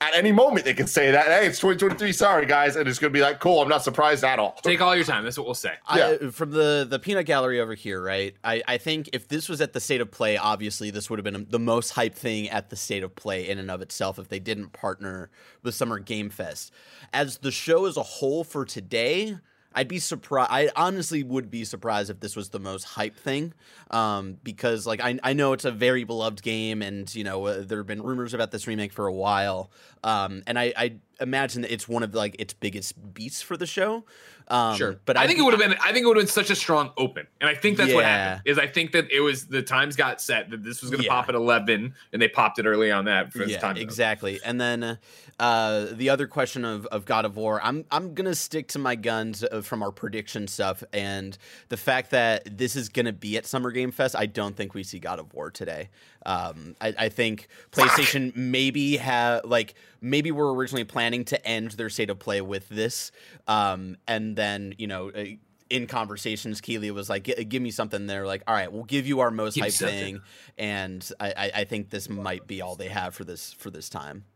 at 0.01 0.15
any 0.15 0.31
moment 0.31 0.65
they 0.65 0.75
can 0.75 0.87
say 0.87 1.11
that, 1.11 1.27
hey, 1.27 1.47
it's 1.47 1.59
2023. 1.59 2.13
Sorry, 2.13 2.47
guys. 2.47 2.77
And 2.77 2.89
it's 2.89 2.99
going 2.99 3.13
to 3.13 3.17
be 3.17 3.23
like, 3.23 3.41
cool. 3.41 3.63
I'm 3.63 3.69
not 3.69 3.83
surprised 3.83 4.25
at 4.25 4.39
all. 4.39 4.59
Take 4.63 4.81
all 4.81 4.95
your 4.95 5.05
time. 5.05 5.25
That's 5.25 5.39
what 5.39 5.47
we'll 5.47 5.55
say. 5.55 5.73
I, 5.87 6.01
uh, 6.01 6.31
from 6.31 6.51
the 6.51 6.87
the 6.89 6.99
peanut 6.99 7.27
gallery 7.27 7.61
over 7.61 7.75
here, 7.75 8.03
right? 8.03 8.35
I, 8.45 8.63
I 8.69 8.79
think 8.79 9.11
if 9.13 9.29
this 9.29 9.49
was 9.49 9.61
at 9.61 9.73
the 9.73 9.81
state 9.81 10.01
of 10.01 10.11
play, 10.11 10.37
obviously 10.37 10.91
this 10.91 11.09
would 11.09 11.19
have 11.19 11.25
been 11.25 11.47
the 11.49 11.59
most 11.59 11.91
hype 11.91 12.15
thing 12.15 12.49
at 12.51 12.71
the 12.71 12.77
state 12.77 13.03
of 13.03 13.15
play 13.15 13.49
in 13.49 13.59
and 13.59 13.71
of 13.71 13.81
itself 13.81 14.19
if 14.19 14.29
they 14.29 14.39
didn't 14.39 14.73
partner 14.73 15.31
with 15.63 15.75
Summer 15.75 15.99
Game 15.99 16.29
Fest. 16.29 16.73
As 17.13 17.39
the 17.39 17.51
show 17.51 17.87
as 17.87 17.97
a 17.97 18.03
whole 18.03 18.45
for 18.45 18.65
today, 18.65 19.39
I'd 19.77 19.89
be 19.89 19.99
surprised. 19.99 20.51
I 20.51 20.71
honestly 20.75 21.23
would 21.23 21.51
be 21.51 21.65
surprised 21.65 22.09
if 22.09 22.19
this 22.19 22.35
was 22.35 22.49
the 22.49 22.59
most 22.59 22.85
hype 22.85 23.15
thing, 23.15 23.53
um, 23.91 24.39
because 24.43 24.87
like 24.87 25.03
I, 25.03 25.19
I 25.23 25.35
know 25.35 25.53
it's 25.53 25.67
a 25.67 25.71
very 25.71 26.05
beloved 26.05 26.43
game, 26.43 26.81
and 26.81 27.15
you 27.15 27.23
know 27.23 27.45
uh, 27.45 27.63
there 27.63 27.79
have 27.79 27.87
been 27.87 28.03
rumors 28.03 28.33
about 28.33 28.51
this 28.51 28.67
remake 28.67 28.93
for 28.93 29.07
a 29.07 29.13
while, 29.13 29.71
um, 30.03 30.43
and 30.47 30.59
I, 30.59 30.73
I 30.75 30.97
imagine 31.21 31.63
that 31.63 31.73
it's 31.73 31.89
one 31.89 32.03
of 32.03 32.15
like 32.15 32.37
its 32.39 32.53
biggest 32.53 33.15
beats 33.15 33.43
for 33.43 33.57
the 33.57 33.67
show. 33.67 34.05
Um, 34.49 34.77
Sure, 34.77 35.01
but 35.07 35.17
I 35.17 35.23
I'd 35.23 35.27
think 35.27 35.41
it 35.41 35.43
would 35.43 35.55
have 35.55 35.61
been. 35.61 35.77
I 35.83 35.91
think 35.93 36.05
it 36.05 36.07
would 36.07 36.17
have 36.17 36.27
been 36.27 36.33
such 36.33 36.51
a 36.51 36.55
strong 36.55 36.93
open, 36.97 37.27
and 37.41 37.51
I 37.51 37.55
think 37.55 37.77
that's 37.79 37.93
what 37.93 38.05
happened. 38.05 38.43
Is 38.45 38.61
I 38.61 38.69
think 38.69 38.93
that 38.93 39.11
it 39.11 39.19
was 39.19 39.47
the 39.47 39.61
times 39.61 39.97
got 39.97 40.21
set 40.21 40.51
that 40.51 40.63
this 40.63 40.83
was 40.83 40.91
going 40.93 41.01
to 41.01 41.05
Yeah. 41.07 41.11
pop 41.15 41.29
at 41.29 41.35
eleven, 41.35 41.95
and 42.13 42.23
they 42.23 42.29
popped 42.29 42.61
it 42.61 42.65
early 42.67 42.93
on 42.93 43.07
that 43.07 43.33
for 43.33 43.43
yeah, 43.45 43.59
time. 43.59 43.77
exactly. 43.77 44.39
And 44.45 44.61
then 44.61 44.99
uh, 45.41 45.87
the 45.91 46.11
other 46.11 46.29
question 46.29 46.65
of, 46.65 46.87
of 46.87 47.07
God 47.07 47.25
of 47.25 47.37
War, 47.37 47.61
I'm 47.61 47.87
I'm 47.91 48.15
gonna 48.15 48.37
stick 48.37 48.69
to 48.69 48.79
my 48.79 48.95
guns 48.95 49.43
uh, 49.43 49.63
from 49.63 49.83
our 49.83 49.91
prediction 49.91 50.47
stuff, 50.47 50.85
and 50.93 51.37
the 51.69 51.77
fact 51.77 52.13
that 52.13 52.57
this 52.57 52.77
is 52.77 52.89
gonna 52.89 53.13
be 53.13 53.37
at 53.37 53.47
Summer 53.47 53.73
Game 53.73 53.91
Fest. 53.91 54.15
I 54.15 54.27
don't 54.27 54.55
think 54.57 54.75
we 54.75 54.85
see 54.85 55.01
God 55.01 55.19
of 55.19 55.35
War 55.35 55.51
today. 55.51 55.89
Um, 56.25 56.77
I, 56.81 56.95
I 56.99 57.09
think 57.09 57.49
PlayStation 57.73 58.35
maybe 58.37 58.97
have 58.97 59.45
like 59.45 59.75
maybe 60.01 60.31
we're 60.31 60.53
originally 60.53 60.85
planning 60.85 61.06
to 61.13 61.47
end 61.47 61.73
their 61.73 61.89
state 61.89 62.11
of 62.11 62.19
play 62.19 62.41
with 62.41 62.69
this, 62.69 63.13
um, 63.47 63.97
and 64.07 64.37
then 64.37 64.75
you 64.79 64.87
know. 64.87 65.11
Uh, 65.11 65.25
in 65.69 65.89
conversations, 65.89 66.61
Keighley 66.61 66.93
was 66.93 67.11
like, 67.11 67.25
"Give 67.49 67.61
me 67.61 67.73
something." 67.73 68.07
They're 68.07 68.25
like, 68.25 68.45
"All 68.47 68.55
right, 68.55 68.71
we'll 68.73 68.85
give 68.85 69.05
you 69.09 69.19
our 69.19 69.33
most 69.33 69.57
Give 69.57 69.65
hype 69.65 69.73
thing," 69.73 70.21
and 70.57 71.11
I, 71.19 71.33
I, 71.37 71.51
I 71.57 71.65
think 71.65 71.91
this 71.91 72.09
might 72.09 72.47
be 72.47 72.63
all 72.63 72.77
they 72.77 72.87
have 72.87 73.17
for 73.17 73.25
this 73.25 73.53
for 73.53 73.71
this 73.71 73.89
time. 73.89 74.27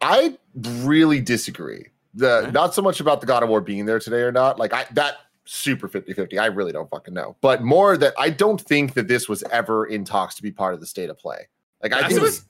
I 0.00 0.38
really 0.54 1.20
disagree. 1.20 1.88
The 2.14 2.38
Okay. 2.38 2.50
not 2.52 2.74
so 2.74 2.80
much 2.80 3.00
about 3.00 3.20
the 3.20 3.26
God 3.26 3.42
of 3.42 3.50
War 3.50 3.60
being 3.60 3.84
there 3.84 3.98
today 3.98 4.22
or 4.22 4.32
not. 4.32 4.58
Like 4.58 4.72
I 4.72 4.86
that 4.92 5.16
super 5.44 5.88
50-50. 5.88 6.38
I 6.38 6.46
really 6.46 6.72
don't 6.72 6.88
fucking 6.88 7.12
know. 7.14 7.36
But 7.40 7.62
more 7.62 7.96
that 7.96 8.14
I 8.18 8.30
don't 8.30 8.60
think 8.60 8.94
that 8.94 9.08
this 9.08 9.28
was 9.28 9.42
ever 9.50 9.86
in 9.86 10.04
talks 10.04 10.34
to 10.36 10.42
be 10.42 10.50
part 10.50 10.72
of 10.74 10.80
the 10.80 10.86
state 10.86 11.10
of 11.10 11.18
play. 11.18 11.48
Like 11.82 11.92
I 11.92 12.00
Last 12.00 12.08
think 12.08 12.20
of 12.20 12.24
it 12.24 12.28
Us? 12.28 12.36
was, 12.38 12.46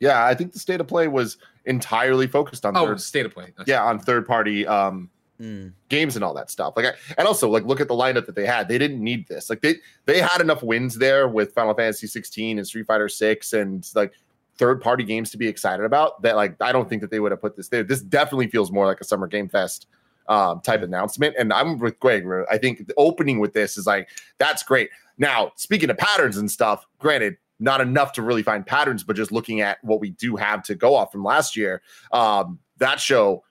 yeah, 0.00 0.24
I 0.24 0.34
think 0.34 0.52
the 0.52 0.58
state 0.58 0.80
of 0.80 0.86
play 0.86 1.08
was 1.08 1.36
entirely 1.68 2.26
focused 2.26 2.66
on 2.66 2.76
Oh, 2.76 2.86
third 2.86 3.00
state 3.00 3.26
of 3.26 3.32
play. 3.32 3.52
yeah, 3.66 3.84
on 3.84 3.98
third 3.98 4.26
party 4.26 4.66
um 4.66 5.10
Mm. 5.40 5.72
games 5.88 6.16
and 6.16 6.24
all 6.24 6.34
that 6.34 6.50
stuff. 6.50 6.72
Like, 6.76 6.86
I, 6.86 6.92
and 7.16 7.28
also 7.28 7.48
like 7.48 7.62
look 7.64 7.80
at 7.80 7.86
the 7.86 7.94
lineup 7.94 8.26
that 8.26 8.34
they 8.34 8.44
had. 8.44 8.66
They 8.66 8.76
didn't 8.76 9.00
need 9.00 9.28
this. 9.28 9.48
Like 9.48 9.60
they 9.60 9.76
they 10.04 10.20
had 10.20 10.40
enough 10.40 10.64
wins 10.64 10.96
there 10.96 11.28
with 11.28 11.52
Final 11.54 11.74
Fantasy 11.74 12.08
16 12.08 12.58
and 12.58 12.66
Street 12.66 12.86
Fighter 12.86 13.08
6 13.08 13.52
and 13.52 13.88
like 13.94 14.14
third 14.56 14.80
party 14.80 15.04
games 15.04 15.30
to 15.30 15.36
be 15.38 15.46
excited 15.46 15.84
about. 15.86 16.20
That 16.22 16.34
like 16.34 16.60
I 16.60 16.72
don't 16.72 16.88
think 16.88 17.02
that 17.02 17.12
they 17.12 17.20
would 17.20 17.30
have 17.30 17.40
put 17.40 17.54
this 17.54 17.68
there. 17.68 17.84
This 17.84 18.00
definitely 18.02 18.48
feels 18.48 18.72
more 18.72 18.84
like 18.86 19.00
a 19.00 19.04
Summer 19.04 19.28
Game 19.28 19.48
Fest 19.48 19.86
um, 20.28 20.60
type 20.60 20.82
announcement. 20.82 21.36
And 21.38 21.52
I'm 21.52 21.78
with 21.78 22.00
Greg. 22.00 22.26
I 22.50 22.58
think 22.58 22.88
the 22.88 22.94
opening 22.96 23.38
with 23.38 23.52
this 23.52 23.78
is 23.78 23.86
like 23.86 24.08
that's 24.38 24.64
great. 24.64 24.90
Now 25.18 25.52
speaking 25.54 25.88
of 25.88 25.98
patterns 25.98 26.36
and 26.36 26.50
stuff, 26.50 26.84
granted. 26.98 27.36
Not 27.60 27.80
enough 27.80 28.12
to 28.12 28.22
really 28.22 28.42
find 28.42 28.66
patterns, 28.66 29.02
but 29.02 29.16
just 29.16 29.32
looking 29.32 29.60
at 29.60 29.78
what 29.82 30.00
we 30.00 30.10
do 30.10 30.36
have 30.36 30.62
to 30.64 30.74
go 30.74 30.94
off 30.94 31.10
from 31.12 31.24
last 31.24 31.56
year, 31.56 31.82
um, 32.12 32.60
that 32.78 33.00
show 33.00 33.42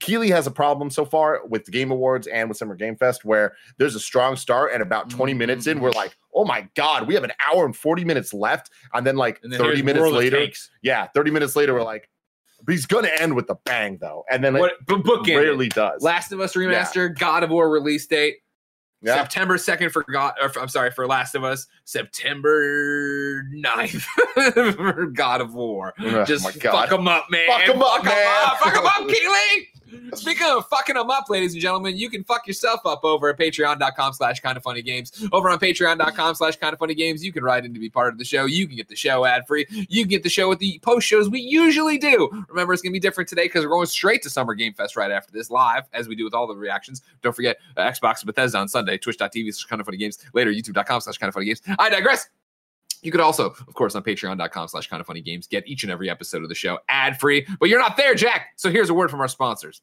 Keighley 0.00 0.30
has 0.30 0.46
a 0.46 0.50
problem 0.50 0.90
so 0.90 1.04
far 1.04 1.42
with 1.46 1.64
the 1.64 1.70
Game 1.70 1.90
Awards 1.90 2.26
and 2.26 2.48
with 2.48 2.56
Summer 2.56 2.74
Game 2.74 2.96
Fest 2.96 3.24
where 3.24 3.54
there's 3.78 3.94
a 3.94 4.00
strong 4.00 4.36
start 4.36 4.72
and 4.72 4.82
about 4.82 5.10
20 5.10 5.34
minutes 5.34 5.66
in, 5.66 5.80
we're 5.80 5.90
like, 5.90 6.16
oh 6.34 6.44
my 6.44 6.66
God, 6.74 7.06
we 7.06 7.14
have 7.14 7.24
an 7.24 7.32
hour 7.46 7.64
and 7.64 7.76
40 7.76 8.04
minutes 8.04 8.32
left. 8.32 8.70
And 8.92 9.06
then 9.06 9.16
like 9.16 9.40
And 9.42 9.52
then 9.52 9.60
30 9.60 9.82
minutes 9.82 10.06
later, 10.06 10.46
yeah, 10.82 11.08
30 11.14 11.30
minutes 11.30 11.54
later, 11.54 11.74
we're 11.74 11.82
like, 11.82 12.08
but 12.64 12.72
he's 12.72 12.86
gonna 12.86 13.10
end 13.18 13.34
with 13.36 13.50
a 13.50 13.56
bang 13.66 13.98
though. 14.00 14.24
And 14.30 14.42
then 14.42 14.56
it 14.56 14.60
What 14.60 14.72
but 14.86 15.02
bookend. 15.02 15.36
rarely 15.36 15.68
does. 15.68 16.02
Last 16.02 16.32
of 16.32 16.40
Us 16.40 16.54
remaster, 16.54 17.16
God 17.16 17.42
of 17.42 17.50
War 17.50 17.68
release 17.68 18.06
date. 18.06 18.36
Yeah. 19.04 19.16
September 19.16 19.56
2nd 19.58 19.90
for 19.92 20.02
God 20.10 20.34
or 20.40 20.50
I'm 20.58 20.68
sorry 20.68 20.90
for 20.90 21.06
Last 21.06 21.34
of 21.34 21.44
Us. 21.44 21.66
September 21.84 23.42
9th 23.54 24.74
for 24.76 25.06
God 25.06 25.40
of 25.40 25.54
War. 25.54 25.92
Oh 26.00 26.24
Just 26.24 26.44
fuck 26.60 26.88
them 26.90 27.06
up, 27.08 27.26
man. 27.30 27.46
Fuck 27.46 27.68
'em 27.68 27.82
up, 27.82 27.88
fuck 27.88 28.00
'em 28.00 28.04
man. 28.06 28.46
up. 28.46 28.58
Fuck 28.58 28.76
'em 28.76 28.86
up, 28.86 29.08
Keighley. 29.08 29.68
Speaking 30.14 30.46
of 30.48 30.66
fucking 30.68 30.94
them 30.94 31.10
up, 31.10 31.28
ladies 31.28 31.52
and 31.52 31.62
gentlemen, 31.62 31.96
you 31.96 32.10
can 32.10 32.24
fuck 32.24 32.46
yourself 32.46 32.80
up 32.84 33.04
over 33.04 33.28
at 33.28 33.38
patreon.com 33.38 34.12
slash 34.12 34.40
kind 34.40 34.56
of 34.56 34.62
funny 34.62 34.82
games. 34.82 35.26
Over 35.32 35.50
on 35.50 35.58
patreon.com 35.58 36.34
slash 36.34 36.56
kind 36.56 36.72
of 36.72 36.78
funny 36.78 36.94
games, 36.94 37.24
you 37.24 37.32
can 37.32 37.44
write 37.44 37.64
in 37.64 37.74
to 37.74 37.80
be 37.80 37.90
part 37.90 38.12
of 38.12 38.18
the 38.18 38.24
show. 38.24 38.44
You 38.44 38.66
can 38.66 38.76
get 38.76 38.88
the 38.88 38.96
show 38.96 39.24
ad 39.24 39.46
free. 39.46 39.66
You 39.70 40.02
can 40.02 40.10
get 40.10 40.22
the 40.22 40.28
show 40.28 40.48
with 40.48 40.58
the 40.58 40.78
post 40.82 41.06
shows 41.06 41.28
we 41.28 41.40
usually 41.40 41.98
do. 41.98 42.28
Remember, 42.48 42.72
it's 42.72 42.82
going 42.82 42.92
to 42.92 42.96
be 42.96 43.00
different 43.00 43.28
today 43.28 43.44
because 43.44 43.64
we're 43.64 43.70
going 43.70 43.86
straight 43.86 44.22
to 44.22 44.30
Summer 44.30 44.54
Game 44.54 44.74
Fest 44.74 44.96
right 44.96 45.10
after 45.10 45.32
this 45.32 45.50
live, 45.50 45.84
as 45.92 46.08
we 46.08 46.14
do 46.14 46.24
with 46.24 46.34
all 46.34 46.46
the 46.46 46.56
reactions. 46.56 47.02
Don't 47.22 47.34
forget 47.34 47.58
uh, 47.76 47.82
Xbox 47.82 48.24
Bethesda 48.24 48.58
on 48.58 48.68
Sunday, 48.68 48.98
twitch.tv 48.98 49.54
slash 49.54 49.64
kind 49.64 49.80
of 49.80 49.86
funny 49.86 49.98
games. 49.98 50.18
Later, 50.32 50.52
youtube.com 50.52 51.00
slash 51.00 51.18
kind 51.18 51.28
of 51.28 51.34
funny 51.34 51.46
games. 51.46 51.62
I 51.78 51.88
digress. 51.88 52.28
You 53.04 53.12
could 53.12 53.20
also, 53.20 53.50
of 53.50 53.74
course, 53.74 53.94
on 53.94 54.02
patreon.com 54.02 54.68
slash 54.68 54.88
kind 54.88 55.00
of 55.00 55.06
funny 55.06 55.20
games, 55.20 55.46
get 55.46 55.68
each 55.68 55.82
and 55.82 55.92
every 55.92 56.08
episode 56.08 56.42
of 56.42 56.48
the 56.48 56.54
show 56.54 56.78
ad 56.88 57.20
free. 57.20 57.46
But 57.60 57.68
you're 57.68 57.78
not 57.78 57.96
there, 57.96 58.14
Jack. 58.14 58.48
So 58.56 58.70
here's 58.70 58.90
a 58.90 58.94
word 58.94 59.10
from 59.10 59.20
our 59.20 59.28
sponsors. 59.28 59.82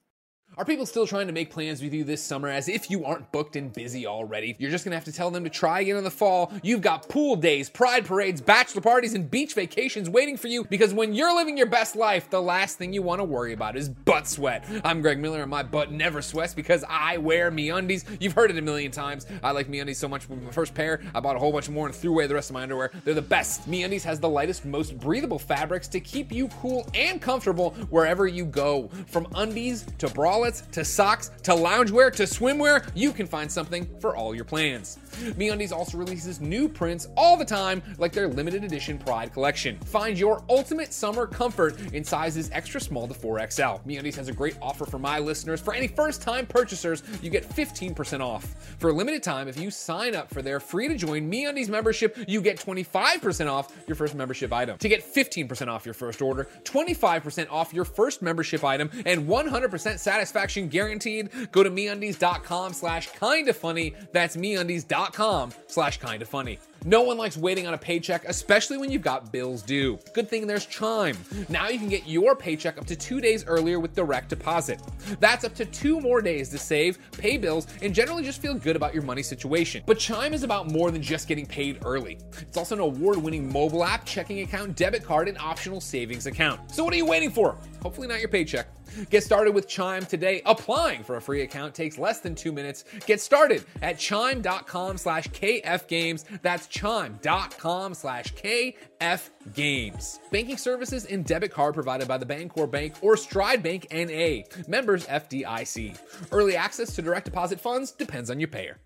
Are 0.57 0.65
people 0.65 0.85
still 0.85 1.07
trying 1.07 1.27
to 1.27 1.33
make 1.33 1.49
plans 1.49 1.81
with 1.81 1.93
you 1.93 2.03
this 2.03 2.21
summer 2.21 2.49
as 2.49 2.67
if 2.67 2.91
you 2.91 3.05
aren't 3.05 3.31
booked 3.31 3.55
and 3.55 3.71
busy 3.71 4.05
already? 4.05 4.53
You're 4.59 4.69
just 4.69 4.83
gonna 4.83 4.97
have 4.97 5.05
to 5.05 5.11
tell 5.13 5.31
them 5.31 5.45
to 5.45 5.49
try 5.49 5.79
again 5.79 5.95
in 5.95 6.03
the 6.03 6.11
fall. 6.11 6.51
You've 6.61 6.81
got 6.81 7.07
pool 7.07 7.37
days, 7.37 7.69
pride 7.69 8.05
parades, 8.05 8.41
bachelor 8.41 8.81
parties, 8.81 9.13
and 9.13 9.31
beach 9.31 9.53
vacations 9.53 10.09
waiting 10.09 10.35
for 10.35 10.49
you 10.49 10.65
because 10.65 10.93
when 10.93 11.13
you're 11.13 11.33
living 11.33 11.57
your 11.57 11.67
best 11.67 11.95
life, 11.95 12.29
the 12.29 12.41
last 12.41 12.77
thing 12.77 12.91
you 12.91 13.01
wanna 13.01 13.23
worry 13.23 13.53
about 13.53 13.77
is 13.77 13.87
butt 13.87 14.27
sweat. 14.27 14.65
I'm 14.83 15.01
Greg 15.01 15.19
Miller 15.19 15.41
and 15.41 15.49
my 15.49 15.63
butt 15.63 15.93
never 15.93 16.21
sweats 16.21 16.53
because 16.53 16.83
I 16.89 17.17
wear 17.17 17.49
MeUndies. 17.49 18.03
You've 18.19 18.33
heard 18.33 18.51
it 18.51 18.57
a 18.57 18.61
million 18.61 18.91
times. 18.91 19.27
I 19.41 19.51
like 19.51 19.69
MeUndies 19.69 19.95
so 19.95 20.09
much 20.09 20.27
with 20.27 20.43
my 20.43 20.51
first 20.51 20.73
pair. 20.73 20.99
I 21.15 21.21
bought 21.21 21.37
a 21.37 21.39
whole 21.39 21.53
bunch 21.53 21.69
more 21.69 21.87
and 21.87 21.95
threw 21.95 22.11
away 22.11 22.27
the 22.27 22.35
rest 22.35 22.49
of 22.49 22.55
my 22.55 22.63
underwear. 22.63 22.91
They're 23.05 23.13
the 23.13 23.21
best. 23.21 23.71
MeUndies 23.71 24.03
has 24.03 24.19
the 24.19 24.27
lightest, 24.27 24.65
most 24.65 24.99
breathable 24.99 25.39
fabrics 25.39 25.87
to 25.87 26.01
keep 26.01 26.29
you 26.29 26.49
cool 26.61 26.85
and 26.93 27.21
comfortable 27.21 27.71
wherever 27.89 28.27
you 28.27 28.43
go. 28.43 28.89
From 29.07 29.27
undies 29.35 29.85
to 29.99 30.09
bralettes 30.41 30.69
to 30.71 30.83
socks 30.83 31.31
to 31.43 31.51
loungewear 31.51 32.11
to 32.13 32.23
swimwear, 32.23 32.89
you 32.95 33.11
can 33.11 33.27
find 33.27 33.51
something 33.51 33.87
for 33.99 34.15
all 34.15 34.33
your 34.35 34.45
plans. 34.45 34.97
MeUndies 35.37 35.71
also 35.71 35.97
releases 35.97 36.39
new 36.39 36.67
prints 36.67 37.07
all 37.17 37.37
the 37.37 37.45
time, 37.45 37.81
like 37.97 38.13
their 38.13 38.27
limited 38.27 38.63
edition 38.63 38.97
Pride 38.97 39.33
collection. 39.33 39.77
Find 39.79 40.17
your 40.17 40.43
ultimate 40.49 40.93
summer 40.93 41.27
comfort 41.27 41.79
in 41.93 42.03
sizes 42.03 42.49
extra 42.53 42.79
small 42.79 43.07
to 43.07 43.13
4XL. 43.13 43.85
MeUndies 43.85 44.15
has 44.15 44.29
a 44.29 44.33
great 44.33 44.57
offer 44.61 44.85
for 44.85 44.99
my 44.99 45.19
listeners. 45.19 45.59
For 45.59 45.73
any 45.73 45.87
first-time 45.87 46.45
purchasers, 46.45 47.03
you 47.21 47.29
get 47.29 47.47
15% 47.47 48.21
off. 48.21 48.75
For 48.79 48.89
a 48.89 48.93
limited 48.93 49.21
time, 49.21 49.47
if 49.47 49.59
you 49.59 49.69
sign 49.69 50.15
up 50.15 50.33
for 50.33 50.41
their 50.41 50.59
free 50.59 50.87
to 50.87 50.95
join 50.95 51.29
MeUndies 51.29 51.69
membership, 51.69 52.17
you 52.27 52.41
get 52.41 52.57
25% 52.57 53.51
off 53.51 53.73
your 53.87 53.95
first 53.95 54.15
membership 54.15 54.53
item. 54.53 54.77
To 54.77 54.89
get 54.89 55.03
15% 55.03 55.67
off 55.67 55.85
your 55.85 55.93
first 55.93 56.21
order, 56.21 56.47
25% 56.63 57.47
off 57.51 57.73
your 57.73 57.85
first 57.85 58.21
membership 58.21 58.63
item, 58.63 58.89
and 59.05 59.27
100% 59.27 59.99
satisfaction 59.99 60.30
guaranteed, 60.69 61.29
go 61.51 61.63
to 61.63 61.69
MeUndies.com 61.69 62.73
slash 62.73 63.09
kinda 63.19 63.53
funny. 63.53 63.93
That's 64.11 64.35
MeUndies.com 64.37 65.53
slash 65.67 65.99
kinda 65.99 66.25
funny. 66.25 66.59
No 66.83 67.01
one 67.03 67.15
likes 67.15 67.37
waiting 67.37 67.67
on 67.67 67.75
a 67.75 67.77
paycheck, 67.77 68.25
especially 68.25 68.77
when 68.77 68.89
you've 68.89 69.03
got 69.03 69.31
bills 69.31 69.61
due. 69.61 69.99
Good 70.13 70.27
thing 70.27 70.47
there's 70.47 70.65
Chime. 70.65 71.15
Now 71.47 71.67
you 71.69 71.77
can 71.77 71.89
get 71.89 72.07
your 72.07 72.35
paycheck 72.35 72.79
up 72.79 72.87
to 72.87 72.95
two 72.95 73.21
days 73.21 73.45
earlier 73.45 73.79
with 73.79 73.93
direct 73.93 74.29
deposit. 74.29 74.81
That's 75.19 75.45
up 75.45 75.53
to 75.55 75.65
two 75.65 76.01
more 76.01 76.23
days 76.23 76.49
to 76.49 76.57
save, 76.57 76.97
pay 77.11 77.37
bills, 77.37 77.67
and 77.83 77.93
generally 77.93 78.23
just 78.23 78.41
feel 78.41 78.55
good 78.55 78.75
about 78.75 78.95
your 78.95 79.03
money 79.03 79.21
situation. 79.21 79.83
But 79.85 79.99
Chime 79.99 80.33
is 80.33 80.41
about 80.41 80.71
more 80.71 80.89
than 80.89 81.03
just 81.03 81.27
getting 81.27 81.45
paid 81.45 81.77
early. 81.85 82.17
It's 82.41 82.57
also 82.57 82.73
an 82.73 82.81
award 82.81 83.17
winning 83.17 83.51
mobile 83.51 83.83
app, 83.83 84.03
checking 84.03 84.39
account, 84.41 84.75
debit 84.75 85.03
card, 85.03 85.27
and 85.27 85.37
optional 85.37 85.81
savings 85.81 86.25
account. 86.25 86.71
So 86.71 86.83
what 86.83 86.95
are 86.95 86.97
you 86.97 87.05
waiting 87.05 87.29
for? 87.29 87.57
Hopefully, 87.83 88.07
not 88.07 88.19
your 88.19 88.29
paycheck. 88.29 88.67
Get 89.09 89.23
started 89.23 89.53
with 89.53 89.67
Chime 89.67 90.05
today. 90.05 90.41
Applying 90.45 91.03
for 91.03 91.15
a 91.15 91.21
free 91.21 91.41
account 91.43 91.73
takes 91.73 91.97
less 91.97 92.19
than 92.19 92.35
two 92.35 92.51
minutes. 92.51 92.83
Get 93.05 93.21
started 93.21 93.63
at 93.81 93.97
chime.com 93.97 94.97
slash 94.97 95.27
kfgames. 95.29 96.25
That's 96.41 96.67
chime.com 96.71 97.93
slash 97.93 98.33
kfgames. 98.33 100.19
Banking 100.31 100.57
services 100.57 101.05
and 101.05 101.23
debit 101.25 101.51
card 101.51 101.75
provided 101.75 102.07
by 102.07 102.17
the 102.17 102.25
Bancorp 102.25 102.71
Bank 102.71 102.95
or 103.01 103.15
Stride 103.15 103.61
Bank 103.61 103.85
NA. 103.91 104.43
Members 104.67 105.05
FDIC. 105.05 105.99
Early 106.31 106.55
access 106.55 106.95
to 106.95 107.01
direct 107.01 107.25
deposit 107.25 107.59
funds 107.59 107.91
depends 107.91 108.31
on 108.31 108.39
your 108.39 108.47
payer. 108.47 108.79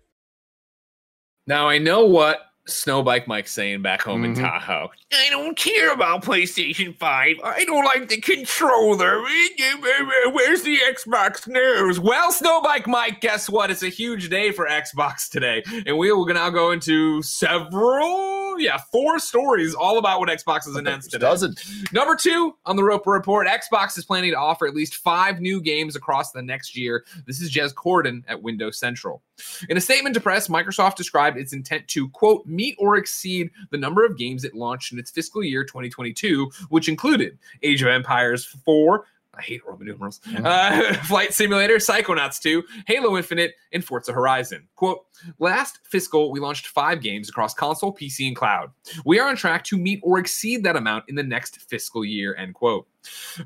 Now 1.46 1.68
I 1.68 1.78
know 1.78 2.04
what 2.04 2.40
Snowbike 2.66 3.26
Mike's 3.28 3.52
saying 3.52 3.82
back 3.82 4.02
home 4.02 4.24
in 4.24 4.34
Mhm. 4.34 4.40
Tahoe. 4.40 4.90
I 5.12 5.30
don't 5.30 5.56
care 5.56 5.92
about 5.92 6.22
PlayStation 6.24 6.96
5. 6.98 7.36
I 7.44 7.64
don't 7.64 7.84
like 7.84 8.08
the 8.08 8.20
controller. 8.20 9.20
Where's 10.32 10.62
the 10.62 10.78
Xbox 10.78 11.46
news? 11.46 12.00
Well, 12.00 12.32
Snowbike 12.32 12.86
Mike, 12.88 13.20
guess 13.20 13.48
what? 13.48 13.70
It's 13.70 13.82
a 13.84 13.88
huge 13.88 14.28
day 14.28 14.50
for 14.50 14.66
Xbox 14.66 15.28
today. 15.28 15.62
And 15.86 15.96
we 15.96 16.10
will 16.12 16.26
now 16.26 16.50
go 16.50 16.72
into 16.72 17.22
several, 17.22 18.58
yeah, 18.58 18.78
four 18.90 19.18
stories 19.18 19.74
all 19.74 19.98
about 19.98 20.18
what 20.20 20.28
Xbox 20.28 20.64
has 20.64 20.74
announced 20.76 21.10
today. 21.12 21.24
Doesn't 21.24 21.60
Number 21.92 22.16
two 22.16 22.56
on 22.66 22.76
the 22.76 22.82
Roper 22.84 23.10
Report, 23.12 23.46
Xbox 23.46 23.96
is 23.96 24.04
planning 24.04 24.32
to 24.32 24.38
offer 24.38 24.66
at 24.66 24.74
least 24.74 24.96
five 24.96 25.40
new 25.40 25.60
games 25.60 25.94
across 25.96 26.32
the 26.32 26.42
next 26.42 26.76
year. 26.76 27.04
This 27.26 27.40
is 27.40 27.52
Jez 27.52 27.72
Corden 27.74 28.22
at 28.28 28.42
Windows 28.42 28.78
Central. 28.78 29.22
In 29.68 29.76
a 29.76 29.80
statement 29.80 30.14
to 30.14 30.20
press, 30.20 30.48
Microsoft 30.48 30.96
described 30.96 31.36
its 31.36 31.52
intent 31.52 31.86
to, 31.88 32.08
quote, 32.08 32.46
meet 32.56 32.74
or 32.78 32.96
exceed 32.96 33.50
the 33.70 33.78
number 33.78 34.04
of 34.04 34.16
games 34.16 34.44
it 34.44 34.54
launched 34.54 34.92
in 34.92 34.98
its 34.98 35.10
fiscal 35.10 35.44
year 35.44 35.62
2022, 35.64 36.50
which 36.70 36.88
included 36.88 37.38
Age 37.62 37.82
of 37.82 37.88
Empires 37.88 38.44
4. 38.44 39.04
I 39.36 39.42
hate 39.42 39.66
Roman 39.66 39.86
numerals. 39.86 40.20
Uh, 40.44 40.94
Flight 41.04 41.34
Simulator, 41.34 41.76
Psychonauts 41.76 42.40
2, 42.40 42.62
Halo 42.86 43.16
Infinite, 43.16 43.54
and 43.72 43.84
Forza 43.84 44.12
Horizon. 44.12 44.66
Quote, 44.76 45.04
last 45.38 45.80
fiscal, 45.84 46.30
we 46.30 46.40
launched 46.40 46.68
five 46.68 47.02
games 47.02 47.28
across 47.28 47.54
console, 47.54 47.94
PC, 47.94 48.26
and 48.28 48.36
cloud. 48.36 48.70
We 49.04 49.18
are 49.18 49.28
on 49.28 49.36
track 49.36 49.64
to 49.64 49.76
meet 49.76 50.00
or 50.02 50.18
exceed 50.18 50.62
that 50.64 50.76
amount 50.76 51.04
in 51.08 51.14
the 51.14 51.22
next 51.22 51.60
fiscal 51.62 52.04
year, 52.04 52.34
end 52.36 52.54
quote. 52.54 52.86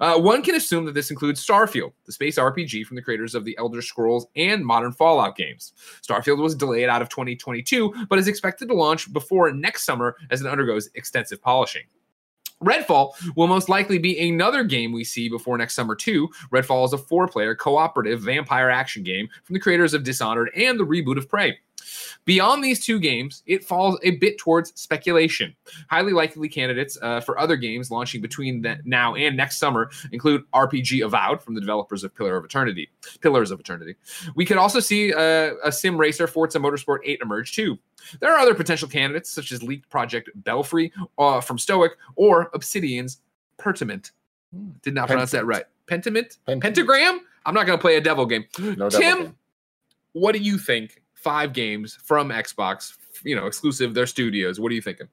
Uh, 0.00 0.18
one 0.18 0.42
can 0.42 0.55
assume 0.55 0.85
that 0.87 0.94
this 0.94 1.11
includes 1.11 1.44
Starfield, 1.44 1.92
the 2.07 2.12
space 2.12 2.38
RPG 2.38 2.87
from 2.87 2.96
the 2.96 3.03
creators 3.03 3.35
of 3.35 3.44
the 3.44 3.57
Elder 3.59 3.83
Scrolls 3.83 4.26
and 4.37 4.64
modern 4.64 4.92
Fallout 4.92 5.37
games. 5.37 5.72
Starfield 6.07 6.38
was 6.38 6.55
delayed 6.55 6.88
out 6.88 7.03
of 7.03 7.09
2022, 7.09 8.07
but 8.09 8.18
is 8.18 8.29
expected 8.29 8.68
to 8.68 8.74
launch 8.74 9.12
before 9.12 9.50
next 9.53 9.85
summer 9.85 10.16
as 10.31 10.40
it 10.40 10.46
undergoes 10.46 10.88
extensive 10.94 11.42
polishing. 11.42 11.83
Redfall 12.62 13.12
will 13.37 13.46
most 13.46 13.68
likely 13.68 13.99
be 13.99 14.29
another 14.29 14.64
game 14.64 14.92
we 14.92 15.05
see 15.05 15.29
before 15.29 15.57
next 15.57 15.75
summer, 15.75 15.94
too. 15.94 16.29
Redfall 16.53 16.85
is 16.85 16.92
a 16.92 16.99
four 16.99 17.27
player 17.27 17.55
cooperative 17.55 18.20
vampire 18.20 18.70
action 18.70 19.03
game 19.03 19.29
from 19.44 19.55
the 19.55 19.61
creators 19.61 19.94
of 19.94 20.05
Dishonored 20.05 20.51
and 20.55 20.79
the 20.79 20.87
reboot 20.87 21.16
of 21.16 21.29
Prey. 21.29 21.59
Beyond 22.25 22.62
these 22.62 22.85
two 22.85 22.99
games, 22.99 23.43
it 23.47 23.64
falls 23.64 23.99
a 24.03 24.12
bit 24.12 24.38
towards 24.38 24.79
speculation. 24.81 25.55
Highly 25.88 26.12
likely 26.12 26.49
candidates 26.49 26.99
uh, 27.03 27.21
for 27.21 27.38
other 27.38 27.57
games 27.57 27.90
launching 27.90 28.21
between 28.21 28.64
now 28.85 29.14
and 29.14 29.37
next 29.37 29.59
summer 29.59 29.90
include 30.12 30.45
RPG 30.53 31.05
Avowed 31.05 31.43
from 31.43 31.55
the 31.55 31.61
developers 31.61 32.05
of 32.05 32.14
Pillar 32.14 32.37
of 32.37 32.45
Eternity, 32.45 32.90
Pillars 33.21 33.51
of 33.51 33.61
Eternity. 33.61 33.97
We 34.35 34.45
could 34.45 34.59
also 34.59 34.81
see 34.81 35.12
uh, 35.12 35.55
a 35.64 35.73
sim 35.73 35.97
racer 35.97 36.27
Forza 36.27 36.59
Motorsport 36.59 36.99
8 37.05 37.21
emerge 37.23 37.55
too. 37.55 37.79
There 38.21 38.33
are 38.33 38.38
other 38.38 38.55
potential 38.55 38.88
candidates 38.88 39.31
such 39.31 39.53
as 39.53 39.62
leaked 39.62 39.88
project 39.90 40.31
Belfry 40.35 40.93
uh, 41.19 41.40
from 41.40 41.59
Stoic 41.59 41.93
or 42.16 42.51
Obsidian's 42.55 43.21
Pertament. 43.59 44.12
Did 44.83 44.95
not 44.95 45.09
pronounce 45.09 45.31
that 45.33 45.47
right. 45.47 45.64
Pentiment? 45.87 46.38
Pentagram? 46.47 47.21
I'm 47.47 47.55
not 47.55 47.66
going 47.66 47.79
to 47.79 47.81
play 47.81 47.97
a 47.97 48.01
devil 48.01 48.27
game. 48.27 48.45
No 48.59 48.88
Tim, 48.88 49.19
game. 49.19 49.37
what 50.12 50.33
do 50.33 50.38
you 50.38 50.59
think? 50.59 51.03
Five 51.21 51.53
games 51.53 51.99
from 52.03 52.31
Xbox, 52.31 52.95
you 53.25 53.37
know, 53.37 53.47
exclusive 53.47 53.93
their 53.93 54.07
studios. 54.07 54.59
What 54.59 54.73
are 54.73 54.75
you 54.75 54.83
thinking? 54.83 55.09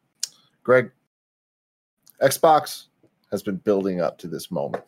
Greg, 0.64 0.92
Xbox 2.22 2.86
has 3.32 3.44
been 3.44 3.58
building 3.58 4.00
up 4.02 4.18
to 4.20 4.28
this 4.28 4.50
moment 4.50 4.84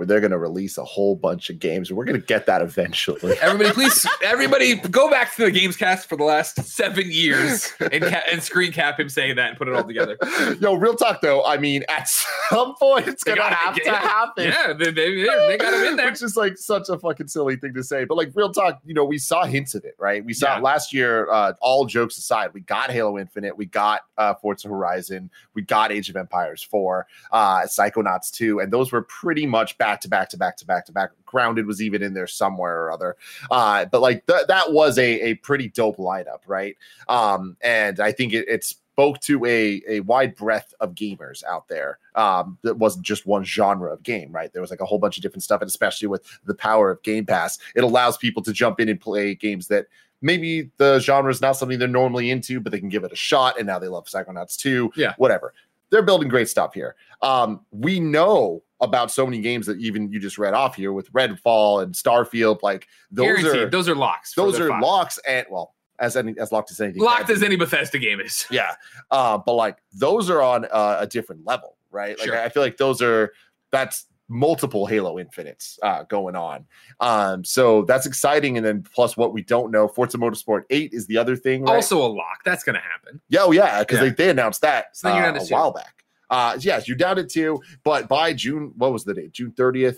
where 0.00 0.06
they're 0.06 0.20
going 0.20 0.30
to 0.30 0.38
release 0.38 0.78
a 0.78 0.84
whole 0.84 1.14
bunch 1.14 1.50
of 1.50 1.58
games. 1.58 1.90
and 1.90 1.98
We're 1.98 2.06
going 2.06 2.18
to 2.18 2.26
get 2.26 2.46
that 2.46 2.62
eventually. 2.62 3.36
Everybody, 3.42 3.70
please, 3.74 4.06
everybody, 4.24 4.76
go 4.76 5.10
back 5.10 5.36
to 5.36 5.44
the 5.44 5.50
games 5.50 5.76
cast 5.76 6.08
for 6.08 6.16
the 6.16 6.24
last 6.24 6.56
seven 6.64 7.04
years 7.10 7.70
and, 7.92 8.02
ca- 8.02 8.22
and 8.32 8.42
screen 8.42 8.72
cap 8.72 8.98
him 8.98 9.10
saying 9.10 9.36
that 9.36 9.50
and 9.50 9.58
put 9.58 9.68
it 9.68 9.74
all 9.74 9.84
together. 9.84 10.16
Yo, 10.58 10.72
real 10.76 10.94
talk 10.94 11.20
though. 11.20 11.44
I 11.44 11.58
mean, 11.58 11.84
at 11.90 12.08
some 12.08 12.74
point, 12.76 13.08
it's 13.08 13.22
going 13.22 13.36
to 13.36 13.42
have 13.42 13.74
to 13.74 13.90
happen. 13.90 14.44
Yeah, 14.44 14.72
they, 14.72 14.90
they, 14.90 15.16
they 15.22 15.58
got 15.58 15.74
him 15.74 15.84
in 15.84 15.96
there. 15.96 16.06
Which 16.10 16.22
is 16.22 16.34
like 16.34 16.56
such 16.56 16.88
a 16.88 16.98
fucking 16.98 17.28
silly 17.28 17.56
thing 17.56 17.74
to 17.74 17.82
say. 17.82 18.04
But 18.06 18.16
like 18.16 18.30
real 18.34 18.50
talk, 18.52 18.80
you 18.86 18.94
know, 18.94 19.04
we 19.04 19.18
saw 19.18 19.44
hints 19.44 19.74
of 19.74 19.84
it, 19.84 19.96
right? 19.98 20.24
We 20.24 20.32
saw 20.32 20.54
Yeah. 20.56 20.62
last 20.62 20.94
year, 20.94 21.30
uh, 21.30 21.52
all 21.60 21.84
jokes 21.84 22.16
aside, 22.16 22.54
we 22.54 22.62
got 22.62 22.90
Halo 22.90 23.18
Infinite, 23.18 23.58
we 23.58 23.66
got 23.66 24.00
uh 24.16 24.32
Forza 24.32 24.68
Horizon, 24.68 25.30
we 25.52 25.60
got 25.60 25.92
Age 25.92 26.08
of 26.08 26.16
Empires 26.16 26.62
4, 26.62 27.06
uh 27.32 27.60
Psychonauts 27.66 28.30
2, 28.30 28.60
and 28.60 28.72
those 28.72 28.92
were 28.92 29.02
pretty 29.02 29.44
much 29.44 29.76
back 29.76 29.89
to 30.00 30.08
back 30.08 30.28
to 30.30 30.36
back 30.38 30.56
to 30.58 30.66
back 30.66 30.86
to 30.86 30.92
back. 30.92 31.10
Grounded 31.26 31.66
was 31.66 31.82
even 31.82 32.02
in 32.02 32.14
there 32.14 32.26
somewhere 32.26 32.82
or 32.84 32.92
other. 32.92 33.16
Uh, 33.50 33.84
but 33.86 34.00
like 34.00 34.24
th- 34.26 34.46
that 34.46 34.72
was 34.72 34.98
a, 34.98 35.20
a 35.30 35.34
pretty 35.34 35.68
dope 35.68 35.96
lineup, 35.96 36.40
right? 36.46 36.76
Um, 37.08 37.56
and 37.60 37.98
I 38.00 38.12
think 38.12 38.32
it, 38.32 38.48
it 38.48 38.64
spoke 38.64 39.18
to 39.20 39.44
a, 39.46 39.82
a 39.88 40.00
wide 40.00 40.34
breadth 40.36 40.72
of 40.80 40.94
gamers 40.94 41.42
out 41.44 41.66
there. 41.68 41.98
Um, 42.14 42.58
that 42.62 42.76
wasn't 42.78 43.04
just 43.04 43.26
one 43.26 43.44
genre 43.44 43.92
of 43.92 44.02
game, 44.02 44.30
right? 44.32 44.52
There 44.52 44.62
was 44.62 44.70
like 44.70 44.80
a 44.80 44.86
whole 44.86 44.98
bunch 44.98 45.16
of 45.16 45.22
different 45.22 45.42
stuff, 45.42 45.60
and 45.62 45.68
especially 45.68 46.08
with 46.08 46.24
the 46.44 46.54
power 46.54 46.90
of 46.90 47.02
Game 47.02 47.26
Pass, 47.26 47.58
it 47.74 47.84
allows 47.84 48.16
people 48.16 48.42
to 48.42 48.52
jump 48.52 48.78
in 48.80 48.88
and 48.88 49.00
play 49.00 49.34
games 49.34 49.68
that 49.68 49.86
maybe 50.22 50.70
the 50.76 50.98
genre 50.98 51.30
is 51.30 51.40
not 51.40 51.52
something 51.56 51.78
they're 51.78 51.88
normally 51.88 52.30
into, 52.30 52.60
but 52.60 52.72
they 52.72 52.78
can 52.80 52.90
give 52.90 53.04
it 53.04 53.12
a 53.12 53.16
shot. 53.16 53.56
And 53.58 53.66
now 53.66 53.78
they 53.78 53.88
love 53.88 54.06
Psychonauts 54.06 54.56
2, 54.56 54.92
Yeah. 54.96 55.14
whatever. 55.16 55.54
They're 55.90 56.02
building 56.02 56.28
great 56.28 56.48
stuff 56.48 56.74
here. 56.74 56.94
Um, 57.22 57.60
we 57.70 58.00
know 58.00 58.62
about 58.80 59.10
so 59.10 59.26
many 59.26 59.40
games 59.40 59.66
that 59.66 59.78
even 59.78 60.10
you 60.10 60.18
just 60.18 60.38
read 60.38 60.54
off 60.54 60.74
here 60.74 60.92
with 60.92 61.12
Redfall 61.12 61.82
and 61.82 61.94
Starfield. 61.94 62.62
Like 62.62 62.88
those 63.10 63.26
Guaranteed. 63.42 63.62
are 63.62 63.70
those 63.70 63.88
are 63.88 63.94
locks. 63.94 64.34
those 64.34 64.58
are 64.58 64.68
five. 64.68 64.82
locks 64.82 65.18
and 65.28 65.46
well, 65.50 65.74
as 65.98 66.16
any 66.16 66.34
as 66.38 66.50
locked 66.52 66.70
as 66.70 66.80
anything. 66.80 67.02
Locked 67.02 67.28
as 67.30 67.42
any 67.42 67.56
Bethesda 67.56 67.98
game 67.98 68.20
is. 68.20 68.46
Yeah. 68.50 68.74
Uh, 69.10 69.36
but 69.38 69.54
like 69.54 69.78
those 69.92 70.30
are 70.30 70.40
on 70.40 70.64
uh, 70.66 70.96
a 71.00 71.06
different 71.06 71.44
level, 71.46 71.76
right? 71.90 72.18
Like 72.18 72.28
Sure. 72.28 72.40
I 72.42 72.48
feel 72.48 72.62
like 72.62 72.78
those 72.78 73.02
are 73.02 73.32
that's 73.70 74.06
multiple 74.30 74.86
Halo 74.86 75.18
Infinites 75.18 75.78
uh, 75.82 76.04
going 76.04 76.36
on. 76.36 76.64
Um, 77.00 77.44
so 77.44 77.82
that's 77.82 78.06
exciting. 78.06 78.56
And 78.56 78.64
then 78.64 78.82
plus 78.94 79.16
what 79.16 79.32
we 79.34 79.42
don't 79.42 79.70
know, 79.70 79.88
Forza 79.88 80.16
Motorsport 80.16 80.62
8 80.70 80.92
is 80.94 81.06
the 81.06 81.18
other 81.18 81.36
thing. 81.36 81.64
Right? 81.64 81.74
Also 81.74 81.98
a 82.00 82.08
lock. 82.08 82.44
That's 82.44 82.62
going 82.64 82.76
to 82.76 82.80
happen. 82.80 83.20
yeah, 83.28 83.40
oh, 83.42 83.50
yeah, 83.50 83.80
because 83.80 83.98
Yeah. 83.98 84.04
they, 84.04 84.10
they 84.10 84.30
announced 84.30 84.62
that 84.62 84.96
So 84.96 85.10
uh, 85.10 85.32
a 85.34 85.44
two. 85.44 85.52
while 85.52 85.72
back. 85.72 86.04
Uh, 86.30 86.56
yes, 86.60 86.86
you're 86.86 86.96
down 86.96 87.16
to 87.16 87.24
two, 87.24 87.60
but 87.82 88.06
by 88.08 88.32
June, 88.32 88.72
what 88.76 88.92
was 88.92 89.02
the 89.04 89.12
date? 89.12 89.32
June 89.32 89.50
30th 89.50 89.96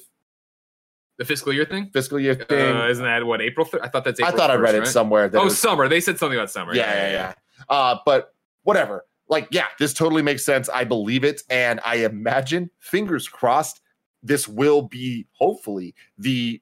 The 1.19 1.27
fiscal 1.27 1.53
year 1.53 1.67
thing. 1.67 1.91
fiscal 1.93 2.19
year 2.19 2.35
thing. 2.35 2.75
Uh, 2.75 2.87
isn't 2.89 3.05
that 3.05 3.25
what 3.27 3.43
April? 3.43 3.67
Th- 3.67 3.83
I 3.83 3.89
thought 3.89 4.05
that's. 4.05 4.19
I 4.19 4.29
April 4.29 4.39
thought 4.39 4.51
I 4.51 4.55
read 4.55 4.75
1st, 4.75 4.77
it 4.77 4.81
right? 4.81 4.89
somewhere. 4.89 5.29
That 5.29 5.39
Oh, 5.41 5.45
was- 5.45 5.59
summer. 5.59 5.89
They 5.89 6.01
said 6.01 6.19
something 6.19 6.39
about 6.39 6.51
summer. 6.51 6.75
yeah, 6.75 6.91
yeah, 6.95 7.11
yeah. 7.13 7.33
Uh, 7.69 7.97
but 8.07 8.35
whatever. 8.63 9.05
Like, 9.29 9.49
yeah, 9.51 9.67
this 9.79 9.93
totally 9.93 10.23
makes 10.23 10.43
sense. 10.45 10.71
I 10.71 10.85
believe 10.85 11.23
it, 11.23 11.43
and 11.51 11.81
I 11.85 11.97
imagine, 11.97 12.71
fingers 12.81 13.29
crossed, 13.29 13.82
this 14.23 14.47
will 14.49 14.83
be 14.83 15.27
hopefully 15.33 15.95
the 16.19 16.61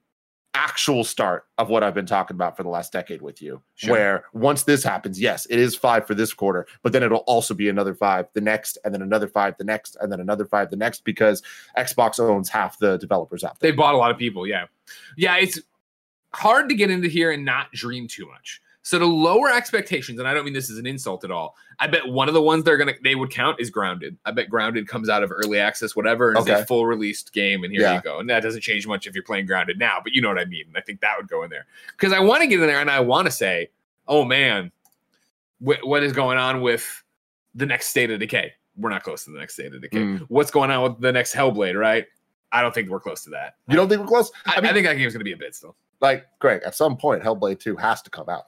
actual 0.55 1.05
start 1.05 1.44
of 1.59 1.68
what 1.68 1.83
I've 1.83 1.94
been 1.94 2.07
talking 2.07 2.35
about 2.35 2.57
for 2.57 2.62
the 2.62 2.68
last 2.68 2.92
decade 2.92 3.23
with 3.23 3.40
you. 3.40 3.62
Sure. 3.77 3.92
Where 3.92 4.25
once 4.33 4.64
this 4.64 4.83
happens, 4.83 5.20
yes, 5.20 5.46
it 5.46 5.59
is 5.59 5.77
five 5.77 6.07
for 6.07 6.14
this 6.14 6.33
quarter, 6.33 6.66
but 6.83 6.92
then 6.92 7.03
it'll 7.03 7.18
also 7.18 7.55
be 7.55 7.68
another 7.68 7.94
five 7.94 8.27
the 8.35 8.40
next, 8.40 8.77
and 8.85 8.92
then 8.92 9.03
another 9.03 9.29
five 9.29 9.57
the 9.59 9.64
next, 9.64 9.96
and 10.01 10.11
then 10.11 10.20
another 10.20 10.44
five 10.44 10.70
the 10.70 10.77
next 10.77 11.05
because 11.05 11.42
Xbox 11.79 12.18
owns 12.18 12.49
half 12.49 12.79
the 12.79 12.99
developers 12.99 13.44
out 13.44 13.59
there. 13.61 13.70
They 13.70 13.77
bought 13.77 13.94
a 13.94 13.99
lot 13.99 14.11
of 14.11 14.18
people. 14.18 14.46
Yeah, 14.46 14.66
yeah. 15.16 15.37
It's 15.37 15.61
hard 16.33 16.68
to 16.68 16.75
get 16.75 16.90
into 16.90 17.09
here 17.09 17.31
and 17.31 17.44
not 17.44 17.70
dream 17.73 18.09
too 18.09 18.27
much. 18.27 18.61
So 18.83 18.99
to 18.99 19.05
lower 19.05 19.51
expectations, 19.53 20.19
and 20.19 20.27
I 20.27 20.33
don't 20.33 20.45
mean 20.45 20.55
this 20.55 20.71
as 20.71 20.79
an 20.79 20.87
insult 20.87 21.23
at 21.23 21.31
all. 21.31 21.55
I 21.81 21.87
bet 21.87 22.09
one 22.09 22.29
of 22.29 22.35
the 22.35 22.40
ones 22.40 22.64
they're 22.64 22.79
gonna 22.79 22.95
they 23.05 23.14
would 23.14 23.31
count 23.31 23.61
is 23.61 23.69
Grounded. 23.69 24.16
I 24.25 24.31
bet 24.31 24.49
Grounded 24.49 24.88
comes 24.88 25.09
out 25.11 25.23
of 25.23 25.31
early 25.31 25.59
access, 25.59 25.95
whatever, 25.95 26.31
and 26.31 26.38
is 26.38 26.47
a 26.49 26.64
full 26.64 26.87
released 26.87 27.33
game, 27.35 27.62
and 27.62 27.73
here 27.73 27.83
Yeah. 27.83 27.97
you 27.97 28.01
go. 28.03 28.21
And 28.21 28.31
that 28.31 28.43
doesn't 28.43 28.62
change 28.62 28.87
much 28.87 29.07
if 29.07 29.14
you're 29.14 29.23
playing 29.25 29.45
Grounded 29.47 29.79
now, 29.79 29.99
but 30.03 30.12
you 30.14 30.23
know 30.23 30.29
what 30.29 30.38
I 30.38 30.47
mean. 30.47 30.64
I 30.75 30.81
think 30.81 31.01
that 31.03 31.14
would 31.19 31.29
go 31.29 31.43
in 31.43 31.51
there 31.51 31.66
because 31.90 32.12
I 32.14 32.21
want 32.21 32.40
to 32.40 32.47
get 32.47 32.61
in 32.61 32.66
there 32.66 32.81
and 32.81 32.90
I 32.90 33.01
want 33.01 33.27
to 33.27 33.31
say, 33.31 33.69
oh 34.09 34.25
man, 34.25 34.73
wh- 35.59 35.83
what 35.85 36.03
is 36.03 36.12
going 36.12 36.38
on 36.38 36.62
with 36.62 37.03
the 37.55 37.66
next 37.66 37.88
State 37.88 38.11
of 38.11 38.19
Decay? 38.19 38.53
We're 38.77 38.90
not 38.90 39.03
close 39.03 39.25
to 39.25 39.31
the 39.31 39.38
next 39.38 39.55
State 39.55 39.75
of 39.75 39.83
Decay. 39.83 39.99
Mm. 39.99 40.21
What's 40.29 40.51
going 40.51 40.71
on 40.71 40.83
with 40.83 41.01
the 41.01 41.12
next 41.12 41.35
Hellblade? 41.35 41.79
Right? 41.79 42.07
I 42.53 42.63
don't 42.63 42.75
think 42.75 42.89
we're 42.89 43.01
close 43.01 43.23
to 43.25 43.31
that. 43.31 43.55
You 43.69 43.77
don't 43.77 43.89
think 43.89 44.01
we're 44.01 44.07
close? 44.09 44.31
I, 44.47 44.57
I 44.57 44.73
think 44.73 44.87
that 44.87 44.95
game's 44.97 45.13
going 45.13 45.21
to 45.21 45.25
be 45.25 45.33
a 45.33 45.37
bit 45.37 45.55
still. 45.55 45.77
Like, 46.01 46.27
Greg, 46.39 46.63
at 46.65 46.75
some 46.75 46.97
point, 46.97 47.23
Hellblade 47.23 47.61
2 47.61 47.77
has 47.77 48.03
to 48.03 48.11
come 48.11 48.29
out. 48.29 48.47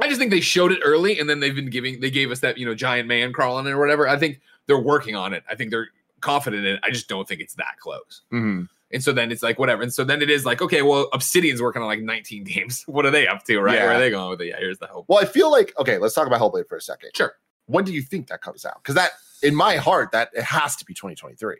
I 0.00 0.06
just 0.08 0.18
think 0.18 0.30
they 0.30 0.40
showed 0.40 0.72
it 0.72 0.80
early, 0.84 1.18
and 1.18 1.28
then 1.28 1.40
they've 1.40 1.54
been 1.54 1.70
giving 1.70 2.00
they 2.00 2.10
gave 2.10 2.30
us 2.30 2.40
that 2.40 2.56
you 2.56 2.64
know 2.66 2.74
giant 2.74 3.08
man 3.08 3.32
crawling 3.32 3.66
or 3.66 3.78
whatever. 3.78 4.08
I 4.08 4.16
think 4.16 4.40
they're 4.66 4.78
working 4.78 5.16
on 5.16 5.32
it. 5.32 5.42
I 5.50 5.54
think 5.54 5.70
they're 5.70 5.88
confident 6.20 6.64
in 6.64 6.74
it. 6.74 6.80
I 6.84 6.90
just 6.90 7.08
don't 7.08 7.26
think 7.26 7.40
it's 7.40 7.54
that 7.54 7.78
close. 7.80 8.22
Mhm. 8.32 8.68
And 8.90 9.04
so 9.04 9.12
then 9.12 9.30
it's 9.30 9.42
like 9.42 9.58
whatever. 9.58 9.82
And 9.82 9.92
so 9.92 10.02
then 10.04 10.22
it 10.22 10.30
is 10.30 10.44
like 10.44 10.62
okay, 10.62 10.82
well, 10.82 11.08
Obsidian's 11.12 11.60
working 11.60 11.82
on 11.82 11.88
like 11.88 12.00
19 12.00 12.44
games. 12.44 12.84
What 12.86 13.06
are 13.06 13.10
they 13.10 13.26
up 13.26 13.44
to? 13.46 13.58
Right? 13.60 13.78
Where 13.78 13.92
are 13.92 13.98
they 13.98 14.10
going 14.10 14.30
with 14.30 14.40
it? 14.40 14.48
Yeah, 14.48 14.56
here's 14.58 14.78
the 14.78 14.86
hope. 14.86 15.06
Well, 15.08 15.18
I 15.18 15.24
feel 15.24 15.50
like 15.50 15.76
okay. 15.78 15.98
Let's 15.98 16.14
talk 16.14 16.26
about 16.26 16.40
Hellblade 16.40 16.68
for 16.68 16.76
a 16.76 16.80
second. 16.80 17.10
Sure. 17.14 17.32
When 17.66 17.84
do 17.84 17.92
you 17.92 18.02
think 18.02 18.28
that 18.28 18.40
comes 18.40 18.64
out? 18.64 18.82
Because 18.82 18.94
that, 18.94 19.10
in 19.42 19.54
my 19.54 19.76
heart, 19.76 20.12
that 20.12 20.30
it 20.32 20.42
has 20.44 20.74
to 20.76 20.84
be 20.86 20.94
2023. 20.94 21.56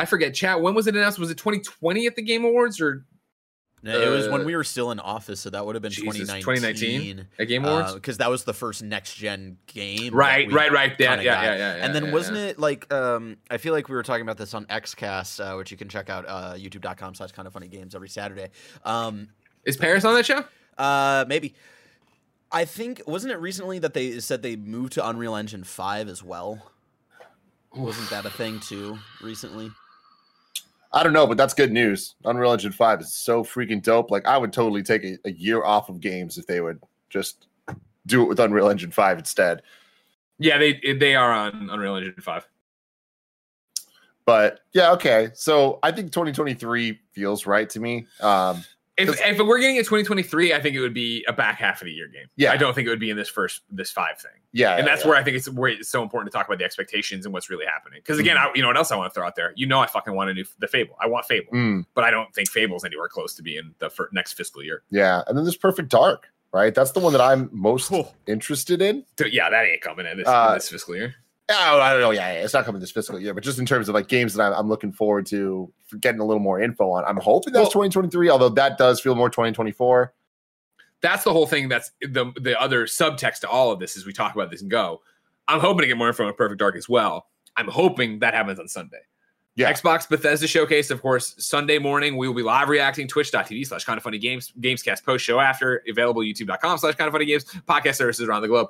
I 0.00 0.04
forget. 0.06 0.34
Chat. 0.34 0.60
When 0.60 0.74
was 0.74 0.86
it 0.86 0.96
announced? 0.96 1.18
Was 1.18 1.30
it 1.30 1.38
2020 1.38 2.06
at 2.06 2.16
the 2.16 2.22
Game 2.22 2.44
Awards 2.44 2.80
or 2.80 3.04
No, 3.82 3.98
it 3.98 4.08
was 4.08 4.28
when 4.28 4.42
Uh, 4.42 4.44
we 4.44 4.54
were 4.56 4.64
still 4.64 4.90
in 4.90 5.00
office, 5.00 5.40
so 5.40 5.48
that 5.50 5.64
would 5.64 5.74
have 5.74 5.80
been 5.82 5.90
Jesus, 5.90 6.28
2019. 6.28 6.42
2019 6.42 7.26
at 7.38 7.44
Game 7.48 7.64
Awards? 7.64 7.94
because 7.94 8.18
that 8.18 8.28
was 8.28 8.44
the 8.44 8.52
first 8.52 8.82
next 8.82 9.14
gen 9.14 9.56
game. 9.66 10.14
Right, 10.14 10.52
right, 10.52 10.70
right. 10.70 10.92
Yeah, 10.98 11.08
kinda 11.16 11.24
yeah, 11.24 11.42
yeah, 11.42 11.56
yeah, 11.56 11.84
And 11.84 11.94
then 11.94 12.06
yeah, 12.06 12.12
wasn't 12.12 12.36
yeah. 12.36 12.44
it 12.48 12.58
like 12.58 12.92
um, 12.92 13.38
I 13.50 13.56
feel 13.56 13.72
like 13.72 13.88
we 13.88 13.94
were 13.94 14.02
talking 14.02 14.22
about 14.22 14.36
this 14.36 14.52
on 14.52 14.66
XCast, 14.66 15.40
uh, 15.40 15.56
which 15.56 15.70
you 15.70 15.76
can 15.78 15.88
check 15.88 16.10
out 16.10 16.26
uh, 16.28 16.54
YouTube.com 16.56 17.14
slash 17.14 17.32
kind 17.32 17.46
of 17.46 17.54
funny 17.54 17.68
games 17.68 17.94
every 17.94 18.08
Saturday. 18.10 18.48
Um, 18.84 19.28
is 19.64 19.76
Parris 19.78 20.04
on 20.04 20.14
that 20.14 20.26
show? 20.26 20.44
uh, 20.78 21.24
maybe. 21.28 21.54
I 22.52 22.64
think 22.64 23.00
wasn't 23.06 23.32
it 23.32 23.36
recently 23.38 23.78
that 23.78 23.94
they 23.94 24.18
said 24.20 24.42
they 24.42 24.56
moved 24.56 24.94
to 24.94 25.08
Unreal 25.08 25.36
Engine 25.36 25.62
five 25.64 26.08
as 26.08 26.22
well? 26.22 26.70
Wasn't 27.72 28.10
that 28.10 28.26
a 28.26 28.30
thing 28.30 28.58
too 28.58 28.98
recently? 29.22 29.70
I 30.92 31.02
don't 31.04 31.12
know, 31.12 31.26
but 31.26 31.36
that's 31.36 31.54
good 31.54 31.72
news. 31.72 32.16
Unreal 32.24 32.52
Engine 32.52 32.72
5 32.72 33.00
is 33.00 33.12
so 33.12 33.44
freaking 33.44 33.82
dope. 33.82 34.10
Like, 34.10 34.26
I 34.26 34.36
would 34.36 34.52
totally 34.52 34.82
take 34.82 35.04
a, 35.04 35.18
a 35.24 35.30
year 35.30 35.64
off 35.64 35.88
of 35.88 36.00
games 36.00 36.36
if 36.36 36.46
they 36.46 36.60
would 36.60 36.82
just 37.08 37.46
do 38.06 38.22
it 38.22 38.28
with 38.28 38.40
Unreal 38.40 38.68
Engine 38.68 38.90
5 38.90 39.18
instead. 39.18 39.62
Yeah, 40.38 40.58
they 40.58 40.80
they 40.98 41.14
are 41.14 41.32
on 41.32 41.68
Unreal 41.70 41.96
Engine 41.96 42.14
5. 42.18 42.48
But 44.24 44.60
yeah, 44.72 44.92
okay. 44.92 45.28
So 45.34 45.78
I 45.82 45.92
think 45.92 46.12
2023 46.12 46.98
feels 47.12 47.46
right 47.46 47.68
to 47.70 47.80
me. 47.80 48.06
Um, 48.20 48.64
If, 49.08 49.20
if 49.24 49.38
we're 49.38 49.58
getting 49.60 49.76
it 49.76 49.80
2023, 49.86 50.52
I 50.52 50.60
think 50.60 50.76
it 50.76 50.80
would 50.80 50.94
be 50.94 51.24
a 51.28 51.32
back 51.32 51.58
half 51.58 51.80
of 51.80 51.86
the 51.86 51.92
year 51.92 52.08
game. 52.08 52.26
Yeah. 52.36 52.52
I 52.52 52.56
don't 52.56 52.74
think 52.74 52.86
it 52.86 52.90
would 52.90 53.00
be 53.00 53.10
in 53.10 53.16
this 53.16 53.28
first 53.28 53.62
this 53.70 53.90
five 53.90 54.18
thing. 54.20 54.30
yeah. 54.52 54.76
and 54.76 54.86
that's 54.86 55.02
yeah. 55.04 55.08
where 55.10 55.18
I 55.18 55.22
think 55.22 55.36
it's 55.36 55.48
where 55.48 55.70
it's 55.70 55.88
so 55.88 56.02
important 56.02 56.30
to 56.32 56.36
talk 56.36 56.46
about 56.46 56.58
the 56.58 56.64
expectations 56.64 57.24
and 57.24 57.32
what's 57.32 57.48
really 57.50 57.66
happening. 57.66 58.00
Because 58.00 58.18
again, 58.18 58.36
I, 58.36 58.50
you 58.54 58.62
know 58.62 58.68
what 58.68 58.76
else 58.76 58.90
I 58.92 58.96
want 58.96 59.12
to 59.12 59.18
throw 59.18 59.26
out 59.26 59.36
there? 59.36 59.52
You 59.56 59.66
know, 59.66 59.80
I 59.80 59.86
fucking 59.86 60.14
want 60.14 60.28
to 60.28 60.34
do 60.34 60.44
the 60.58 60.68
Fable. 60.68 60.96
I 61.00 61.06
want 61.06 61.26
Fable, 61.26 61.52
Mm, 61.52 61.86
but 61.94 62.04
I 62.04 62.10
don't 62.10 62.32
think 62.34 62.50
Fable's 62.50 62.84
anywhere 62.84 63.08
close 63.08 63.34
to 63.36 63.42
being 63.42 63.74
the 63.78 63.90
fir- 63.90 64.08
next 64.12 64.34
fiscal 64.34 64.62
year. 64.62 64.82
yeah. 64.90 65.22
And 65.26 65.36
then 65.36 65.44
there's 65.44 65.56
Perfect 65.56 65.88
Dark, 65.88 66.28
right? 66.52 66.74
That's 66.74 66.92
the 66.92 67.00
one 67.00 67.12
that 67.12 67.20
I'm 67.20 67.48
most 67.52 67.92
interested 68.26 68.82
in. 68.82 69.04
So, 69.18 69.26
yeah, 69.26 69.50
that 69.50 69.64
ain't 69.66 69.80
coming 69.82 70.06
in 70.06 70.16
this, 70.18 70.26
Uh, 70.28 70.54
this 70.54 70.68
fiscal 70.68 70.96
year. 70.96 71.14
Oh, 71.52 71.80
I 71.80 71.92
don't 71.92 72.00
know. 72.00 72.10
Yeah, 72.12 72.32
yeah, 72.32 72.44
it's 72.44 72.54
not 72.54 72.64
coming 72.64 72.80
this 72.80 72.90
fiscal 72.90 73.18
year, 73.18 73.34
but 73.34 73.42
just 73.42 73.58
in 73.58 73.66
terms 73.66 73.88
of 73.88 73.94
like 73.94 74.08
games 74.08 74.34
that 74.34 74.42
I'm, 74.42 74.52
I'm 74.52 74.68
looking 74.68 74.92
forward 74.92 75.26
to 75.26 75.72
for 75.86 75.96
getting 75.96 76.20
a 76.20 76.24
little 76.24 76.42
more 76.42 76.60
info 76.60 76.90
on. 76.90 77.04
I'm 77.04 77.16
hoping 77.16 77.52
that's 77.52 77.62
Well- 77.64 77.70
2023, 77.88 78.30
although 78.30 78.48
that 78.50 78.78
does 78.78 79.00
feel 79.00 79.14
more 79.14 79.28
2024. 79.30 80.12
That's 81.02 81.24
the 81.24 81.32
whole 81.32 81.46
thing. 81.46 81.68
That's 81.68 81.90
the 82.02 82.32
the 82.40 82.60
other 82.60 82.84
subtext 82.86 83.40
to 83.40 83.48
all 83.48 83.72
of 83.72 83.80
this 83.80 83.96
as 83.96 84.04
we 84.06 84.12
talk 84.12 84.34
about 84.34 84.50
this 84.50 84.60
and 84.62 84.70
go. 84.70 85.00
I'm 85.48 85.58
hoping 85.60 85.80
to 85.80 85.86
get 85.86 85.96
more 85.96 86.08
info 86.08 86.26
on 86.26 86.34
Perfect 86.34 86.58
Dark 86.58 86.76
as 86.76 86.88
well. 86.88 87.26
I'm 87.56 87.68
hoping 87.68 88.18
that 88.20 88.34
happens 88.34 88.60
on 88.60 88.68
Sunday. 88.68 89.00
Yeah. 89.56 89.72
Xbox 89.72 90.08
Bethesda 90.08 90.46
showcase, 90.46 90.90
of 90.90 91.02
course, 91.02 91.34
Sunday 91.38 91.78
morning. 91.78 92.16
We 92.16 92.28
will 92.28 92.34
be 92.34 92.42
live 92.42 92.68
reacting 92.68 93.08
twitch.tv 93.08 93.66
slash 93.66 93.84
kind 93.84 93.96
of 93.96 94.02
funny 94.04 94.18
games, 94.18 94.52
gamescast 94.60 95.04
post 95.04 95.24
show 95.24 95.40
after, 95.40 95.82
available 95.88 96.22
youtube.com 96.22 96.78
slash 96.78 96.94
kind 96.94 97.08
of 97.08 97.12
funny 97.12 97.24
games, 97.24 97.44
podcast 97.68 97.96
services 97.96 98.28
around 98.28 98.42
the 98.42 98.48
globe. 98.48 98.68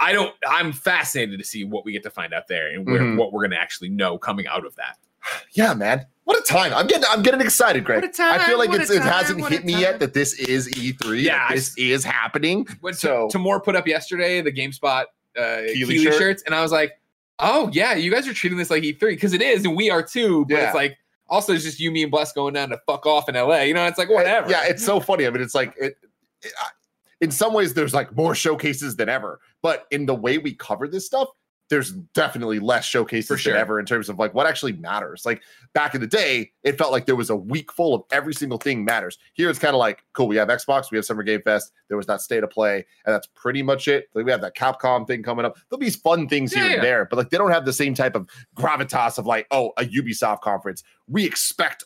I 0.00 0.12
don't, 0.12 0.32
I'm 0.48 0.72
fascinated 0.72 1.38
to 1.40 1.44
see 1.44 1.64
what 1.64 1.84
we 1.84 1.92
get 1.92 2.02
to 2.04 2.10
find 2.10 2.32
out 2.32 2.46
there 2.48 2.68
and 2.70 2.86
where, 2.86 3.00
Mhm. 3.00 3.16
what 3.16 3.32
we're 3.32 3.40
going 3.42 3.50
to 3.50 3.60
actually 3.60 3.88
know 3.88 4.16
coming 4.18 4.46
out 4.46 4.64
of 4.64 4.74
that. 4.76 4.96
Yeah, 5.52 5.74
man. 5.74 6.06
What 6.24 6.38
a 6.38 6.42
time. 6.42 6.72
I'm 6.74 6.86
getting 6.86 7.04
I'm 7.10 7.22
getting 7.22 7.40
excited, 7.40 7.84
Greg. 7.84 8.02
What 8.02 8.10
a 8.10 8.12
time, 8.12 8.40
I 8.40 8.44
feel 8.44 8.58
like 8.58 8.68
what 8.68 8.78
a 8.78 8.82
it's, 8.82 8.90
it 8.90 9.02
hasn't 9.02 9.46
hit 9.48 9.64
me 9.64 9.72
yet 9.80 9.98
that 10.00 10.12
this 10.14 10.34
is 10.34 10.68
E3. 10.68 11.22
Yeah, 11.22 11.38
that 11.38 11.50
I 11.50 11.54
this 11.54 11.76
is 11.78 12.04
happening. 12.04 12.66
But 12.82 12.96
So- 12.96 13.28
to, 13.28 13.32
Tamoor 13.32 13.60
put 13.60 13.74
up 13.76 13.86
yesterday 13.86 14.40
the 14.42 14.52
GameSpot 14.52 15.04
uh, 15.04 15.06
Keighley 15.36 15.74
Keighley, 15.74 15.98
shirt? 16.04 16.14
shirts, 16.14 16.42
and 16.46 16.54
I 16.54 16.60
was 16.62 16.70
like, 16.70 16.92
oh 17.40 17.70
yeah, 17.72 17.94
you 17.94 18.10
guys 18.12 18.28
are 18.28 18.34
treating 18.34 18.58
this 18.58 18.70
like 18.70 18.82
E3 18.82 19.00
because 19.00 19.32
it 19.32 19.40
is, 19.42 19.64
and 19.64 19.74
we 19.76 19.90
are 19.90 20.02
too. 20.02 20.44
But 20.48 20.54
Yeah. 20.56 20.66
it's 20.66 20.74
like 20.74 20.98
also 21.28 21.54
it's 21.54 21.64
just 21.64 21.80
you, 21.80 21.90
me, 21.90 22.02
and 22.02 22.10
Bless 22.10 22.32
going 22.32 22.54
down 22.54 22.68
to 22.70 22.78
fuck 22.86 23.06
off 23.06 23.28
in 23.28 23.34
LA. 23.34 23.60
You 23.62 23.74
know, 23.74 23.86
it's 23.86 23.98
like 23.98 24.10
whatever. 24.10 24.50
Yeah, 24.50 24.64
it's 24.66 24.84
so 24.84 25.00
funny. 25.00 25.26
I 25.26 25.30
mean, 25.30 25.42
it's 25.42 25.54
like 25.54 25.74
it, 25.80 25.96
it- 26.42 26.52
I- 26.60 26.68
in 27.20 27.30
some 27.30 27.52
ways 27.52 27.74
there's 27.74 27.94
like 27.94 28.14
more 28.16 28.34
showcases 28.34 28.96
than 28.96 29.08
ever, 29.08 29.40
but 29.62 29.86
in 29.90 30.06
the 30.06 30.14
way 30.14 30.38
we 30.38 30.54
cover 30.54 30.88
this 30.88 31.06
stuff, 31.06 31.28
there's 31.70 31.92
definitely 32.14 32.58
less 32.58 32.84
showcases 32.84 33.28
For 33.28 33.36
sure. 33.36 33.52
than 33.52 33.60
ever 33.60 33.78
in 33.78 33.86
terms 33.86 34.08
of 34.08 34.18
like 34.18 34.32
what 34.34 34.46
actually 34.46 34.72
matters. 34.72 35.26
Like 35.26 35.42
back 35.74 35.94
in 35.94 36.00
the 36.00 36.06
day, 36.06 36.52
it 36.62 36.78
felt 36.78 36.92
like 36.92 37.06
there 37.06 37.16
was 37.16 37.30
a 37.30 37.36
week 37.36 37.72
full 37.72 37.94
of 37.94 38.02
every 38.10 38.32
single 38.32 38.58
thing 38.58 38.84
matters. 38.84 39.18
Here 39.34 39.50
it's 39.50 39.58
kind 39.58 39.74
of 39.74 39.78
like, 39.78 40.02
cool, 40.14 40.28
we 40.28 40.36
have 40.36 40.48
Xbox, 40.48 40.90
we 40.90 40.96
have 40.96 41.04
Summer 41.04 41.22
Game 41.22 41.42
Fest, 41.42 41.72
there 41.88 41.96
was 41.96 42.06
that 42.06 42.20
state 42.20 42.42
of 42.42 42.50
play, 42.50 42.86
and 43.04 43.14
that's 43.14 43.26
pretty 43.34 43.62
much 43.62 43.86
it. 43.86 44.08
Like 44.14 44.24
we 44.24 44.30
have 44.30 44.40
that 44.40 44.56
Capcom 44.56 45.06
thing 45.06 45.22
coming 45.22 45.44
up. 45.44 45.56
There'll 45.68 45.80
be 45.80 45.90
fun 45.90 46.28
things 46.28 46.52
here 46.52 46.64
Yeah, 46.64 46.74
and 46.74 46.82
there, 46.82 47.04
but 47.04 47.16
like 47.16 47.30
they 47.30 47.38
don't 47.38 47.50
have 47.52 47.66
the 47.66 47.72
same 47.72 47.94
type 47.94 48.16
of 48.16 48.28
gravitas 48.56 49.18
of 49.18 49.26
like, 49.26 49.46
oh, 49.50 49.72
a 49.76 49.84
Ubisoft 49.84 50.40
conference. 50.40 50.82
We 51.06 51.26
expect 51.26 51.84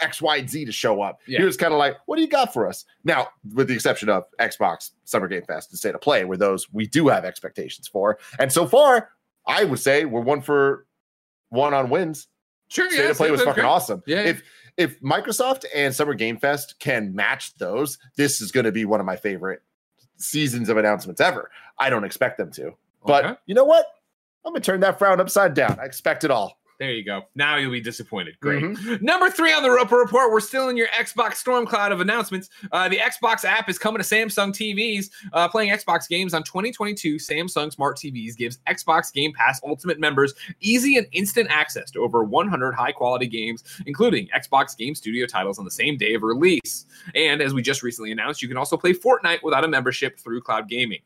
X, 0.00 0.20
Y, 0.20 0.46
Z 0.46 0.64
to 0.64 0.72
show 0.72 1.00
up. 1.02 1.20
Yeah. 1.26 1.38
Here's 1.38 1.56
kind 1.56 1.72
of 1.72 1.78
like, 1.78 1.96
what 2.06 2.16
do 2.16 2.22
you 2.22 2.28
got 2.28 2.52
for 2.52 2.68
us? 2.68 2.84
Now, 3.04 3.28
with 3.54 3.68
the 3.68 3.74
exception 3.74 4.08
of 4.08 4.24
Xbox, 4.40 4.90
Summer 5.04 5.28
Game 5.28 5.42
Fest, 5.46 5.70
and 5.70 5.78
State 5.78 5.94
of 5.94 6.00
Play, 6.00 6.24
where 6.24 6.36
those 6.36 6.70
we 6.72 6.86
do 6.86 7.08
have 7.08 7.24
expectations 7.24 7.88
for. 7.88 8.18
And 8.38 8.52
so 8.52 8.66
far, 8.66 9.10
I 9.46 9.64
would 9.64 9.78
say 9.80 10.04
we're 10.04 10.20
one 10.20 10.40
for 10.42 10.86
one 11.50 11.72
on 11.74 11.88
wins. 11.90 12.28
sure. 12.68 12.90
State 12.90 13.04
yeah, 13.04 13.10
of 13.10 13.16
Play 13.16 13.30
was 13.30 13.40
fucking 13.40 13.54
great. 13.54 13.64
awesome. 13.64 14.02
Yeah. 14.06 14.22
If 14.22 14.42
if 14.76 15.00
Microsoft 15.00 15.64
and 15.74 15.94
Summer 15.94 16.12
Game 16.14 16.36
Fest 16.36 16.78
can 16.80 17.14
match 17.14 17.54
those, 17.56 17.96
this 18.16 18.40
is 18.42 18.52
going 18.52 18.64
to 18.64 18.72
be 18.72 18.84
one 18.84 19.00
of 19.00 19.06
my 19.06 19.16
favorite 19.16 19.62
seasons 20.18 20.68
of 20.68 20.76
announcements 20.76 21.20
ever. 21.20 21.50
I 21.78 21.88
don't 21.90 22.04
expect 22.04 22.36
them 22.38 22.50
to. 22.52 22.72
But 23.06 23.24
Okay. 23.24 23.34
you 23.46 23.54
know 23.54 23.64
what? 23.64 23.86
I'm 24.44 24.52
going 24.52 24.60
to 24.62 24.66
turn 24.70 24.80
that 24.80 24.98
frown 24.98 25.20
upside 25.20 25.54
down. 25.54 25.78
I 25.80 25.84
expect 25.84 26.24
it 26.24 26.30
all. 26.30 26.58
There 26.78 26.92
you 26.92 27.04
go. 27.04 27.22
Now 27.34 27.56
you'll 27.56 27.72
be 27.72 27.80
disappointed. 27.80 28.38
Great. 28.40 28.62
Mm-hmm. 28.62 29.04
Number 29.04 29.30
three 29.30 29.52
on 29.52 29.62
the 29.62 29.70
Roper 29.70 29.96
Report. 29.96 30.30
We're 30.30 30.40
still 30.40 30.68
in 30.68 30.76
your 30.76 30.88
Xbox 30.88 31.34
storm 31.34 31.64
cloud 31.64 31.90
of 31.90 32.00
announcements. 32.00 32.50
Uh, 32.70 32.88
the 32.88 32.98
Xbox 32.98 33.46
app 33.46 33.70
is 33.70 33.78
coming 33.78 34.02
to 34.02 34.04
Samsung 34.04 34.50
TVs. 34.50 35.06
Uh, 35.32 35.48
playing 35.48 35.70
Xbox 35.70 36.06
games 36.06 36.34
on 36.34 36.42
2022 36.42 37.16
Samsung 37.16 37.72
Smart 37.72 37.96
TVs 37.96 38.36
gives 38.36 38.58
Xbox 38.68 39.10
Game 39.10 39.32
Pass 39.32 39.58
Ultimate 39.64 39.98
members 39.98 40.34
easy 40.60 40.96
and 40.96 41.06
instant 41.12 41.48
access 41.50 41.90
to 41.92 42.00
over 42.00 42.24
100 42.24 42.72
high 42.72 42.92
quality 42.92 43.26
games, 43.26 43.64
including 43.86 44.28
Xbox 44.28 44.76
Game 44.76 44.94
Studio 44.94 45.26
titles 45.26 45.58
on 45.58 45.64
the 45.64 45.70
same 45.70 45.96
day 45.96 46.12
of 46.12 46.22
release. 46.22 46.84
And 47.14 47.40
as 47.40 47.54
we 47.54 47.62
just 47.62 47.82
recently 47.82 48.12
announced, 48.12 48.42
you 48.42 48.48
can 48.48 48.58
also 48.58 48.76
play 48.76 48.92
Fortnite 48.92 49.42
without 49.42 49.64
a 49.64 49.68
membership 49.68 50.18
through 50.18 50.42
Cloud 50.42 50.68
Gaming. 50.68 51.00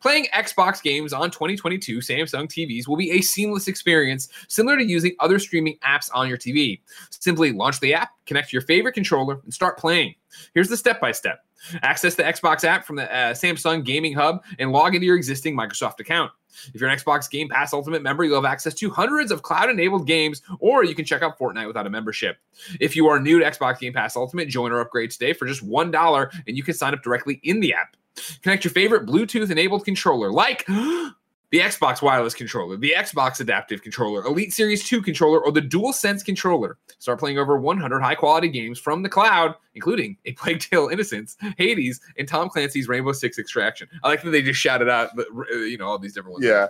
Playing 0.00 0.26
Xbox 0.34 0.82
games 0.82 1.12
on 1.12 1.30
2022 1.30 1.98
Samsung 1.98 2.46
TVs 2.46 2.86
will 2.86 2.96
be 2.96 3.12
a 3.12 3.20
seamless 3.20 3.68
experience, 3.68 4.28
similar 4.48 4.76
to 4.76 4.84
using 4.84 5.14
other 5.20 5.38
streaming 5.38 5.78
apps 5.84 6.10
on 6.12 6.28
your 6.28 6.38
TV. 6.38 6.80
Simply 7.10 7.52
launch 7.52 7.80
the 7.80 7.94
app, 7.94 8.10
connect 8.26 8.50
to 8.50 8.54
your 8.54 8.62
favorite 8.62 8.92
controller, 8.92 9.40
and 9.44 9.52
start 9.52 9.78
playing. 9.78 10.14
Here's 10.52 10.68
the 10.68 10.76
step 10.76 11.00
by 11.00 11.12
step 11.12 11.44
access 11.82 12.14
the 12.14 12.22
Xbox 12.22 12.64
app 12.64 12.84
from 12.84 12.96
the 12.96 13.14
uh, 13.14 13.32
Samsung 13.32 13.84
Gaming 13.84 14.12
Hub 14.12 14.44
and 14.58 14.72
log 14.72 14.94
into 14.94 15.06
your 15.06 15.16
existing 15.16 15.56
Microsoft 15.56 16.00
account. 16.00 16.30
If 16.72 16.80
you're 16.80 16.88
an 16.88 16.98
Xbox 16.98 17.28
Game 17.28 17.48
Pass 17.48 17.72
Ultimate 17.72 18.02
member, 18.02 18.24
you'll 18.24 18.40
have 18.40 18.50
access 18.50 18.74
to 18.74 18.90
hundreds 18.90 19.32
of 19.32 19.42
cloud 19.42 19.70
enabled 19.70 20.06
games, 20.06 20.42
or 20.60 20.84
you 20.84 20.94
can 20.94 21.04
check 21.04 21.22
out 21.22 21.38
Fortnite 21.38 21.66
without 21.66 21.86
a 21.86 21.90
membership. 21.90 22.36
If 22.80 22.94
you 22.94 23.08
are 23.08 23.18
new 23.18 23.40
to 23.40 23.44
Xbox 23.44 23.80
Game 23.80 23.92
Pass 23.92 24.16
Ultimate, 24.16 24.48
join 24.48 24.72
or 24.72 24.80
upgrade 24.80 25.10
today 25.10 25.32
for 25.32 25.46
just 25.46 25.66
$1, 25.66 26.42
and 26.46 26.56
you 26.56 26.62
can 26.62 26.74
sign 26.74 26.94
up 26.94 27.02
directly 27.02 27.40
in 27.42 27.60
the 27.60 27.74
app. 27.74 27.96
Connect 28.42 28.64
your 28.64 28.72
favorite 28.72 29.06
Bluetooth 29.06 29.50
enabled 29.50 29.84
controller 29.84 30.30
like 30.30 30.64
the 30.68 31.14
Xbox 31.60 32.00
wireless 32.02 32.34
controller, 32.34 32.76
the 32.76 32.94
Xbox 32.96 33.40
adaptive 33.40 33.82
controller, 33.82 34.24
Elite 34.24 34.52
Series 34.52 34.84
2 34.84 35.02
controller, 35.02 35.40
or 35.44 35.52
the 35.52 35.60
DualSense 35.62 36.24
controller. 36.24 36.78
Start 36.98 37.18
playing 37.18 37.38
over 37.38 37.56
100 37.58 38.00
high 38.00 38.14
quality 38.14 38.48
games 38.48 38.78
from 38.78 39.02
the 39.02 39.08
cloud, 39.08 39.54
including 39.74 40.16
A 40.24 40.32
Plague 40.32 40.60
Tale 40.60 40.88
Innocence, 40.88 41.36
Hades, 41.58 42.00
and 42.18 42.26
Tom 42.26 42.48
Clancy's 42.48 42.88
Rainbow 42.88 43.12
Six 43.12 43.38
Extraction. 43.38 43.88
I 44.02 44.08
like 44.08 44.22
that 44.22 44.30
they 44.30 44.42
just 44.42 44.60
shouted 44.60 44.88
out, 44.88 45.10
you 45.50 45.76
know, 45.78 45.86
all 45.86 45.98
these 45.98 46.14
different 46.14 46.34
ones. 46.34 46.44
Yeah. 46.46 46.68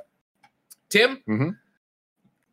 Tim, 0.90 1.22
Mhm. 1.28 1.57